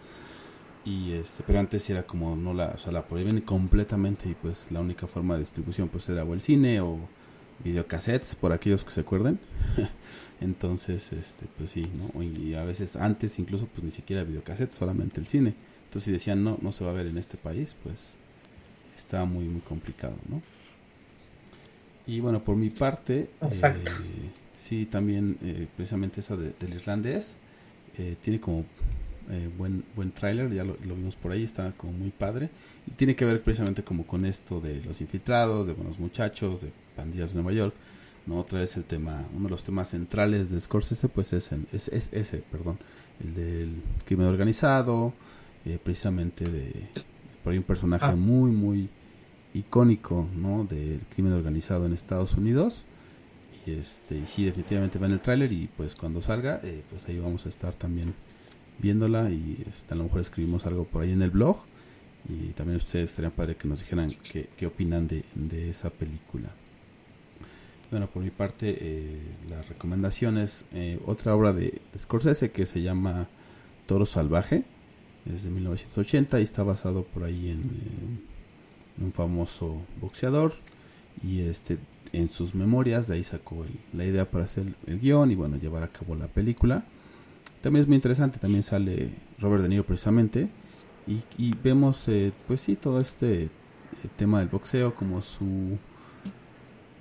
Y 0.85 1.12
este, 1.12 1.43
pero 1.47 1.61
antes 1.61 1.89
era 1.91 2.05
como 2.05 2.37
no 2.37 2.55
la, 2.55 2.69
o 2.69 2.78
sea, 2.78 2.91
la 2.91 3.07
prohíben 3.07 3.43
completamente 3.43 4.31
y 4.31 4.35
pues 4.35 4.70
la 4.70 4.81
única 4.81 5.07
forma 5.07 5.35
de 5.35 5.41
distribución 5.41 5.89
pues 5.89 6.09
era 6.09 6.24
o 6.24 6.32
el 6.32 6.41
cine 6.41 6.81
o 6.81 6.99
videocassettes, 7.62 8.35
por 8.35 8.53
aquellos 8.53 8.82
que 8.85 8.91
se 8.91 9.01
acuerden. 9.01 9.39
Entonces, 10.41 11.12
este, 11.12 11.47
pues 11.59 11.73
sí, 11.73 11.87
¿no? 11.95 12.23
Y 12.23 12.55
a 12.55 12.65
veces 12.65 12.97
antes 12.97 13.39
incluso 13.39 13.66
pues 13.66 13.85
ni 13.85 13.91
siquiera 13.91 14.24
videocassette, 14.24 14.73
solamente 14.73 15.20
el 15.20 15.27
cine. 15.27 15.55
Entonces 15.85 16.05
si 16.05 16.12
decían 16.12 16.43
no, 16.43 16.57
no 16.62 16.73
se 16.73 16.82
va 16.85 16.91
a 16.91 16.95
ver 16.95 17.07
en 17.07 17.19
este 17.19 17.37
país, 17.37 17.77
pues 17.82 18.15
estaba 18.97 19.27
muy, 19.27 19.45
muy 19.45 19.61
complicado, 19.61 20.16
¿no? 20.28 20.41
Y 22.11 22.20
bueno, 22.20 22.43
por 22.43 22.57
mi 22.57 22.70
parte, 22.70 23.31
Exacto. 23.41 23.91
eh, 23.91 24.31
sí, 24.61 24.87
también 24.87 25.39
eh, 25.43 25.69
precisamente 25.77 26.20
esa 26.20 26.37
de- 26.37 26.53
del 26.59 26.74
irlandés, 26.74 27.37
eh, 27.99 28.16
tiene 28.20 28.41
como 28.41 28.65
eh, 29.32 29.49
buen 29.57 29.85
buen 29.95 30.11
tráiler, 30.11 30.53
ya 30.53 30.65
lo, 30.65 30.77
lo 30.85 30.97
vimos 30.97 31.15
por 31.15 31.31
ahí, 31.31 31.45
está 31.45 31.70
como 31.77 31.93
muy 31.93 32.11
padre. 32.11 32.51
Y 32.89 32.91
tiene 32.93 33.15
que 33.15 33.24
ver 33.24 33.41
precisamente 33.43 33.85
como 33.85 34.05
con 34.05 34.24
esto 34.24 34.61
de 34.61 34.82
los 34.82 35.01
infiltrados, 35.01 35.69
de 35.69 35.73
buenos 35.73 36.01
muchachos, 36.01 36.62
de 36.62 36.73
pandillas 36.97 37.31
de 37.31 37.37
Nueva 37.37 37.53
York. 37.53 37.74
No, 38.27 38.39
otra 38.41 38.59
vez 38.59 38.77
el 38.77 38.82
tema, 38.85 39.24
uno 39.35 39.45
de 39.45 39.51
los 39.51 39.62
temas 39.62 39.89
centrales 39.91 40.51
de 40.51 40.61
Scorsese, 40.61 41.09
pues 41.09 41.32
es, 41.32 41.53
el- 41.53 41.66
es, 41.73 41.87
es 41.89 42.11
ese, 42.12 42.39
perdón, 42.39 42.78
el 43.23 43.35
del 43.35 43.74
crimen 44.05 44.27
organizado, 44.27 45.12
eh, 45.65 45.78
precisamente 45.82 46.45
de 46.49 46.73
por 47.45 47.53
ahí 47.53 47.59
un 47.59 47.65
personaje 47.65 48.07
Ah. 48.07 48.16
muy, 48.16 48.51
muy 48.51 48.89
icónico, 49.55 50.29
¿no? 50.37 50.65
Del 50.65 51.01
crimen 51.15 51.33
organizado 51.33 51.87
en 51.87 51.93
Estados 51.93 52.35
Unidos. 52.35 52.85
Y 53.67 53.73
este, 53.73 54.27
sí, 54.27 54.45
definitivamente 54.45 54.99
va 54.99 55.07
en 55.07 55.13
el 55.13 55.21
tráiler 55.21 55.53
y 55.53 55.69
pues 55.77 55.95
cuando 55.95 56.23
salga, 56.23 56.61
eh, 56.63 56.83
pues 56.91 57.07
ahí 57.09 57.19
vamos 57.19 57.47
a 57.47 57.49
estar 57.49 57.75
también 57.75 58.15
viéndola 58.79 59.31
y 59.31 59.63
este, 59.69 59.93
a 59.93 59.97
lo 59.97 60.05
mejor 60.05 60.21
escribimos 60.21 60.67
algo 60.67 60.85
por 60.85 61.03
ahí 61.03 61.13
en 61.13 61.23
el 61.23 61.31
blog 61.31 61.59
y 62.29 62.49
también 62.49 62.77
ustedes 62.77 63.11
estarían 63.11 63.33
padre 63.33 63.57
que 63.57 63.69
nos 63.69 63.81
dijeran 63.81 64.09
qué, 64.33 64.49
qué 64.57 64.67
opinan 64.67 65.07
de, 65.07 65.25
de 65.35 65.71
esa 65.71 65.91
película. 65.91 66.51
Bueno, 67.91 68.07
por 68.07 68.23
mi 68.23 68.31
parte, 68.31 68.77
eh, 68.81 69.19
las 69.49 69.69
recomendaciones, 69.69 70.65
eh, 70.73 71.01
otra 71.07 71.35
obra 71.35 71.53
de, 71.53 71.81
de 71.93 71.99
Scorsese 71.99 72.53
que 72.53 72.65
se 72.65 72.83
llama 72.83 73.29
Toro 73.87 74.07
Salvaje, 74.07 74.65
es 75.27 75.43
de 75.43 75.51
1980 75.51 76.39
y 76.39 76.43
está 76.45 76.63
basado 76.63 77.03
por 77.03 77.25
ahí 77.25 77.51
en, 77.51 77.61
eh, 77.61 78.30
un 79.01 79.13
famoso 79.13 79.81
boxeador 80.01 80.53
y 81.23 81.41
este 81.41 81.79
en 82.13 82.29
sus 82.29 82.55
memorias 82.55 83.07
de 83.07 83.15
ahí 83.15 83.23
sacó 83.23 83.65
el- 83.65 83.79
la 83.97 84.05
idea 84.05 84.31
para 84.31 84.45
hacer 84.45 84.75
el 84.87 84.99
guion 85.01 85.31
y 85.31 85.35
bueno 85.37 85.57
llevar 85.59 85.83
a 85.85 85.89
cabo 85.89 86.15
la 86.17 86.27
película. 86.29 86.85
También 87.63 87.83
es 87.83 87.89
muy 87.89 87.97
interesante 87.97 88.39
también 88.39 88.63
sale 88.63 89.11
Robert 89.39 89.63
De 89.63 89.69
Niro 89.69 89.85
precisamente 89.85 90.49
y, 91.39 91.55
vemos 91.63 92.07
eh, 92.09 92.33
pues 92.47 92.61
sí 92.63 92.77
todo 92.77 93.01
este 93.01 93.45
eh, 93.45 93.49
tema 94.17 94.39
del 94.41 94.49
boxeo 94.49 94.95
como 94.95 95.21
su 95.23 95.77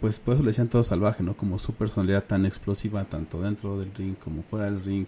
pues 0.01 0.19
por 0.19 0.33
eso 0.35 0.43
le 0.43 0.47
decían 0.49 0.67
todo 0.69 0.83
salvaje 0.83 1.23
no 1.23 1.35
como 1.35 1.59
su 1.59 1.73
personalidad 1.73 2.23
tan 2.23 2.45
explosiva 2.45 3.03
tanto 3.05 3.41
dentro 3.41 3.77
del 3.77 3.93
ring 3.93 4.15
como 4.15 4.41
fuera 4.43 4.65
del 4.65 4.83
ring 4.83 5.05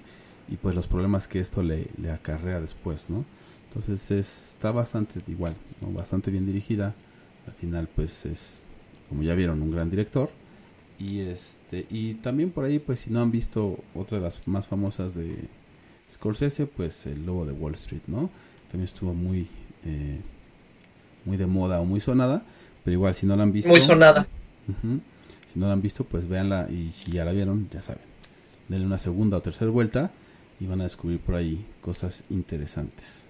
y 0.49 0.57
pues 0.57 0.75
los 0.75 0.87
problemas 0.87 1.27
que 1.27 1.39
esto 1.39 1.63
le, 1.63 1.87
le 1.97 2.11
acarrea 2.11 2.59
después 2.59 3.09
no 3.09 3.23
entonces 3.71 4.11
es- 4.11 4.49
está 4.49 4.71
bastante 4.71 5.21
igual 5.27 5.55
¿no? 5.81 5.91
bastante 5.91 6.29
bien 6.31 6.45
dirigida 6.45 6.93
al 7.47 7.53
final 7.53 7.87
pues 7.95 8.25
es 8.25 8.65
como 9.09 9.23
ya 9.23 9.33
vieron 9.33 9.61
un 9.61 9.71
gran 9.71 9.89
director 9.89 10.29
y 10.99 11.19
este 11.21 11.85
y 11.89 12.15
también 12.15 12.51
por 12.51 12.65
ahí 12.65 12.79
pues 12.79 12.99
si 13.01 13.09
no 13.09 13.21
han 13.21 13.31
visto 13.31 13.79
otra 13.95 14.17
de 14.17 14.23
las 14.23 14.47
más 14.47 14.67
famosas 14.67 15.15
de 15.15 15.35
Scorsese 16.11 16.65
pues 16.67 17.05
el 17.05 17.25
lobo 17.25 17.45
de 17.45 17.53
Wall 17.53 17.73
Street 17.75 18.01
no 18.07 18.29
también 18.69 18.85
estuvo 18.85 19.13
muy 19.13 19.47
eh, 19.85 20.19
muy 21.25 21.37
de 21.37 21.47
moda 21.47 21.79
o 21.79 21.85
muy 21.85 21.99
sonada 21.99 22.43
pero 22.83 22.93
igual 22.93 23.13
si 23.13 23.25
no 23.25 23.35
la 23.35 23.43
han 23.43 23.51
visto 23.51 23.69
Muy 23.69 23.79
sonada. 23.79 24.27
Si 25.53 25.59
no 25.59 25.67
la 25.67 25.73
han 25.73 25.81
visto, 25.81 26.03
pues 26.05 26.27
véanla 26.27 26.67
y 26.69 26.91
si 26.91 27.11
ya 27.11 27.25
la 27.25 27.31
vieron, 27.31 27.67
ya 27.71 27.81
saben. 27.81 28.01
Denle 28.69 28.85
una 28.85 28.97
segunda 28.97 29.37
o 29.37 29.41
tercera 29.41 29.69
vuelta 29.69 30.11
y 30.59 30.65
van 30.65 30.79
a 30.81 30.85
descubrir 30.85 31.19
por 31.19 31.35
ahí 31.35 31.65
cosas 31.81 32.23
interesantes. 32.29 33.25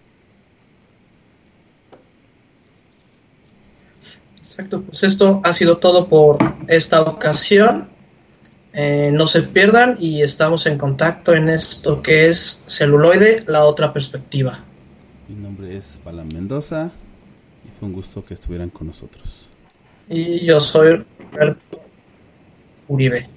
Exacto, 4.51 4.81
pues 4.81 5.01
esto 5.03 5.39
ha 5.45 5.53
sido 5.53 5.77
todo 5.77 6.09
por 6.09 6.37
esta 6.67 7.03
ocasión. 7.03 7.89
Eh, 8.73 9.09
no 9.13 9.25
se 9.25 9.43
pierdan 9.43 9.95
y 9.97 10.23
estamos 10.23 10.65
en 10.65 10.77
contacto 10.77 11.33
en 11.33 11.47
esto 11.47 12.01
que 12.01 12.27
es 12.27 12.61
celuloide, 12.67 13.45
la 13.47 13.63
otra 13.63 13.93
perspectiva. 13.93 14.61
Mi 15.29 15.35
nombre 15.35 15.77
es 15.77 15.97
Balan 16.03 16.27
Mendoza 16.27 16.91
y 17.63 17.79
fue 17.79 17.87
un 17.87 17.93
gusto 17.93 18.25
que 18.25 18.33
estuvieran 18.33 18.69
con 18.69 18.87
nosotros. 18.87 19.47
Y 20.09 20.43
yo 20.43 20.59
soy 20.59 21.05
Roberto 21.31 21.83
Uribe. 22.89 23.29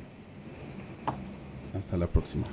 Hasta 1.79 1.97
la 1.97 2.09
próxima. 2.09 2.49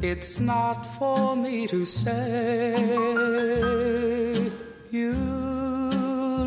It's 0.00 0.38
not 0.38 0.86
for 0.86 1.34
me 1.34 1.66
to 1.66 1.84
say 1.84 2.76
you 4.92 5.12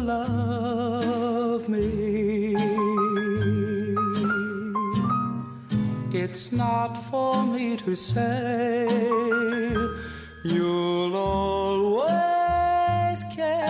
love 0.05 1.67
me. 1.67 2.55
It's 6.13 6.53
not 6.53 6.93
for 7.09 7.43
me 7.43 7.75
to 7.75 7.93
say 7.93 8.87
you'll 10.45 11.17
always 11.17 12.09
care. 13.35 13.60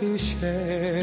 To 0.00 0.16
share. 0.16 0.99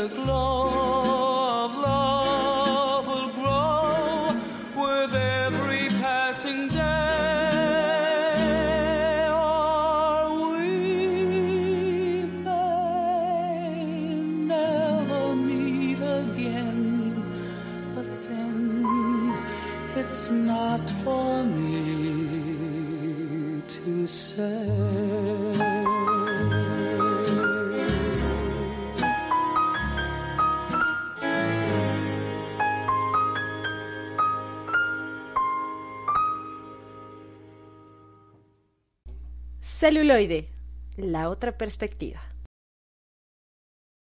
The 0.00 0.08
glow 0.08 0.49
Celuloide, 39.80 40.46
la 40.98 41.30
otra 41.30 41.56
perspectiva. 41.56 42.20